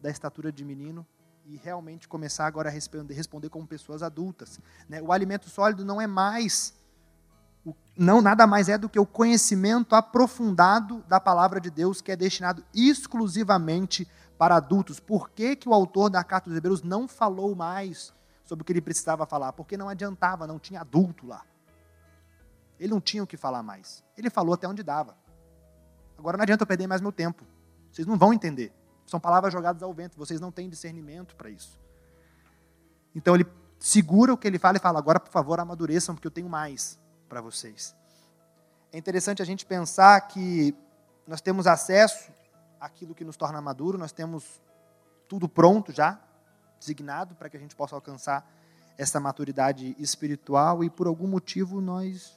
da 0.00 0.10
estatura 0.10 0.52
de 0.52 0.64
menino 0.64 1.06
e 1.44 1.56
realmente 1.56 2.06
começar 2.06 2.46
agora 2.46 2.68
a 2.68 2.72
responder, 2.72 3.14
responder 3.14 3.48
como 3.48 3.66
pessoas 3.66 4.02
adultas. 4.02 4.60
Né? 4.88 5.02
O 5.02 5.12
alimento 5.12 5.48
sólido 5.50 5.84
não 5.84 6.00
é 6.00 6.06
mais 6.06 6.74
não 8.00 8.22
nada 8.22 8.46
mais 8.46 8.70
é 8.70 8.78
do 8.78 8.88
que 8.88 8.98
o 8.98 9.04
conhecimento 9.04 9.94
aprofundado 9.94 11.04
da 11.06 11.20
palavra 11.20 11.60
de 11.60 11.68
Deus, 11.68 12.00
que 12.00 12.10
é 12.10 12.16
destinado 12.16 12.64
exclusivamente 12.74 14.08
para 14.38 14.56
adultos. 14.56 14.98
Por 14.98 15.28
que, 15.28 15.54
que 15.54 15.68
o 15.68 15.74
autor 15.74 16.08
da 16.08 16.24
carta 16.24 16.48
dos 16.48 16.56
Hebreus 16.56 16.82
não 16.82 17.06
falou 17.06 17.54
mais 17.54 18.10
sobre 18.42 18.62
o 18.62 18.64
que 18.64 18.72
ele 18.72 18.80
precisava 18.80 19.26
falar? 19.26 19.52
Porque 19.52 19.76
não 19.76 19.86
adiantava, 19.86 20.46
não 20.46 20.58
tinha 20.58 20.80
adulto 20.80 21.26
lá. 21.26 21.44
Ele 22.78 22.90
não 22.90 23.02
tinha 23.02 23.22
o 23.22 23.26
que 23.26 23.36
falar 23.36 23.62
mais. 23.62 24.02
Ele 24.16 24.30
falou 24.30 24.54
até 24.54 24.66
onde 24.66 24.82
dava. 24.82 25.14
Agora 26.16 26.38
não 26.38 26.42
adianta 26.42 26.62
eu 26.62 26.66
perder 26.66 26.86
mais 26.86 27.02
meu 27.02 27.12
tempo. 27.12 27.44
Vocês 27.92 28.06
não 28.06 28.16
vão 28.16 28.32
entender. 28.32 28.72
São 29.04 29.20
palavras 29.20 29.52
jogadas 29.52 29.82
ao 29.82 29.92
vento, 29.92 30.16
vocês 30.16 30.40
não 30.40 30.50
têm 30.50 30.70
discernimento 30.70 31.36
para 31.36 31.50
isso. 31.50 31.78
Então 33.14 33.34
ele 33.34 33.46
segura 33.78 34.32
o 34.32 34.38
que 34.38 34.48
ele 34.48 34.58
fala 34.58 34.78
e 34.78 34.80
fala: 34.80 34.98
agora, 34.98 35.20
por 35.20 35.30
favor, 35.30 35.60
amadureçam, 35.60 36.14
porque 36.14 36.26
eu 36.26 36.32
tenho 36.32 36.48
mais 36.48 36.98
para 37.30 37.40
vocês. 37.40 37.94
É 38.92 38.98
interessante 38.98 39.40
a 39.40 39.44
gente 39.44 39.64
pensar 39.64 40.20
que 40.22 40.74
nós 41.24 41.40
temos 41.40 41.68
acesso 41.68 42.32
àquilo 42.80 43.14
que 43.14 43.24
nos 43.24 43.36
torna 43.36 43.60
maduro, 43.60 43.96
nós 43.96 44.10
temos 44.10 44.60
tudo 45.28 45.48
pronto 45.48 45.92
já, 45.92 46.20
designado 46.80 47.36
para 47.36 47.48
que 47.48 47.56
a 47.56 47.60
gente 47.60 47.76
possa 47.76 47.94
alcançar 47.94 48.44
essa 48.98 49.20
maturidade 49.20 49.94
espiritual 49.96 50.82
e 50.82 50.90
por 50.90 51.06
algum 51.06 51.28
motivo 51.28 51.80
nós 51.80 52.36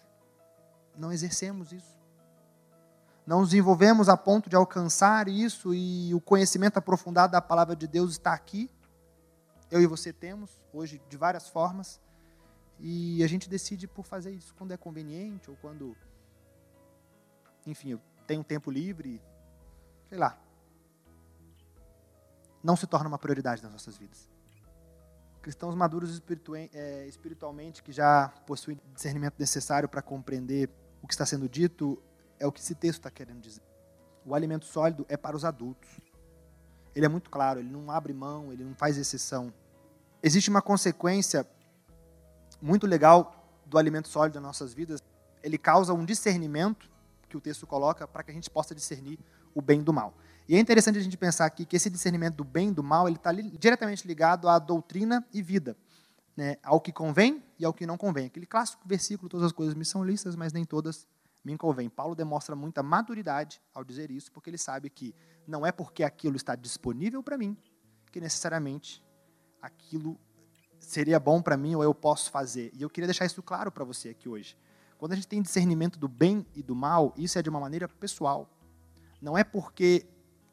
não 0.95 1.11
exercemos 1.11 1.73
isso. 1.73 1.97
não 3.25 3.39
nos 3.39 3.53
envolvemos 3.53 4.09
a 4.09 4.17
ponto 4.17 4.49
de 4.49 4.55
alcançar 4.55 5.27
isso 5.27 5.73
e 5.73 6.13
o 6.13 6.21
conhecimento 6.21 6.77
aprofundado 6.77 7.31
da 7.31 7.41
palavra 7.41 7.75
de 7.75 7.87
Deus 7.87 8.11
está 8.11 8.33
aqui. 8.33 8.69
Eu 9.71 9.81
e 9.81 9.87
você 9.87 10.13
temos, 10.13 10.61
hoje, 10.71 11.01
de 11.09 11.17
várias 11.17 11.47
formas. 11.47 11.99
E 12.79 13.23
a 13.23 13.27
gente 13.27 13.49
decide 13.49 13.87
por 13.87 14.05
fazer 14.05 14.31
isso 14.31 14.53
quando 14.55 14.71
é 14.71 14.77
conveniente 14.77 15.49
ou 15.49 15.55
quando, 15.57 15.95
enfim, 17.65 17.89
eu 17.91 18.01
tenho 18.27 18.43
tempo 18.43 18.71
livre, 18.71 19.21
sei 20.09 20.17
lá. 20.17 20.37
Não 22.63 22.75
se 22.75 22.87
torna 22.87 23.07
uma 23.07 23.19
prioridade 23.19 23.61
nas 23.61 23.71
nossas 23.71 23.97
vidas. 23.97 24.29
Cristãos 25.41 25.75
maduros 25.75 26.21
é, 26.73 27.05
espiritualmente, 27.07 27.83
que 27.83 27.91
já 27.91 28.29
possuem 28.47 28.79
discernimento 28.93 29.35
necessário 29.37 29.89
para 29.89 30.01
compreender 30.01 30.69
o 31.01 31.07
que 31.07 31.13
está 31.13 31.25
sendo 31.25 31.49
dito, 31.49 32.01
é 32.39 32.47
o 32.47 32.51
que 32.51 32.61
esse 32.61 32.73
texto 32.73 32.99
está 32.99 33.11
querendo 33.11 33.41
dizer. 33.41 33.61
O 34.25 34.33
alimento 34.33 34.65
sólido 34.65 35.05
é 35.09 35.17
para 35.17 35.35
os 35.35 35.43
adultos. 35.43 35.89
Ele 36.95 37.05
é 37.05 37.09
muito 37.09 37.29
claro, 37.29 37.59
ele 37.59 37.69
não 37.69 37.91
abre 37.91 38.13
mão, 38.13 38.53
ele 38.53 38.63
não 38.63 38.73
faz 38.73 38.97
exceção. 38.97 39.53
Existe 40.21 40.49
uma 40.49 40.61
consequência 40.61 41.45
muito 42.63 42.87
legal 42.87 43.61
do 43.65 43.77
alimento 43.77 44.07
sólido 44.07 44.35
nas 44.35 44.43
nossas 44.43 44.73
vidas. 44.73 45.01
Ele 45.43 45.57
causa 45.57 45.93
um 45.93 46.05
discernimento, 46.05 46.89
que 47.27 47.35
o 47.35 47.41
texto 47.41 47.67
coloca, 47.67 48.07
para 48.07 48.23
que 48.23 48.31
a 48.31 48.33
gente 48.33 48.49
possa 48.49 48.73
discernir 48.73 49.19
o 49.53 49.61
bem 49.61 49.83
do 49.83 49.91
mal. 49.91 50.13
E 50.47 50.55
é 50.55 50.59
interessante 50.59 50.97
a 50.97 51.01
gente 51.01 51.17
pensar 51.17 51.45
aqui 51.45 51.65
que 51.65 51.75
esse 51.75 51.89
discernimento 51.89 52.35
do 52.35 52.43
bem 52.43 52.69
e 52.69 52.71
do 52.71 52.83
mal 52.83 53.07
ele 53.07 53.17
está 53.17 53.31
diretamente 53.31 54.07
ligado 54.07 54.47
à 54.47 54.59
doutrina 54.59 55.25
e 55.33 55.41
vida, 55.41 55.75
né? 56.35 56.57
ao 56.63 56.79
que 56.79 56.91
convém 56.91 57.43
e 57.59 57.65
ao 57.65 57.73
que 57.73 57.85
não 57.85 57.97
convém. 57.97 58.27
Aquele 58.27 58.45
clássico 58.45 58.87
versículo: 58.87 59.29
todas 59.29 59.47
as 59.47 59.51
coisas 59.51 59.73
me 59.75 59.85
são 59.85 60.03
lícitas, 60.03 60.35
mas 60.35 60.53
nem 60.53 60.63
todas 60.63 61.07
me 61.43 61.57
convém. 61.57 61.89
Paulo 61.89 62.15
demonstra 62.15 62.55
muita 62.55 62.81
maturidade 62.81 63.61
ao 63.73 63.83
dizer 63.83 64.11
isso, 64.11 64.31
porque 64.31 64.49
ele 64.49 64.57
sabe 64.57 64.89
que 64.89 65.13
não 65.47 65.65
é 65.65 65.71
porque 65.71 66.03
aquilo 66.03 66.37
está 66.37 66.55
disponível 66.55 67.21
para 67.21 67.37
mim 67.37 67.57
que 68.11 68.21
necessariamente 68.21 69.03
aquilo 69.61 70.19
seria 70.83 71.19
bom 71.19 71.41
para 71.41 71.57
mim 71.57 71.75
ou 71.75 71.83
eu 71.83 71.93
posso 71.93 72.29
fazer. 72.29 72.71
E 72.73 72.81
eu 72.81 72.89
queria 72.89 73.07
deixar 73.07 73.25
isso 73.25 73.41
claro 73.41 73.71
para 73.71 73.83
você 73.83 74.09
aqui 74.09 74.27
hoje. 74.27 74.57
Quando 74.97 75.13
a 75.13 75.15
gente 75.15 75.27
tem 75.27 75.41
discernimento 75.41 75.97
do 75.97 76.07
bem 76.07 76.45
e 76.53 76.61
do 76.61 76.75
mal, 76.75 77.13
isso 77.17 77.37
é 77.39 77.41
de 77.41 77.49
uma 77.49 77.59
maneira 77.59 77.87
pessoal. 77.87 78.49
Não 79.21 79.37
é 79.37 79.43
porque 79.43 80.05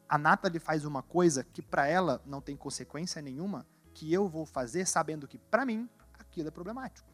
a 0.07 0.17
Nathalie 0.17 0.59
faz 0.59 0.83
uma 0.85 1.01
coisa 1.01 1.43
que 1.43 1.61
para 1.61 1.87
ela 1.87 2.21
não 2.25 2.41
tem 2.41 2.55
consequência 2.55 3.21
nenhuma, 3.21 3.65
que 3.93 4.11
eu 4.11 4.27
vou 4.27 4.45
fazer 4.45 4.85
sabendo 4.85 5.27
que 5.27 5.37
para 5.37 5.65
mim 5.65 5.89
aquilo 6.19 6.47
é 6.47 6.51
problemático. 6.51 7.07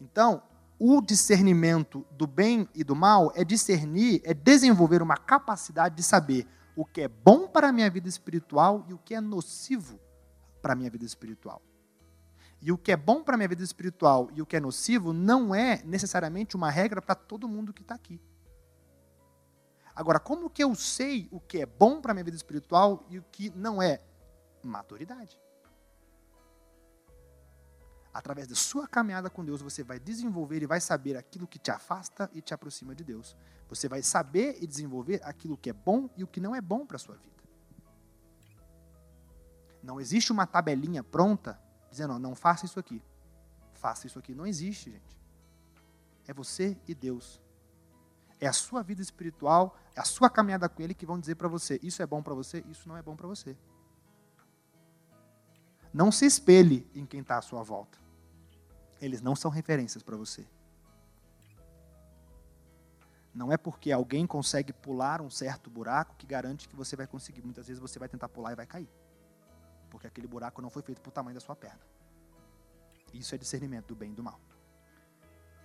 Então, 0.00 0.42
o 0.78 1.00
discernimento 1.00 2.04
do 2.12 2.26
bem 2.26 2.68
e 2.74 2.82
do 2.82 2.94
mal 2.94 3.32
é 3.34 3.44
discernir, 3.44 4.20
é 4.24 4.34
desenvolver 4.34 5.00
uma 5.00 5.16
capacidade 5.16 5.94
de 5.96 6.02
saber 6.02 6.46
o 6.74 6.84
que 6.84 7.02
é 7.02 7.08
bom 7.08 7.46
para 7.46 7.68
a 7.68 7.72
minha 7.72 7.90
vida 7.90 8.08
espiritual 8.08 8.84
e 8.88 8.92
o 8.92 8.98
que 8.98 9.14
é 9.14 9.20
nocivo 9.20 10.00
para 10.62 10.72
a 10.72 10.76
minha 10.76 10.88
vida 10.88 11.04
espiritual. 11.04 11.60
E 12.60 12.70
o 12.70 12.78
que 12.78 12.92
é 12.92 12.96
bom 12.96 13.22
para 13.22 13.34
a 13.34 13.36
minha 13.36 13.48
vida 13.48 13.62
espiritual 13.62 14.30
e 14.32 14.40
o 14.40 14.46
que 14.46 14.56
é 14.56 14.60
nocivo 14.60 15.12
não 15.12 15.54
é 15.54 15.82
necessariamente 15.82 16.56
uma 16.56 16.70
regra 16.70 17.02
para 17.02 17.14
todo 17.14 17.48
mundo 17.48 17.72
que 17.72 17.82
está 17.82 17.94
aqui. 17.94 18.20
Agora, 19.94 20.18
como 20.18 20.48
que 20.48 20.62
eu 20.62 20.74
sei 20.74 21.28
o 21.30 21.40
que 21.40 21.58
é 21.58 21.66
bom 21.66 22.00
para 22.00 22.12
a 22.12 22.14
minha 22.14 22.24
vida 22.24 22.36
espiritual 22.36 23.04
e 23.10 23.18
o 23.18 23.24
que 23.30 23.50
não 23.50 23.82
é? 23.82 24.00
Maturidade 24.62 25.42
através 28.12 28.46
da 28.46 28.54
sua 28.54 28.86
caminhada 28.86 29.30
com 29.30 29.44
Deus, 29.44 29.62
você 29.62 29.82
vai 29.82 29.98
desenvolver 29.98 30.62
e 30.62 30.66
vai 30.66 30.80
saber 30.80 31.16
aquilo 31.16 31.46
que 31.46 31.58
te 31.58 31.70
afasta 31.70 32.30
e 32.34 32.42
te 32.42 32.52
aproxima 32.52 32.94
de 32.94 33.02
Deus. 33.02 33.36
Você 33.68 33.88
vai 33.88 34.02
saber 34.02 34.58
e 34.60 34.66
desenvolver 34.66 35.20
aquilo 35.24 35.56
que 35.56 35.70
é 35.70 35.72
bom 35.72 36.10
e 36.16 36.22
o 36.22 36.26
que 36.26 36.40
não 36.40 36.54
é 36.54 36.60
bom 36.60 36.84
para 36.84 36.96
a 36.96 37.00
sua 37.00 37.16
vida. 37.16 37.31
Não 39.82 40.00
existe 40.00 40.30
uma 40.30 40.46
tabelinha 40.46 41.02
pronta 41.02 41.60
dizendo, 41.90 42.18
não 42.18 42.34
faça 42.34 42.64
isso 42.64 42.78
aqui. 42.78 43.02
Faça 43.74 44.06
isso 44.06 44.18
aqui. 44.18 44.34
Não 44.34 44.46
existe, 44.46 44.90
gente. 44.90 45.18
É 46.26 46.32
você 46.32 46.78
e 46.86 46.94
Deus. 46.94 47.40
É 48.40 48.46
a 48.46 48.52
sua 48.52 48.82
vida 48.82 49.02
espiritual, 49.02 49.76
é 49.94 50.00
a 50.00 50.04
sua 50.04 50.30
caminhada 50.30 50.68
com 50.68 50.82
Ele 50.82 50.94
que 50.94 51.06
vão 51.06 51.18
dizer 51.18 51.34
para 51.34 51.48
você: 51.48 51.78
isso 51.82 52.02
é 52.02 52.06
bom 52.06 52.22
para 52.22 52.34
você, 52.34 52.64
isso 52.68 52.88
não 52.88 52.96
é 52.96 53.02
bom 53.02 53.16
para 53.16 53.26
você. 53.26 53.56
Não 55.92 56.10
se 56.10 56.24
espelhe 56.24 56.88
em 56.94 57.04
quem 57.04 57.20
está 57.20 57.38
à 57.38 57.42
sua 57.42 57.62
volta. 57.62 57.98
Eles 59.00 59.20
não 59.20 59.36
são 59.36 59.50
referências 59.50 60.02
para 60.02 60.16
você. 60.16 60.46
Não 63.34 63.50
é 63.50 63.56
porque 63.56 63.90
alguém 63.90 64.26
consegue 64.26 64.72
pular 64.72 65.20
um 65.20 65.30
certo 65.30 65.70
buraco 65.70 66.14
que 66.16 66.26
garante 66.26 66.68
que 66.68 66.76
você 66.76 66.94
vai 66.94 67.06
conseguir. 67.06 67.42
Muitas 67.42 67.66
vezes 67.66 67.80
você 67.80 67.98
vai 67.98 68.08
tentar 68.08 68.28
pular 68.28 68.52
e 68.52 68.56
vai 68.56 68.66
cair. 68.66 68.88
Porque 69.92 70.06
aquele 70.06 70.26
buraco 70.26 70.62
não 70.62 70.70
foi 70.70 70.80
feito 70.80 71.02
para 71.02 71.10
o 71.10 71.12
tamanho 71.12 71.34
da 71.34 71.40
sua 71.40 71.54
perna. 71.54 71.80
Isso 73.12 73.34
é 73.34 73.38
discernimento 73.38 73.88
do 73.88 73.94
bem 73.94 74.12
e 74.12 74.14
do 74.14 74.22
mal. 74.22 74.40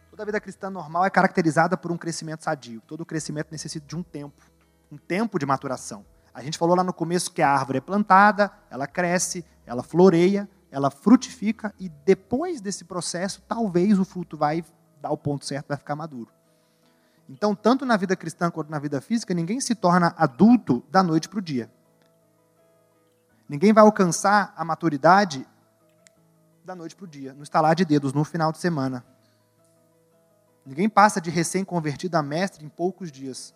Toda 0.09 0.25
vida 0.25 0.41
cristã 0.41 0.69
normal 0.69 1.05
é 1.05 1.09
caracterizada 1.09 1.77
por 1.77 1.93
um 1.93 1.97
crescimento 1.97 2.43
sadio. 2.43 2.81
Todo 2.81 3.05
crescimento 3.05 3.47
necessita 3.51 3.87
de 3.87 3.95
um 3.95 4.03
tempo, 4.03 4.43
um 4.91 4.97
tempo 4.97 5.39
de 5.39 5.45
maturação. 5.45 6.05
A 6.33 6.43
gente 6.43 6.57
falou 6.57 6.75
lá 6.75 6.83
no 6.83 6.93
começo 6.93 7.31
que 7.31 7.41
a 7.41 7.49
árvore 7.49 7.77
é 7.77 7.81
plantada, 7.81 8.51
ela 8.69 8.85
cresce, 8.85 9.45
ela 9.65 9.81
floreia, 9.81 10.49
ela 10.69 10.91
frutifica 10.91 11.73
e 11.79 11.87
depois 11.87 12.59
desse 12.59 12.83
processo, 12.83 13.41
talvez 13.47 13.97
o 13.97 14.03
fruto 14.03 14.35
vai 14.35 14.63
dar 15.01 15.11
o 15.11 15.17
ponto 15.17 15.45
certo, 15.45 15.69
vai 15.69 15.77
ficar 15.77 15.95
maduro. 15.95 16.29
Então, 17.29 17.55
tanto 17.55 17.85
na 17.85 17.95
vida 17.95 18.15
cristã 18.15 18.51
quanto 18.51 18.69
na 18.69 18.79
vida 18.79 18.99
física, 18.99 19.33
ninguém 19.33 19.61
se 19.61 19.73
torna 19.73 20.13
adulto 20.17 20.83
da 20.91 21.01
noite 21.01 21.29
para 21.29 21.39
o 21.39 21.41
dia. 21.41 21.71
Ninguém 23.47 23.71
vai 23.71 23.83
alcançar 23.83 24.53
a 24.57 24.65
maturidade 24.65 25.47
da 26.65 26.75
noite 26.75 26.95
para 26.95 27.05
o 27.05 27.07
dia, 27.07 27.33
no 27.33 27.43
estalar 27.43 27.75
de 27.75 27.85
dedos, 27.85 28.11
no 28.11 28.25
final 28.25 28.51
de 28.51 28.57
semana. 28.57 29.05
Ninguém 30.65 30.89
passa 30.89 31.21
de 31.21 31.29
recém-convertido 31.29 32.17
a 32.17 32.21
mestre 32.21 32.65
em 32.65 32.67
poucos 32.67 33.09
dias. 33.09 33.55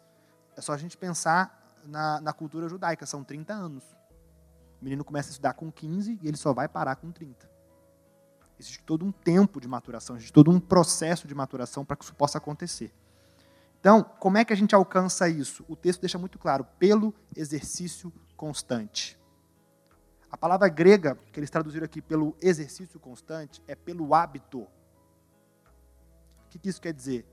É 0.55 0.61
só 0.61 0.71
a 0.71 0.77
gente 0.77 0.97
pensar 0.97 1.75
na, 1.85 2.21
na 2.21 2.31
cultura 2.31 2.69
judaica, 2.69 3.05
são 3.05 3.21
30 3.21 3.53
anos. 3.53 3.83
O 4.79 4.83
menino 4.85 5.03
começa 5.03 5.29
a 5.29 5.31
estudar 5.31 5.53
com 5.53 5.69
15 5.69 6.19
e 6.21 6.27
ele 6.27 6.37
só 6.37 6.53
vai 6.53 6.69
parar 6.69 6.95
com 6.95 7.11
30. 7.11 7.49
Existe 8.57 8.81
todo 8.83 9.03
um 9.03 9.11
tempo 9.11 9.59
de 9.59 9.67
maturação, 9.67 10.15
existe 10.15 10.31
todo 10.31 10.49
um 10.49 10.59
processo 10.59 11.27
de 11.27 11.35
maturação 11.35 11.83
para 11.83 11.97
que 11.97 12.05
isso 12.05 12.15
possa 12.15 12.37
acontecer. 12.37 12.93
Então, 13.79 14.03
como 14.03 14.37
é 14.37 14.45
que 14.45 14.53
a 14.53 14.55
gente 14.55 14.73
alcança 14.73 15.27
isso? 15.27 15.65
O 15.67 15.75
texto 15.75 15.99
deixa 15.99 16.17
muito 16.17 16.39
claro: 16.39 16.65
pelo 16.79 17.13
exercício 17.35 18.13
constante. 18.37 19.19
A 20.31 20.37
palavra 20.37 20.69
grega 20.69 21.15
que 21.33 21.39
eles 21.39 21.49
traduziram 21.49 21.85
aqui 21.85 22.01
pelo 22.01 22.37
exercício 22.41 22.97
constante 22.99 23.61
é 23.67 23.75
pelo 23.75 24.15
hábito. 24.15 24.61
O 24.61 24.69
que 26.49 26.69
isso 26.69 26.81
quer 26.81 26.93
dizer? 26.93 27.25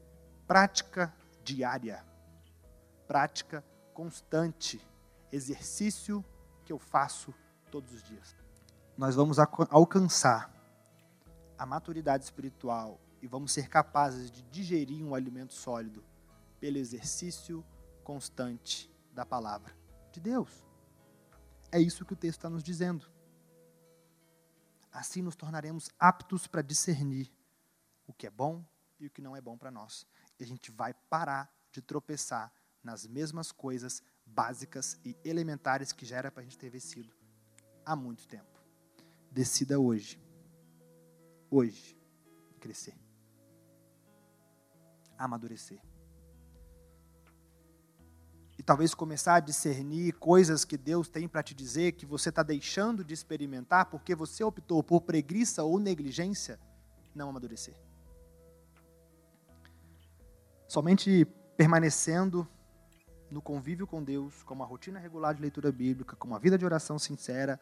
Prática 0.49 1.15
diária. 1.45 2.05
Prática 3.07 3.65
constante 3.95 4.85
exercício 5.31 6.25
que 6.65 6.73
eu 6.73 6.79
faço 6.79 7.33
todos 7.71 7.93
os 7.93 8.03
dias. 8.03 8.37
Nós 8.97 9.15
vamos 9.15 9.39
alcançar 9.39 10.53
a 11.57 11.65
maturidade 11.65 12.25
espiritual 12.25 13.01
e 13.23 13.29
vamos 13.29 13.53
ser 13.53 13.69
capazes 13.69 14.29
de 14.29 14.43
digerir 14.43 15.05
um 15.05 15.15
alimento 15.15 15.55
sólido 15.55 16.05
pelo 16.59 16.79
exercício 16.79 17.65
constante 18.03 18.93
da 19.13 19.25
palavra 19.25 19.73
de 20.11 20.21
Deus. 20.21 20.68
É 21.71 21.81
isso 21.81 22.05
que 22.05 22.13
o 22.13 22.17
texto 22.17 22.39
está 22.39 22.51
nos 22.51 22.63
dizendo. 22.63 23.11
Assim 24.91 25.23
nos 25.23 25.37
tornaremos 25.37 25.91
aptos 25.99 26.47
para 26.47 26.63
discernir 26.63 27.31
o 28.07 28.13
que 28.13 28.27
é 28.27 28.31
bom 28.31 28.65
e 28.99 29.07
o 29.07 29.11
que 29.11 29.21
não 29.21 29.37
é 29.37 29.41
bom 29.41 29.57
para 29.57 29.71
nós. 29.71 30.07
E 30.39 30.45
a 30.45 30.47
gente 30.47 30.71
vai 30.71 30.95
parar 30.95 31.53
de 31.71 31.83
tropeçar 31.83 32.53
nas 32.83 33.07
mesmas 33.07 33.53
coisas 33.53 34.03
básicas 34.25 34.99
e 35.05 35.17
elementares 35.25 35.93
que 35.93 36.07
já 36.07 36.17
era 36.17 36.31
para 36.31 36.41
a 36.41 36.45
gente 36.45 36.59
ter 36.59 36.71
vencido 36.71 37.15
há 37.85 37.95
muito 37.95 38.27
tempo. 38.27 38.59
Decida 39.31 39.79
hoje. 39.79 40.21
Hoje. 41.51 41.97
Crescer. 42.61 42.97
Amadurecer. 45.17 45.88
Talvez 48.69 48.93
começar 48.93 49.37
a 49.37 49.41
discernir 49.41 50.13
coisas 50.19 50.63
que 50.63 50.77
Deus 50.77 51.09
tem 51.09 51.27
para 51.27 51.43
te 51.43 51.55
dizer 51.55 51.93
que 51.93 52.05
você 52.05 52.29
está 52.29 52.43
deixando 52.43 53.03
de 53.03 53.15
experimentar 53.15 53.87
porque 53.87 54.15
você 54.15 54.45
optou 54.45 54.83
por 54.83 55.01
preguiça 55.01 55.65
ou 55.65 55.79
negligência, 55.79 56.61
não 57.15 57.31
amadurecer. 57.31 57.73
Somente 60.67 61.27
permanecendo 61.57 62.47
no 63.31 63.41
convívio 63.41 63.87
com 63.87 64.05
Deus, 64.05 64.43
com 64.43 64.53
uma 64.53 64.67
rotina 64.67 64.99
regular 64.99 65.35
de 65.35 65.41
leitura 65.41 65.73
bíblica, 65.73 66.15
com 66.15 66.29
uma 66.29 66.39
vida 66.39 66.59
de 66.59 66.67
oração 66.67 66.99
sincera, 66.99 67.59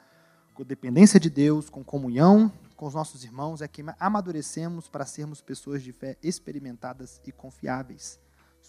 com 0.55 0.65
dependência 0.65 1.21
de 1.21 1.31
Deus, 1.31 1.71
com 1.71 1.85
comunhão 1.85 2.51
com 2.75 2.85
os 2.85 2.95
nossos 2.95 3.23
irmãos, 3.23 3.63
é 3.63 3.69
que 3.69 3.85
amadurecemos 4.01 4.89
para 4.89 5.07
sermos 5.07 5.41
pessoas 5.41 5.85
de 5.85 5.93
fé 5.93 6.17
experimentadas 6.21 7.21
e 7.25 7.31
confiáveis. 7.31 8.26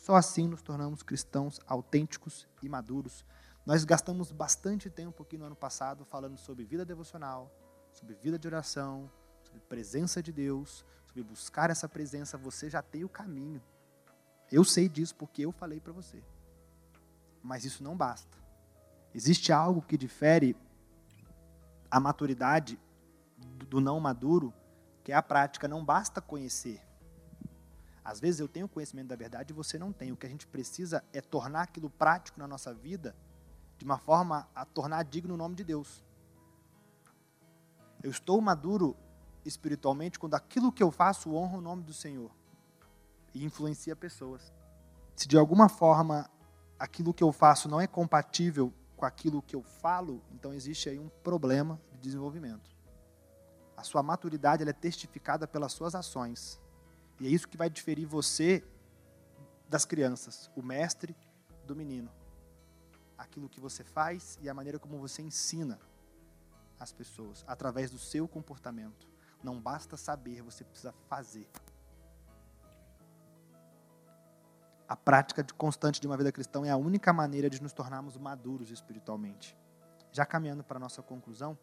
Só 0.07 0.15
assim 0.15 0.47
nos 0.47 0.61
tornamos 0.61 1.03
cristãos 1.03 1.59
autênticos 1.67 2.47
e 2.63 2.69
maduros. 2.69 3.25
Nós 3.65 3.83
gastamos 3.83 4.31
bastante 4.31 4.89
tempo 4.89 5.21
aqui 5.21 5.37
no 5.37 5.43
ano 5.43 5.55
passado 5.57 6.05
falando 6.05 6.37
sobre 6.37 6.63
vida 6.63 6.85
devocional, 6.85 7.51
sobre 7.91 8.15
vida 8.15 8.39
de 8.39 8.47
oração, 8.47 9.11
sobre 9.43 9.59
presença 9.59 10.23
de 10.23 10.31
Deus, 10.31 10.85
sobre 11.07 11.23
buscar 11.23 11.69
essa 11.69 11.89
presença. 11.89 12.37
Você 12.37 12.69
já 12.69 12.81
tem 12.81 13.03
o 13.03 13.09
caminho. 13.09 13.61
Eu 14.49 14.63
sei 14.63 14.87
disso 14.87 15.13
porque 15.13 15.41
eu 15.41 15.51
falei 15.51 15.81
para 15.81 15.91
você. 15.91 16.23
Mas 17.43 17.65
isso 17.65 17.83
não 17.83 17.97
basta. 17.97 18.37
Existe 19.13 19.51
algo 19.51 19.81
que 19.81 19.97
difere 19.97 20.55
a 21.91 21.99
maturidade 21.99 22.79
do 23.67 23.81
não 23.81 23.99
maduro, 23.99 24.53
que 25.03 25.11
é 25.11 25.15
a 25.15 25.21
prática. 25.21 25.67
Não 25.67 25.83
basta 25.83 26.21
conhecer. 26.21 26.86
Às 28.07 28.21
vezes 28.21 28.39
eu 28.39 28.47
tenho 28.47 28.69
conhecimento 28.69 29.09
da 29.09 29.17
verdade 29.17 29.51
e 29.51 29.53
você 29.53 29.77
não 29.77 29.91
tem. 29.91 30.13
O 30.13 30.15
que 30.15 30.25
a 30.25 30.29
gente 30.29 30.47
precisa 30.47 31.03
é 31.11 31.19
tornar 31.19 31.63
aquilo 31.63 31.89
prático 31.89 32.39
na 32.39 32.47
nossa 32.47 32.73
vida 32.73 33.13
de 33.77 33.83
uma 33.83 33.97
forma 33.97 34.47
a 34.55 34.63
tornar 34.63 35.03
digno 35.03 35.33
o 35.33 35.37
nome 35.37 35.55
de 35.55 35.65
Deus. 35.65 36.05
Eu 38.01 38.09
estou 38.09 38.39
maduro 38.39 38.95
espiritualmente 39.43 40.17
quando 40.17 40.35
aquilo 40.35 40.71
que 40.71 40.81
eu 40.81 40.89
faço 40.89 41.35
honra 41.35 41.57
o 41.57 41.61
nome 41.61 41.83
do 41.83 41.93
Senhor 41.93 42.31
e 43.33 43.43
influencia 43.43 43.93
pessoas. 43.93 44.53
Se 45.13 45.27
de 45.27 45.37
alguma 45.37 45.67
forma 45.67 46.29
aquilo 46.79 47.13
que 47.13 47.25
eu 47.25 47.33
faço 47.33 47.67
não 47.67 47.81
é 47.81 47.87
compatível 47.87 48.73
com 48.95 49.05
aquilo 49.05 49.41
que 49.41 49.53
eu 49.53 49.63
falo, 49.63 50.23
então 50.31 50.53
existe 50.53 50.87
aí 50.87 50.97
um 50.97 51.09
problema 51.09 51.77
de 51.91 51.97
desenvolvimento. 51.97 52.71
A 53.75 53.83
sua 53.83 54.01
maturidade 54.01 54.63
é 54.63 54.71
testificada 54.71 55.45
pelas 55.45 55.73
suas 55.73 55.93
ações. 55.93 56.57
E 57.19 57.27
é 57.27 57.29
isso 57.29 57.47
que 57.47 57.57
vai 57.57 57.69
diferir 57.69 58.05
você 58.05 58.63
das 59.67 59.85
crianças, 59.85 60.49
o 60.55 60.61
mestre 60.61 61.15
do 61.65 61.75
menino. 61.75 62.11
Aquilo 63.17 63.49
que 63.49 63.59
você 63.59 63.83
faz 63.83 64.37
e 64.41 64.49
a 64.49 64.53
maneira 64.53 64.79
como 64.79 64.99
você 64.99 65.21
ensina 65.21 65.79
as 66.79 66.93
pessoas, 66.93 67.43
através 67.47 67.89
do 67.89 67.97
seu 67.97 68.27
comportamento. 68.27 69.07
Não 69.43 69.59
basta 69.59 69.97
saber, 69.97 70.41
você 70.41 70.63
precisa 70.63 70.93
fazer. 71.07 71.49
a 74.87 74.95
prática 74.95 75.43
de 75.43 75.53
constante 75.53 75.99
de 75.99 76.07
uma 76.07 76.15
vida 76.15 76.31
cristã 76.31 76.65
é 76.65 76.69
a 76.69 76.77
única 76.77 77.11
maneira 77.11 77.49
de 77.49 77.61
nos 77.61 77.73
tornarmos 77.73 78.17
maduros 78.17 78.71
espiritualmente. 78.71 79.57
Já 80.11 80.25
caminhando 80.25 80.63
para 80.63 80.77
a 80.77 80.79
nossa 80.79 81.01
conclusão, 81.01 81.57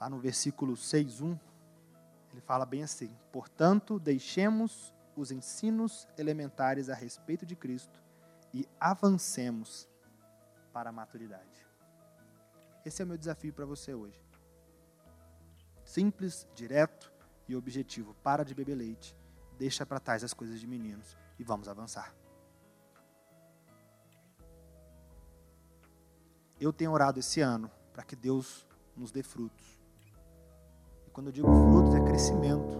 lá 0.00 0.10
no 0.10 0.18
versículo 0.18 0.76
6:1, 0.76 1.38
ele 2.32 2.40
fala 2.40 2.64
bem 2.64 2.82
assim: 2.82 3.16
"Portanto, 3.32 3.98
deixemos 3.98 4.94
os 5.16 5.30
ensinos 5.30 6.06
elementares 6.16 6.88
a 6.88 6.94
respeito 6.94 7.44
de 7.44 7.56
Cristo 7.56 8.00
e 8.52 8.68
avancemos 8.78 9.88
para 10.72 10.90
a 10.90 10.92
maturidade." 10.92 11.66
Esse 12.84 13.02
é 13.02 13.04
o 13.04 13.08
meu 13.08 13.18
desafio 13.18 13.52
para 13.52 13.66
você 13.66 13.92
hoje. 13.92 14.18
Simples, 15.84 16.46
direto 16.54 17.12
e 17.48 17.56
objetivo. 17.56 18.14
Para 18.22 18.44
de 18.44 18.54
beber 18.54 18.74
leite. 18.74 19.16
Deixa 19.58 19.84
para 19.84 19.98
trás 19.98 20.22
as 20.22 20.32
coisas 20.32 20.60
de 20.60 20.66
meninos 20.66 21.16
e 21.38 21.44
vamos 21.44 21.68
avançar. 21.68 22.14
Eu 26.60 26.72
tenho 26.72 26.92
orado 26.92 27.20
esse 27.20 27.40
ano 27.40 27.70
para 27.92 28.02
que 28.02 28.16
Deus 28.16 28.66
nos 28.96 29.10
dê 29.10 29.22
frutos. 29.22 29.77
Quando 31.18 31.30
eu 31.30 31.32
digo 31.32 31.52
frutos, 31.52 31.96
é 31.96 32.00
crescimento. 32.00 32.78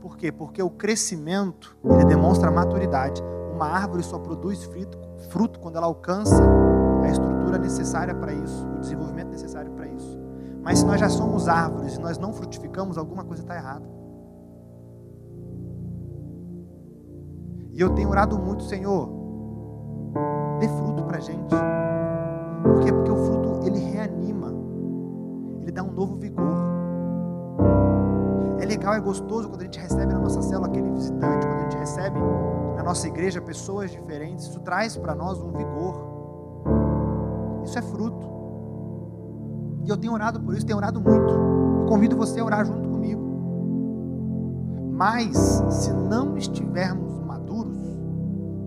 Por 0.00 0.16
quê? 0.16 0.32
Porque 0.32 0.60
o 0.60 0.68
crescimento, 0.68 1.76
ele 1.84 2.04
demonstra 2.06 2.50
maturidade. 2.50 3.22
Uma 3.54 3.66
árvore 3.66 4.02
só 4.02 4.18
produz 4.18 4.64
fruto, 4.64 4.98
fruto 5.28 5.60
quando 5.60 5.76
ela 5.76 5.86
alcança 5.86 6.42
a 7.04 7.08
estrutura 7.08 7.56
necessária 7.56 8.12
para 8.16 8.32
isso, 8.32 8.66
o 8.66 8.80
desenvolvimento 8.80 9.28
necessário 9.28 9.70
para 9.70 9.86
isso. 9.86 10.18
Mas 10.60 10.80
se 10.80 10.86
nós 10.86 10.98
já 10.98 11.08
somos 11.08 11.46
árvores 11.46 11.94
e 11.94 12.00
nós 12.00 12.18
não 12.18 12.32
frutificamos, 12.32 12.98
alguma 12.98 13.22
coisa 13.22 13.44
está 13.44 13.54
errada. 13.54 13.88
E 17.74 17.80
eu 17.80 17.90
tenho 17.90 18.10
orado 18.10 18.36
muito, 18.40 18.64
Senhor, 18.64 19.08
dê 20.58 20.66
fruto 20.66 21.04
para 21.04 21.20
gente. 21.20 21.54
Por 22.64 22.80
quê? 22.80 22.92
Porque 22.92 23.12
o 23.12 23.24
fruto, 23.24 23.60
ele 23.64 23.78
reanima. 23.78 24.65
Ele 25.66 25.72
dá 25.72 25.82
um 25.82 25.90
novo 25.90 26.14
vigor. 26.16 26.64
É 28.58 28.64
legal, 28.64 28.94
é 28.94 29.00
gostoso 29.00 29.48
quando 29.48 29.60
a 29.60 29.64
gente 29.64 29.78
recebe 29.78 30.12
na 30.12 30.18
nossa 30.18 30.40
célula 30.40 30.68
aquele 30.68 30.88
visitante, 30.90 31.46
quando 31.46 31.58
a 31.58 31.62
gente 31.62 31.76
recebe 31.76 32.18
na 32.76 32.82
nossa 32.82 33.06
igreja 33.06 33.42
pessoas 33.42 33.90
diferentes. 33.90 34.46
Isso 34.46 34.60
traz 34.60 34.96
para 34.96 35.14
nós 35.14 35.38
um 35.40 35.52
vigor. 35.52 36.06
Isso 37.64 37.78
é 37.78 37.82
fruto. 37.82 38.26
E 39.84 39.90
eu 39.90 39.96
tenho 39.96 40.12
orado 40.12 40.40
por 40.40 40.54
isso, 40.54 40.64
tenho 40.64 40.78
orado 40.78 41.00
muito. 41.00 41.32
Eu 41.32 41.86
convido 41.86 42.16
você 42.16 42.40
a 42.40 42.44
orar 42.44 42.64
junto 42.64 42.88
comigo. 42.88 43.22
Mas, 44.92 45.36
se 45.68 45.92
não 45.92 46.38
estivermos 46.38 47.06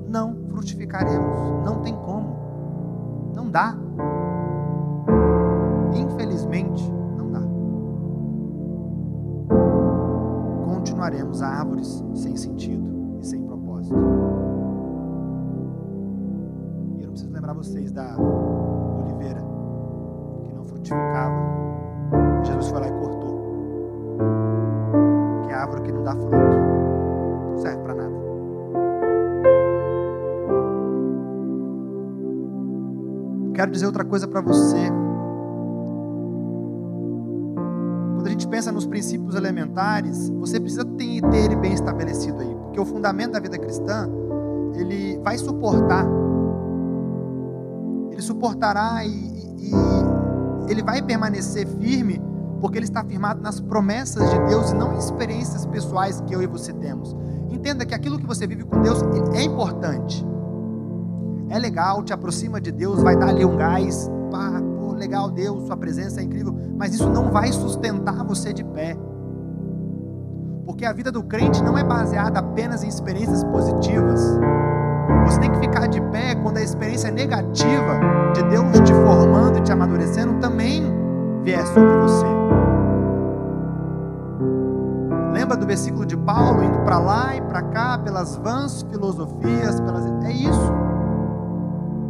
não 0.10 0.36
frutificaremos. 0.50 1.64
Não 1.64 1.82
tem 1.82 1.96
como. 1.96 3.32
Não 3.36 3.50
dá. 3.50 3.78
Infelizmente, 6.30 6.88
não 7.18 7.32
dá. 7.32 7.42
Continuaremos 10.76 11.42
árvores 11.42 12.04
sem 12.14 12.38
sentido 12.38 13.18
e 13.20 13.26
sem 13.26 13.42
propósito. 13.42 13.96
E 16.98 17.02
eu 17.02 17.06
não 17.08 17.14
preciso 17.14 17.34
lembrar 17.34 17.54
vocês 17.54 17.92
da 17.92 18.16
oliveira 18.16 19.42
que 20.46 20.54
não 20.54 20.66
frutificava. 20.66 21.34
Jesus 22.44 22.68
foi 22.68 22.80
lá 22.80 22.88
e 22.88 22.92
cortou. 22.92 23.40
Que 25.48 25.52
é 25.52 25.56
a 25.56 25.62
árvore 25.64 25.82
que 25.82 25.92
não 25.92 26.04
dá 26.04 26.12
fruto. 26.12 26.36
Não 26.36 27.58
serve 27.58 27.82
para 27.82 27.96
nada. 27.96 28.20
quero 33.56 33.72
dizer 33.72 33.88
outra 33.88 34.06
coisa 34.06 34.26
para 34.26 34.40
você. 34.40 34.90
Princípios 39.00 39.34
elementares, 39.34 40.30
você 40.30 40.60
precisa 40.60 40.84
ter, 40.84 41.22
ele 41.34 41.56
bem 41.56 41.74
estabelecido 41.74 42.42
aí, 42.42 42.54
porque 42.64 42.80
o 42.82 42.86
fundamento 42.86 43.32
da 43.32 43.40
vida 43.40 43.58
cristã, 43.58 44.10
ele 44.76 45.18
vai 45.24 45.38
suportar. 45.38 46.06
Ele 48.12 48.22
suportará 48.22 49.06
e, 49.06 49.10
e, 49.10 49.72
e 50.68 50.72
ele 50.72 50.84
vai 50.84 51.02
permanecer 51.02 51.66
firme, 51.66 52.22
porque 52.60 52.78
ele 52.78 52.86
está 52.86 53.02
firmado 53.02 53.42
nas 53.42 53.62
promessas 53.62 54.30
de 54.30 54.40
Deus 54.48 54.72
e 54.72 54.76
não 54.76 54.94
em 54.94 54.98
experiências 54.98 55.66
pessoais 55.66 56.20
que 56.20 56.36
eu 56.36 56.42
e 56.42 56.48
você 56.48 56.74
temos. 56.74 57.16
Entenda 57.50 57.86
que 57.86 57.96
aquilo 57.96 58.20
que 58.20 58.28
você 58.28 58.46
vive 58.46 58.66
com 58.66 58.82
Deus 58.82 59.02
é 59.34 59.42
importante 59.42 60.28
é 61.50 61.58
legal, 61.58 62.04
te 62.04 62.14
aproxima 62.14 62.60
de 62.60 62.72
Deus, 62.72 63.02
vai 63.02 63.16
dar 63.16 63.30
ali 63.30 63.44
um 63.44 63.56
gás, 63.56 64.12
pá, 64.30 64.62
legal, 65.00 65.32
Deus, 65.32 65.66
sua 65.66 65.78
presença 65.78 66.20
é 66.20 66.24
incrível, 66.24 66.56
mas 66.78 66.94
isso 66.94 67.10
não 67.10 67.32
vai 67.32 67.52
sustentar 67.52 68.24
você 68.24 68.54
de 68.54 68.64
pé. 68.64 68.96
Porque 70.66 70.86
a 70.86 70.94
vida 70.94 71.12
do 71.12 71.24
crente 71.24 71.64
não 71.64 71.78
é 71.78 71.84
baseada 71.84 72.40
apenas 72.40 72.84
em 72.84 72.88
experiências 72.88 73.44
positivas. 73.46 74.22
Você 75.26 75.40
tem 75.40 75.52
que 75.52 75.60
ficar 75.60 75.88
de 75.88 76.00
pé 76.12 76.36
quando 76.36 76.58
a 76.58 76.62
experiência 76.62 77.10
negativa 77.10 78.00
de 78.36 78.44
Deus 78.44 78.80
te 78.86 78.94
formando 78.94 79.58
e 79.58 79.62
te 79.62 79.72
amadurecendo 79.72 80.40
também 80.40 80.84
vier 81.44 81.66
sobre 81.66 81.98
você. 81.98 82.26
Lembra 85.34 85.58
do 85.58 85.66
versículo 85.66 86.06
de 86.06 86.18
Paulo 86.18 86.64
indo 86.64 86.80
para 86.80 87.00
lá 87.00 87.36
e 87.36 87.42
para 87.42 87.64
cá 87.64 87.98
pelas 87.98 88.36
vãs 88.36 88.84
filosofias, 88.84 89.80
pelas 89.80 90.06
é 90.26 90.32
isso 90.32 90.90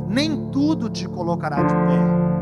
nem 0.10 0.50
tudo 0.50 0.90
te 0.90 1.08
colocará 1.08 1.62
de 1.62 1.74
pé. 1.74 2.39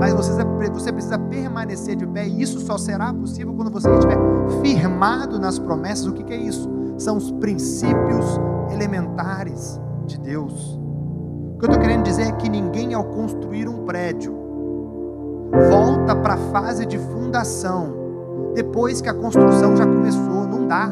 Mas 0.00 0.12
você, 0.12 0.32
você 0.72 0.92
precisa 0.92 1.18
permanecer 1.18 1.96
de 1.96 2.06
pé, 2.06 2.26
e 2.26 2.42
isso 2.42 2.60
só 2.60 2.78
será 2.78 3.12
possível 3.12 3.52
quando 3.54 3.70
você 3.70 3.90
estiver 3.90 4.16
firmado 4.62 5.38
nas 5.38 5.58
promessas. 5.58 6.06
O 6.06 6.12
que, 6.12 6.22
que 6.22 6.32
é 6.32 6.36
isso? 6.36 6.68
São 6.96 7.16
os 7.16 7.30
princípios 7.32 8.40
elementares 8.72 9.80
de 10.06 10.18
Deus. 10.18 10.78
O 11.54 11.58
que 11.58 11.64
eu 11.64 11.70
estou 11.70 11.80
querendo 11.80 12.04
dizer 12.04 12.22
é 12.22 12.32
que 12.32 12.48
ninguém, 12.48 12.94
ao 12.94 13.04
construir 13.04 13.68
um 13.68 13.84
prédio, 13.84 14.34
volta 15.70 16.14
para 16.14 16.34
a 16.34 16.38
fase 16.52 16.86
de 16.86 16.98
fundação 16.98 17.94
depois 18.54 19.00
que 19.00 19.08
a 19.08 19.14
construção 19.14 19.76
já 19.76 19.84
começou. 19.84 20.46
Não 20.46 20.66
dá 20.66 20.88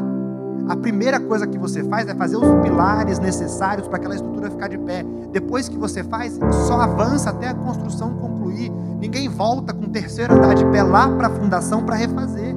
a 0.68 0.76
primeira 0.76 1.20
coisa 1.20 1.46
que 1.46 1.58
você 1.58 1.84
faz 1.84 2.08
é 2.08 2.14
fazer 2.14 2.36
os 2.36 2.62
pilares 2.62 3.18
necessários 3.18 3.86
para 3.86 3.98
aquela 3.98 4.14
estrutura 4.14 4.50
ficar 4.50 4.68
de 4.68 4.78
pé. 4.78 5.04
Depois 5.32 5.68
que 5.68 5.76
você 5.76 6.02
faz, 6.02 6.38
só 6.66 6.80
avança 6.80 7.30
até 7.30 7.48
a 7.48 7.54
construção 7.54 8.14
concluir. 8.14 8.70
Ninguém 9.00 9.28
volta 9.28 9.72
com 9.72 9.84
o 9.84 9.88
terceiro 9.88 10.34
andar 10.34 10.54
de 10.54 10.64
pé 10.66 10.82
lá 10.82 11.08
para 11.08 11.28
a 11.28 11.30
fundação 11.30 11.84
para 11.84 11.94
refazer. 11.94 12.54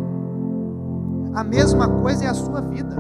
A 1.34 1.44
mesma 1.44 1.88
coisa 1.88 2.26
é 2.26 2.28
a 2.28 2.34
sua 2.34 2.62
vida. 2.62 2.96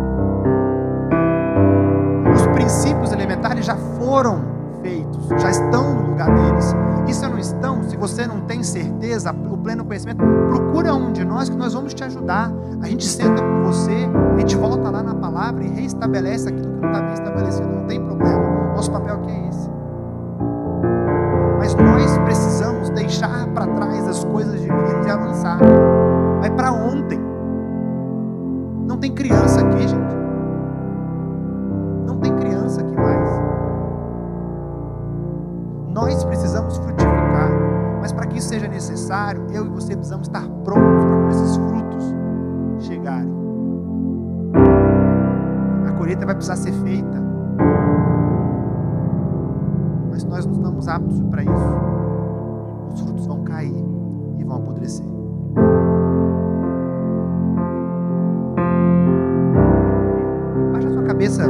já 3.69 3.75
foram 3.75 4.41
feitos, 4.81 5.27
já 5.39 5.49
estão 5.51 5.93
no 5.93 6.09
lugar 6.09 6.27
deles. 6.33 6.73
E 7.09 7.13
se 7.13 7.27
não 7.27 7.39
estão, 7.39 7.81
se 7.89 7.97
você 7.97 8.27
não 8.27 8.41
tem 8.41 8.61
certeza, 8.61 9.31
o 9.31 9.57
pleno 9.57 9.83
conhecimento, 9.83 10.23
procura 10.47 10.93
um 10.93 11.11
de 11.11 11.25
nós 11.25 11.49
que 11.49 11.57
nós 11.57 11.73
vamos 11.73 11.91
te 11.91 12.03
ajudar. 12.03 12.51
A 12.83 12.87
gente 12.87 13.03
senta 13.03 13.41
com 13.41 13.63
você, 13.63 14.07
a 14.35 14.39
gente 14.39 14.55
volta 14.55 14.91
lá 14.91 15.01
na 15.01 15.15
palavra 15.15 15.63
e 15.63 15.69
reestabelece 15.69 16.49
aquilo 16.49 16.69
que 16.69 16.81
não 16.81 16.91
está 16.91 17.01
bem 17.01 17.13
estabelecido, 17.13 17.67
não 17.67 17.87
tem 17.87 17.99
problema. 17.99 18.75
Nosso 18.75 18.91
papel 18.91 19.15
aqui 19.15 19.31
é 19.31 19.49
esse. 19.49 19.69
Mas 21.57 21.73
nós 21.73 22.17
precisamos 22.19 22.91
deixar 22.91 23.47
para 23.55 23.65
trás 23.65 24.07
as 24.07 24.23
coisas 24.25 24.61
meninos 24.61 25.07
e 25.07 25.09
avançar. 25.09 25.57
Vai 26.41 26.51
para 26.51 26.71
ontem. 26.71 27.19
Não 28.87 28.97
tem 28.97 29.11
criança 29.11 29.61
aqui, 29.61 29.87
gente. 29.87 29.98
Necessário, 39.09 39.47
eu 39.51 39.65
e 39.65 39.69
você 39.69 39.95
precisamos 39.95 40.27
estar 40.27 40.47
prontos 40.63 41.03
para 41.03 41.29
esses 41.29 41.57
frutos 41.57 42.15
chegarem. 42.79 43.33
A 45.87 45.91
colheita 45.93 46.25
vai 46.25 46.35
precisar 46.35 46.55
ser 46.55 46.71
feita. 46.71 47.19
Mas 50.11 50.23
nós 50.23 50.45
não 50.45 50.53
estamos 50.53 50.87
aptos 50.87 51.19
para 51.23 51.43
isso. 51.43 51.53
Os 52.93 53.01
frutos 53.01 53.25
vão 53.25 53.43
cair 53.43 53.73
e 54.37 54.43
vão 54.43 54.57
apodrecer. 54.57 55.05
cabeça. 61.07 61.43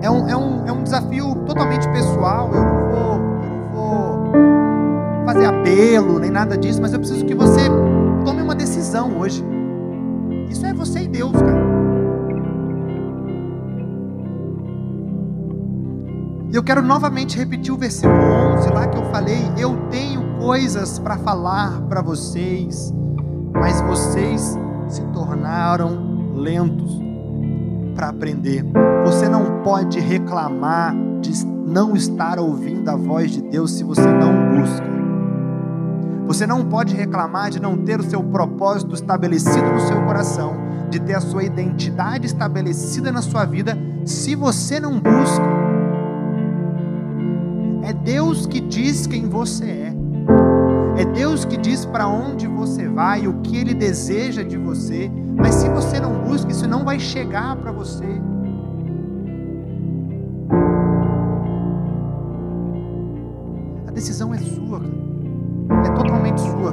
É 0.00 0.10
um, 0.10 0.28
é 0.28 0.36
um, 0.36 0.66
é 0.66 0.72
um 0.72 0.82
desafio 0.82 1.34
totalmente 1.46 1.86
pessoal. 1.90 2.50
Eu 2.54 2.64
não, 2.64 2.81
fazer 5.32 5.46
apelo 5.46 6.18
nem 6.18 6.30
nada 6.30 6.58
disso, 6.58 6.80
mas 6.80 6.92
eu 6.92 6.98
preciso 6.98 7.24
que 7.24 7.34
você 7.34 7.60
tome 8.24 8.42
uma 8.42 8.54
decisão 8.54 9.18
hoje. 9.18 9.42
Isso 10.48 10.66
é 10.66 10.74
você 10.74 11.00
e 11.00 11.08
Deus, 11.08 11.32
cara. 11.32 11.72
E 16.50 16.54
eu 16.54 16.62
quero 16.62 16.82
novamente 16.82 17.38
repetir 17.38 17.72
o 17.72 17.78
versículo 17.78 18.14
11 18.58 18.68
lá 18.70 18.86
que 18.86 18.98
eu 18.98 19.04
falei: 19.04 19.40
Eu 19.56 19.74
tenho 19.90 20.36
coisas 20.38 20.98
para 20.98 21.16
falar 21.16 21.80
para 21.88 22.02
vocês, 22.02 22.92
mas 23.54 23.80
vocês 23.80 24.58
se 24.86 25.02
tornaram 25.14 26.34
lentos 26.36 27.00
para 27.94 28.10
aprender. 28.10 28.66
Você 29.06 29.30
não 29.30 29.62
pode 29.62 29.98
reclamar 29.98 30.94
de 31.22 31.46
não 31.46 31.96
estar 31.96 32.38
ouvindo 32.38 32.86
a 32.90 32.96
voz 32.96 33.30
de 33.30 33.40
Deus 33.40 33.70
se 33.70 33.82
você 33.82 34.06
não 34.06 34.50
busca. 34.50 35.01
Você 36.32 36.46
não 36.46 36.64
pode 36.64 36.96
reclamar 36.96 37.50
de 37.50 37.60
não 37.60 37.76
ter 37.76 38.00
o 38.00 38.02
seu 38.02 38.22
propósito 38.22 38.94
estabelecido 38.94 39.70
no 39.70 39.80
seu 39.80 40.00
coração, 40.06 40.56
de 40.88 40.98
ter 40.98 41.12
a 41.12 41.20
sua 41.20 41.44
identidade 41.44 42.24
estabelecida 42.24 43.12
na 43.12 43.20
sua 43.20 43.44
vida, 43.44 43.76
se 44.06 44.34
você 44.34 44.80
não 44.80 44.98
busca. 44.98 45.44
É 47.82 47.92
Deus 47.92 48.46
que 48.46 48.62
diz 48.62 49.06
quem 49.06 49.28
você 49.28 49.66
é. 49.66 49.94
É 50.96 51.04
Deus 51.04 51.44
que 51.44 51.58
diz 51.58 51.84
para 51.84 52.08
onde 52.08 52.46
você 52.46 52.88
vai, 52.88 53.26
o 53.26 53.42
que 53.42 53.58
Ele 53.58 53.74
deseja 53.74 54.42
de 54.42 54.56
você. 54.56 55.12
Mas 55.36 55.56
se 55.56 55.68
você 55.68 56.00
não 56.00 56.14
busca, 56.22 56.50
isso 56.50 56.66
não 56.66 56.82
vai 56.82 56.98
chegar 56.98 57.56
para 57.56 57.70
você. 57.72 58.08
A 63.86 63.90
decisão 63.90 64.32
é 64.32 64.38
sua, 64.38 64.80
é 64.80 65.11
totalmente 66.32 66.40
sua. 66.40 66.72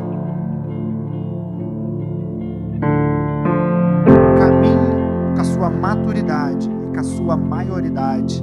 Caminhe 4.37 5.35
com 5.35 5.41
a 5.41 5.43
sua 5.43 5.69
maturidade 5.69 6.69
e 6.69 6.93
com 6.93 6.99
a 6.99 7.03
sua 7.03 7.37
maioridade, 7.37 8.41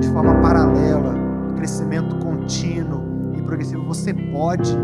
de 0.00 0.08
forma 0.08 0.34
paralela, 0.40 1.14
crescimento 1.56 2.16
contínuo 2.18 3.34
e 3.36 3.42
progressivo. 3.42 3.84
Você 3.86 4.12
pode 4.14 4.76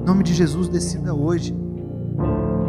Em 0.00 0.12
nome 0.12 0.24
de 0.24 0.34
Jesus, 0.34 0.68
decida 0.68 1.14
hoje 1.14 1.54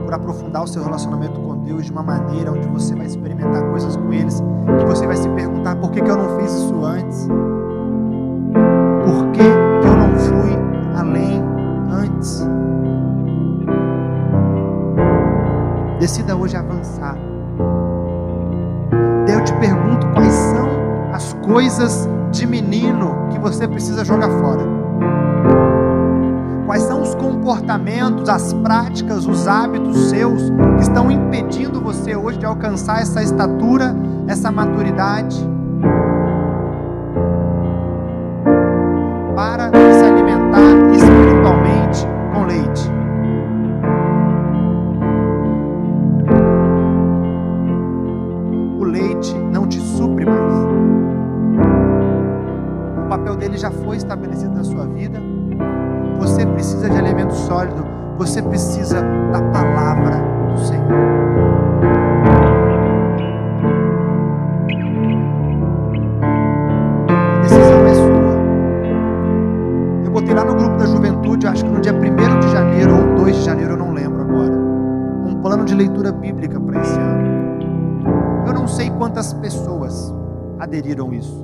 por 0.04 0.14
aprofundar 0.14 0.64
o 0.64 0.68
seu 0.68 0.84
relacionamento 0.84 1.40
com 1.40 1.64
Deus 1.64 1.86
de 1.86 1.92
uma 1.92 2.04
maneira 2.04 2.52
onde 2.52 2.68
você 2.68 2.94
vai 2.94 3.06
experimentar 3.06 3.64
coisas 3.72 3.96
com 3.96 4.14
eles, 4.14 4.44
que 4.78 4.86
você 4.86 5.08
vai 5.08 5.16
se 5.16 5.28
perguntar 5.30 5.76
por 5.78 5.90
que, 5.92 6.02
que 6.02 6.10
eu 6.10 6.18
não 6.18 6.38
fiz 6.40 6.52
isso 6.52 6.84
antes? 6.84 7.28
Por 9.06 9.32
que, 9.32 9.51
Decida 16.02 16.36
hoje 16.36 16.58
avançar. 16.58 17.16
Daí 19.28 19.36
eu 19.36 19.44
te 19.44 19.54
pergunto 19.54 20.08
quais 20.16 20.34
são 20.34 20.68
as 21.14 21.34
coisas 21.46 22.10
de 22.32 22.48
menino 22.48 23.28
que 23.30 23.38
você 23.38 23.68
precisa 23.68 24.04
jogar 24.04 24.28
fora. 24.40 24.64
Quais 26.66 26.82
são 26.82 27.04
os 27.04 27.14
comportamentos, 27.14 28.28
as 28.30 28.52
práticas, 28.52 29.28
os 29.28 29.48
hábitos 29.48 30.10
seus 30.10 30.50
que 30.50 30.82
estão 30.82 31.12
impedindo 31.12 31.80
você 31.80 32.16
hoje 32.16 32.40
de 32.40 32.48
alcançar 32.48 33.04
essa 33.04 33.22
estatura, 33.22 33.96
essa 34.28 34.52
maturidade? 34.52 35.51
Você 58.22 58.40
precisa 58.40 59.02
da 59.32 59.42
palavra 59.52 60.18
do 60.52 60.60
Senhor. 60.60 60.92
A 67.10 67.42
decisão 67.42 67.88
é 67.88 67.94
sua. 67.96 68.36
Eu 70.06 70.12
botei 70.12 70.36
lá 70.36 70.46
no 70.46 70.54
grupo 70.54 70.78
da 70.78 70.86
juventude, 70.86 71.48
acho 71.48 71.66
que 71.66 71.72
no 71.72 71.82
dia 71.82 71.94
1 71.94 72.40
de 72.42 72.52
janeiro 72.52 72.96
ou 72.96 73.16
2 73.24 73.38
de 73.38 73.42
janeiro, 73.42 73.74
eu 73.74 73.78
não 73.78 73.92
lembro 73.92 74.22
agora, 74.22 74.54
um 75.26 75.42
plano 75.42 75.66
de 75.66 75.74
leitura 75.74 76.12
bíblica 76.12 76.60
para 76.60 76.80
esse 76.80 77.00
ano. 77.00 77.32
Eu 78.46 78.54
não 78.54 78.68
sei 78.68 78.92
quantas 78.92 79.34
pessoas 79.34 80.14
aderiram 80.60 81.12
isso, 81.12 81.44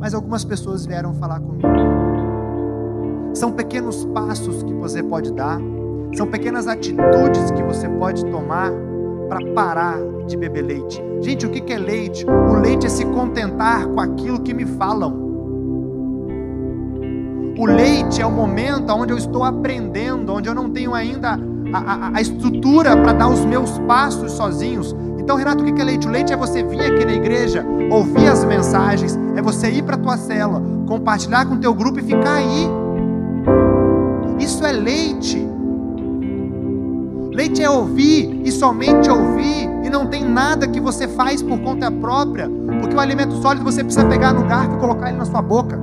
mas 0.00 0.12
algumas 0.12 0.44
pessoas 0.44 0.84
vieram 0.84 1.14
falar 1.14 1.38
comigo. 1.38 1.68
São 3.32 3.52
pequenos 3.52 4.04
passos 4.06 4.64
que 4.64 4.74
você 4.74 5.04
pode 5.04 5.32
dar, 5.32 5.60
são 6.14 6.26
pequenas 6.26 6.66
atitudes 6.66 7.50
que 7.50 7.62
você 7.62 7.88
pode 7.88 8.24
tomar 8.26 8.70
para 9.28 9.40
parar 9.54 9.98
de 10.26 10.36
beber 10.36 10.62
leite. 10.62 11.02
Gente, 11.20 11.46
o 11.46 11.50
que 11.50 11.72
é 11.72 11.78
leite? 11.78 12.24
O 12.26 12.60
leite 12.60 12.86
é 12.86 12.88
se 12.88 13.04
contentar 13.06 13.86
com 13.86 14.00
aquilo 14.00 14.40
que 14.40 14.54
me 14.54 14.64
falam. 14.64 15.24
O 17.58 17.64
leite 17.64 18.20
é 18.20 18.26
o 18.26 18.30
momento 18.30 18.92
onde 18.92 19.12
eu 19.12 19.18
estou 19.18 19.42
aprendendo, 19.42 20.32
onde 20.32 20.48
eu 20.48 20.54
não 20.54 20.70
tenho 20.70 20.94
ainda 20.94 21.38
a, 21.72 21.78
a, 21.78 22.16
a 22.16 22.20
estrutura 22.20 22.96
para 22.96 23.12
dar 23.12 23.28
os 23.28 23.44
meus 23.44 23.78
passos 23.80 24.32
sozinhos. 24.32 24.94
Então, 25.18 25.36
Renato, 25.36 25.64
o 25.64 25.72
que 25.72 25.80
é 25.80 25.84
leite? 25.84 26.06
O 26.06 26.10
leite 26.10 26.32
é 26.32 26.36
você 26.36 26.62
vir 26.62 26.80
aqui 26.80 27.04
na 27.04 27.14
igreja, 27.14 27.64
ouvir 27.90 28.28
as 28.28 28.44
mensagens, 28.44 29.18
é 29.34 29.42
você 29.42 29.70
ir 29.70 29.82
para 29.82 29.96
a 29.96 29.98
tua 29.98 30.16
cela, 30.16 30.62
compartilhar 30.86 31.46
com 31.46 31.54
o 31.54 31.58
teu 31.58 31.74
grupo 31.74 31.98
e 31.98 32.02
ficar 32.02 32.34
aí 32.34 32.68
isso 34.38 34.64
é 34.64 34.72
leite. 34.72 35.48
Leite 37.36 37.62
é 37.62 37.68
ouvir 37.68 38.40
e 38.46 38.50
somente 38.50 39.10
ouvir, 39.10 39.68
e 39.84 39.90
não 39.90 40.06
tem 40.06 40.24
nada 40.24 40.66
que 40.66 40.80
você 40.80 41.06
faz 41.06 41.42
por 41.42 41.60
conta 41.60 41.90
própria, 41.90 42.48
porque 42.80 42.96
o 42.96 42.98
alimento 42.98 43.34
sólido 43.42 43.62
você 43.62 43.84
precisa 43.84 44.06
pegar 44.06 44.32
no 44.32 44.46
garfo 44.46 44.74
e 44.74 44.78
colocar 44.78 45.10
ele 45.10 45.18
na 45.18 45.26
sua 45.26 45.42
boca. 45.42 45.78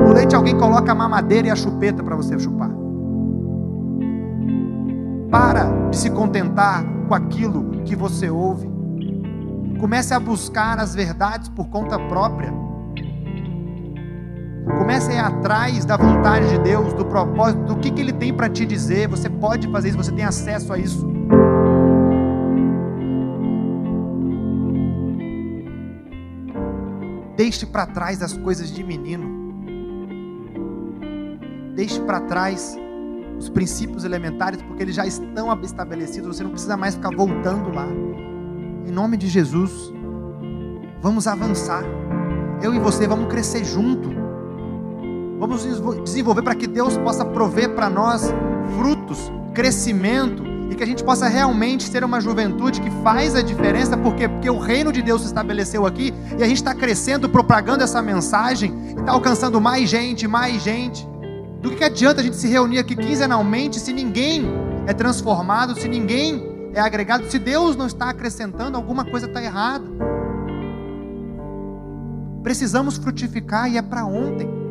O 0.00 0.12
leite 0.12 0.34
alguém 0.34 0.58
coloca 0.58 0.90
a 0.90 0.94
mamadeira 0.96 1.46
e 1.46 1.50
a 1.52 1.54
chupeta 1.54 2.02
para 2.02 2.16
você 2.16 2.36
chupar. 2.40 2.72
Para 5.30 5.70
de 5.88 5.96
se 5.96 6.10
contentar 6.10 6.84
com 7.06 7.14
aquilo 7.14 7.82
que 7.84 7.94
você 7.94 8.28
ouve. 8.28 8.68
Comece 9.78 10.12
a 10.12 10.18
buscar 10.18 10.80
as 10.80 10.92
verdades 10.92 11.48
por 11.50 11.68
conta 11.68 11.96
própria. 12.00 12.65
Comece 14.66 15.12
a 15.12 15.14
ir 15.14 15.18
atrás 15.18 15.84
da 15.84 15.96
vontade 15.96 16.48
de 16.48 16.58
Deus, 16.58 16.92
do 16.92 17.04
propósito, 17.04 17.62
do 17.64 17.76
que, 17.76 17.90
que 17.90 18.00
Ele 18.00 18.12
tem 18.12 18.34
para 18.34 18.48
te 18.48 18.66
dizer. 18.66 19.08
Você 19.08 19.30
pode 19.30 19.70
fazer 19.70 19.90
isso, 19.90 19.96
você 19.96 20.12
tem 20.12 20.24
acesso 20.24 20.72
a 20.72 20.78
isso. 20.78 21.06
Deixe 27.36 27.64
para 27.64 27.86
trás 27.86 28.22
as 28.22 28.32
coisas 28.32 28.70
de 28.70 28.82
menino. 28.82 29.36
Deixe 31.74 32.00
para 32.00 32.20
trás 32.20 32.76
os 33.38 33.48
princípios 33.48 34.04
elementares, 34.04 34.60
porque 34.62 34.82
eles 34.82 34.94
já 34.94 35.06
estão 35.06 35.52
estabelecidos, 35.62 36.36
você 36.36 36.42
não 36.42 36.50
precisa 36.50 36.76
mais 36.76 36.94
ficar 36.94 37.14
voltando 37.14 37.72
lá. 37.72 37.86
Em 38.86 38.90
nome 38.90 39.16
de 39.16 39.28
Jesus, 39.28 39.92
vamos 41.02 41.26
avançar. 41.26 41.84
Eu 42.62 42.74
e 42.74 42.78
você 42.78 43.06
vamos 43.06 43.28
crescer 43.28 43.64
junto. 43.64 44.25
Vamos 45.38 45.66
desenvolver 46.02 46.42
para 46.42 46.54
que 46.54 46.66
Deus 46.66 46.96
possa 46.98 47.24
prover 47.24 47.74
para 47.74 47.90
nós 47.90 48.32
frutos, 48.78 49.30
crescimento 49.52 50.42
e 50.70 50.74
que 50.74 50.82
a 50.82 50.86
gente 50.86 51.04
possa 51.04 51.28
realmente 51.28 51.84
ser 51.88 52.02
uma 52.02 52.20
juventude 52.20 52.80
que 52.80 52.90
faz 53.02 53.34
a 53.34 53.42
diferença, 53.42 53.96
porque, 53.96 54.28
porque 54.28 54.48
o 54.48 54.58
reino 54.58 54.90
de 54.90 55.02
Deus 55.02 55.20
se 55.20 55.26
estabeleceu 55.28 55.86
aqui 55.86 56.12
e 56.38 56.42
a 56.42 56.46
gente 56.46 56.56
está 56.56 56.74
crescendo, 56.74 57.28
propagando 57.28 57.84
essa 57.84 58.00
mensagem 58.00 58.74
e 58.88 59.00
está 59.00 59.12
alcançando 59.12 59.60
mais 59.60 59.88
gente, 59.88 60.26
mais 60.26 60.62
gente. 60.62 61.06
Do 61.60 61.70
que, 61.70 61.76
que 61.76 61.84
adianta 61.84 62.20
a 62.20 62.24
gente 62.24 62.36
se 62.36 62.48
reunir 62.48 62.78
aqui 62.78 62.96
quinzenalmente 62.96 63.78
se 63.78 63.92
ninguém 63.92 64.46
é 64.86 64.92
transformado, 64.92 65.78
se 65.78 65.88
ninguém 65.88 66.70
é 66.74 66.80
agregado, 66.80 67.30
se 67.30 67.38
Deus 67.38 67.76
não 67.76 67.86
está 67.86 68.10
acrescentando, 68.10 68.76
alguma 68.76 69.04
coisa 69.04 69.26
está 69.26 69.42
errada. 69.42 69.84
Precisamos 72.42 72.96
frutificar 72.96 73.70
e 73.70 73.76
é 73.76 73.82
para 73.82 74.04
ontem. 74.04 74.65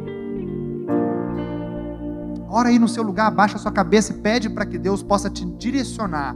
Ora 2.56 2.70
aí 2.70 2.80
no 2.80 2.88
seu 2.88 3.04
lugar, 3.04 3.28
abaixa 3.28 3.58
a 3.58 3.60
sua 3.60 3.70
cabeça 3.70 4.14
e 4.14 4.16
pede 4.16 4.50
para 4.50 4.66
que 4.66 4.78
Deus 4.78 5.04
possa 5.04 5.30
te 5.30 5.44
direcionar, 5.44 6.34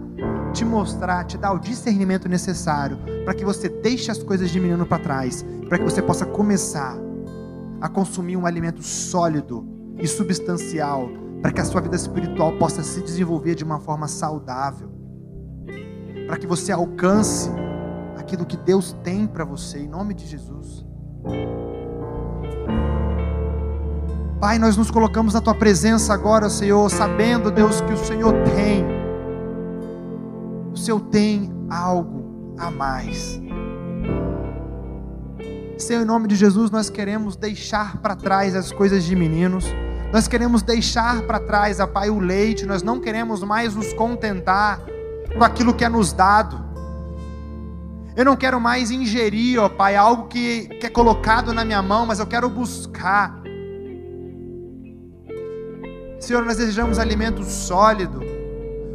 te 0.51 0.65
mostrar, 0.65 1.23
te 1.23 1.37
dar 1.37 1.53
o 1.53 1.59
discernimento 1.59 2.27
necessário 2.27 2.99
para 3.23 3.33
que 3.33 3.45
você 3.45 3.69
deixe 3.69 4.11
as 4.11 4.21
coisas 4.21 4.51
de 4.51 4.59
menino 4.59 4.85
para 4.85 5.01
trás, 5.01 5.45
para 5.69 5.77
que 5.77 5.83
você 5.85 6.01
possa 6.01 6.25
começar 6.25 6.93
a 7.79 7.87
consumir 7.87 8.35
um 8.35 8.45
alimento 8.45 8.83
sólido 8.83 9.65
e 9.97 10.05
substancial 10.09 11.09
para 11.41 11.53
que 11.53 11.61
a 11.61 11.63
sua 11.63 11.79
vida 11.79 11.95
espiritual 11.95 12.51
possa 12.57 12.83
se 12.83 13.01
desenvolver 13.01 13.55
de 13.55 13.63
uma 13.63 13.79
forma 13.79 14.09
saudável, 14.09 14.91
para 16.27 16.35
que 16.35 16.45
você 16.45 16.73
alcance 16.73 17.49
aquilo 18.17 18.45
que 18.45 18.57
Deus 18.57 18.91
tem 19.05 19.25
para 19.25 19.45
você, 19.45 19.79
em 19.79 19.87
nome 19.87 20.13
de 20.13 20.27
Jesus. 20.27 20.85
Pai, 24.39 24.57
nós 24.57 24.77
nos 24.77 24.89
colocamos 24.89 25.33
na 25.33 25.41
tua 25.41 25.53
presença 25.53 26.13
agora, 26.13 26.49
Senhor, 26.49 26.89
sabendo, 26.89 27.51
Deus, 27.51 27.81
que 27.81 27.93
o 27.93 27.97
Senhor 27.97 28.33
tem, 28.55 28.85
o 30.71 30.77
Senhor 30.77 30.99
tem 31.01 31.51
algo 31.69 32.55
a 32.57 32.71
mais. 32.71 33.41
Senhor, 35.77 36.01
em 36.01 36.05
nome 36.05 36.27
de 36.27 36.35
Jesus, 36.35 36.71
nós 36.71 36.89
queremos 36.89 37.35
deixar 37.35 37.97
para 37.97 38.15
trás 38.15 38.55
as 38.55 38.71
coisas 38.71 39.03
de 39.03 39.15
meninos 39.15 39.65
nós 40.11 40.27
queremos 40.27 40.63
deixar 40.63 41.21
para 41.21 41.39
trás, 41.39 41.79
ó 41.79 41.85
Pai, 41.85 42.09
o 42.09 42.19
leite, 42.19 42.65
nós 42.65 42.81
não 42.81 42.99
queremos 42.99 43.43
mais 43.43 43.75
nos 43.75 43.93
contentar 43.93 44.81
com 45.37 45.43
aquilo 45.43 45.73
que 45.73 45.85
é 45.85 45.89
nos 45.89 46.11
dado. 46.11 46.59
Eu 48.15 48.25
não 48.25 48.35
quero 48.35 48.59
mais 48.59 48.89
ingerir, 48.89 49.59
ó 49.59 49.69
Pai, 49.69 49.95
algo 49.95 50.27
que, 50.27 50.67
que 50.79 50.87
é 50.87 50.89
colocado 50.89 51.53
na 51.53 51.63
minha 51.63 51.81
mão, 51.81 52.07
mas 52.07 52.17
eu 52.19 52.25
quero 52.25 52.49
buscar. 52.49 53.38
Senhor, 56.19 56.43
nós 56.43 56.57
desejamos 56.57 56.99
alimento 56.99 57.43
sólido, 57.43 58.21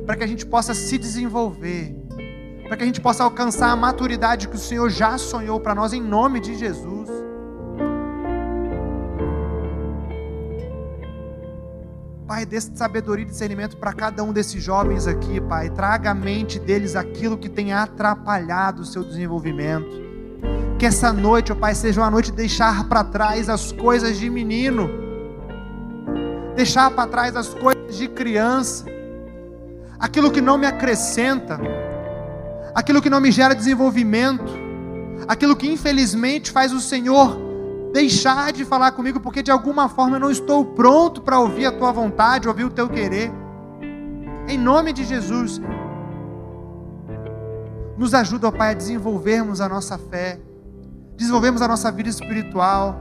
para 0.05 0.15
que 0.17 0.25
a 0.25 0.27
gente 0.27 0.45
possa 0.45 0.75
se 0.75 0.99
desenvolver, 0.99 1.97
para 2.69 2.77
que 2.77 2.83
a 2.83 2.87
gente 2.87 3.01
possa 3.01 3.25
alcançar 3.25 3.71
a 3.71 3.77
maturidade 3.77 4.47
que 4.47 4.57
o 4.57 4.59
Senhor 4.59 4.91
já 4.91 5.17
sonhou 5.17 5.59
para 5.59 5.75
nós, 5.75 5.93
em 5.93 6.03
nome 6.03 6.39
de 6.39 6.55
Jesus. 6.55 7.09
Pai, 12.27 12.45
dê 12.45 12.61
sabedoria 12.61 13.25
e 13.25 13.29
discernimento 13.29 13.77
para 13.77 13.93
cada 13.93 14.23
um 14.23 14.33
desses 14.33 14.63
jovens 14.63 15.07
aqui, 15.07 15.41
Pai. 15.41 15.71
Traga 15.71 16.11
à 16.11 16.15
mente 16.15 16.59
deles 16.59 16.97
aquilo 16.97 17.39
que 17.39 17.49
tem 17.49 17.73
atrapalhado 17.73 18.83
o 18.83 18.85
seu 18.85 19.05
desenvolvimento. 19.05 20.03
Que 20.79 20.87
essa 20.87 21.13
noite, 21.13 21.53
ó 21.53 21.55
Pai, 21.55 21.75
seja 21.75 22.01
uma 22.01 22.11
noite 22.11 22.31
de 22.31 22.37
deixar 22.37 22.89
para 22.89 23.05
trás 23.05 23.49
as 23.49 23.73
coisas 23.73 24.19
de 24.19 24.29
menino, 24.29 25.04
deixar 26.55 26.91
para 26.91 27.09
trás 27.09 27.37
as 27.37 27.53
coisas 27.53 27.97
de 27.97 28.09
criança, 28.09 28.85
aquilo 29.99 30.31
que 30.31 30.41
não 30.41 30.57
me 30.57 30.67
acrescenta, 30.67 31.61
aquilo 32.75 33.03
que 33.03 33.11
não 33.11 33.21
me 33.21 33.31
gera 33.31 33.55
desenvolvimento, 33.55 34.53
aquilo 35.27 35.57
que 35.57 35.71
infelizmente 35.71 36.51
faz 36.51 36.73
o 36.73 36.81
Senhor 36.81 37.45
deixar 37.93 38.53
de 38.53 38.65
falar 38.65 38.91
comigo, 38.91 39.21
porque 39.21 39.43
de 39.43 39.53
alguma 39.53 39.89
forma 39.89 40.17
eu 40.17 40.21
não 40.21 40.31
estou 40.31 40.65
pronto 40.65 41.23
para 41.23 41.39
ouvir 41.39 41.67
a 41.67 41.73
tua 41.73 41.93
vontade, 41.93 42.49
ouvir 42.49 42.65
o 42.65 42.71
teu 42.71 42.89
querer. 42.89 43.31
Em 44.49 44.59
nome 44.59 44.93
de 44.93 45.05
Jesus, 45.05 45.61
nos 47.97 48.13
ajuda, 48.13 48.49
ó 48.49 48.51
Pai, 48.51 48.73
a 48.73 48.75
desenvolvermos 48.75 49.61
a 49.61 49.69
nossa 49.69 49.97
fé, 49.97 50.41
desenvolvermos 51.17 51.63
a 51.63 51.69
nossa 51.69 51.91
vida 51.93 52.09
espiritual, 52.09 53.01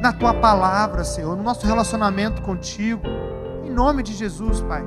na 0.00 0.12
tua 0.12 0.34
palavra, 0.34 1.04
Senhor, 1.04 1.36
no 1.36 1.42
nosso 1.42 1.66
relacionamento 1.66 2.42
contigo. 2.42 3.02
Em 3.64 3.70
nome 3.70 4.02
de 4.02 4.14
Jesus, 4.14 4.60
Pai. 4.62 4.82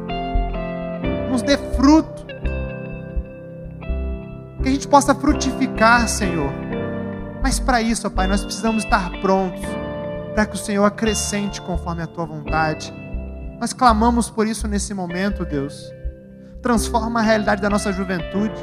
Nos 1.30 1.41
dê 1.41 1.57
fruto. 1.57 2.26
Que 4.61 4.70
a 4.70 4.72
gente 4.72 4.88
possa 4.88 5.14
frutificar, 5.14 6.07
Senhor 6.07 6.51
mas 7.43 7.59
para 7.59 7.82
isso, 7.82 8.07
ó 8.07 8.09
Pai, 8.09 8.26
nós 8.26 8.41
precisamos 8.41 8.86
estar 8.86 9.11
prontos 9.20 9.61
para 10.34 10.45
que 10.45 10.55
o 10.55 10.57
Senhor 10.57 10.86
acrescente 10.86 11.61
conforme 11.61 12.01
a 12.01 12.07
tua 12.07 12.26
vontade. 12.26 12.91
Nós 13.59 13.74
clamamos 13.74 14.30
por 14.30 14.47
isso 14.47 14.66
nesse 14.66 14.93
momento, 14.93 15.43
Deus. 15.43 15.91
Transforma 16.61 17.20
a 17.20 17.24
realidade 17.24 17.61
da 17.61 17.70
nossa 17.70 17.91
juventude, 17.91 18.55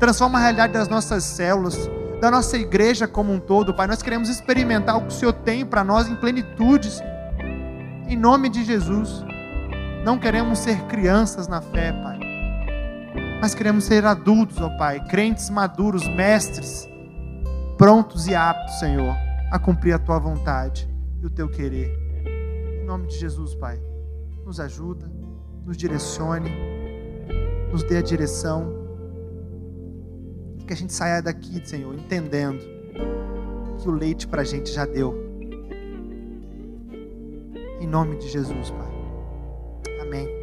transforma 0.00 0.38
a 0.38 0.42
realidade 0.42 0.72
das 0.72 0.88
nossas 0.88 1.22
células, 1.22 1.88
da 2.20 2.30
nossa 2.30 2.56
igreja 2.56 3.08
como 3.08 3.32
um 3.32 3.40
todo, 3.40 3.74
Pai. 3.74 3.86
Nós 3.86 4.02
queremos 4.02 4.28
experimentar 4.28 4.96
o 4.96 5.02
que 5.02 5.08
o 5.08 5.10
Senhor 5.12 5.32
tem 5.32 5.64
para 5.64 5.82
nós 5.82 6.08
em 6.08 6.16
plenitude, 6.16 6.90
em 8.08 8.16
nome 8.16 8.48
de 8.48 8.64
Jesus. 8.64 9.24
Não 10.04 10.18
queremos 10.18 10.58
ser 10.58 10.82
crianças 10.82 11.48
na 11.48 11.60
fé, 11.60 11.92
Pai, 11.92 12.18
mas 13.40 13.54
queremos 13.54 13.84
ser 13.84 14.04
adultos, 14.04 14.60
ó 14.60 14.68
Pai, 14.76 15.00
crentes 15.06 15.50
maduros, 15.50 16.06
mestres 16.08 16.90
prontos 17.80 18.26
e 18.26 18.34
aptos, 18.34 18.78
Senhor, 18.78 19.16
a 19.50 19.58
cumprir 19.58 19.94
a 19.94 19.98
tua 19.98 20.18
vontade 20.18 20.86
e 21.18 21.24
o 21.24 21.30
teu 21.30 21.48
querer. 21.48 21.90
Em 22.82 22.84
nome 22.84 23.06
de 23.06 23.16
Jesus, 23.16 23.54
Pai, 23.54 23.80
nos 24.44 24.60
ajuda, 24.60 25.10
nos 25.64 25.78
direcione, 25.78 26.50
nos 27.72 27.82
dê 27.82 27.96
a 27.96 28.02
direção. 28.02 28.79
Que 30.70 30.74
a 30.74 30.76
gente 30.76 30.92
saia 30.92 31.20
daqui, 31.20 31.60
Senhor, 31.66 31.92
entendendo 31.92 32.60
que 33.82 33.88
o 33.88 33.90
leite 33.90 34.28
para 34.28 34.42
a 34.42 34.44
gente 34.44 34.70
já 34.70 34.86
deu. 34.86 35.12
Em 37.80 37.88
nome 37.88 38.16
de 38.18 38.28
Jesus, 38.28 38.70
Pai. 38.70 39.98
Amém. 40.00 40.39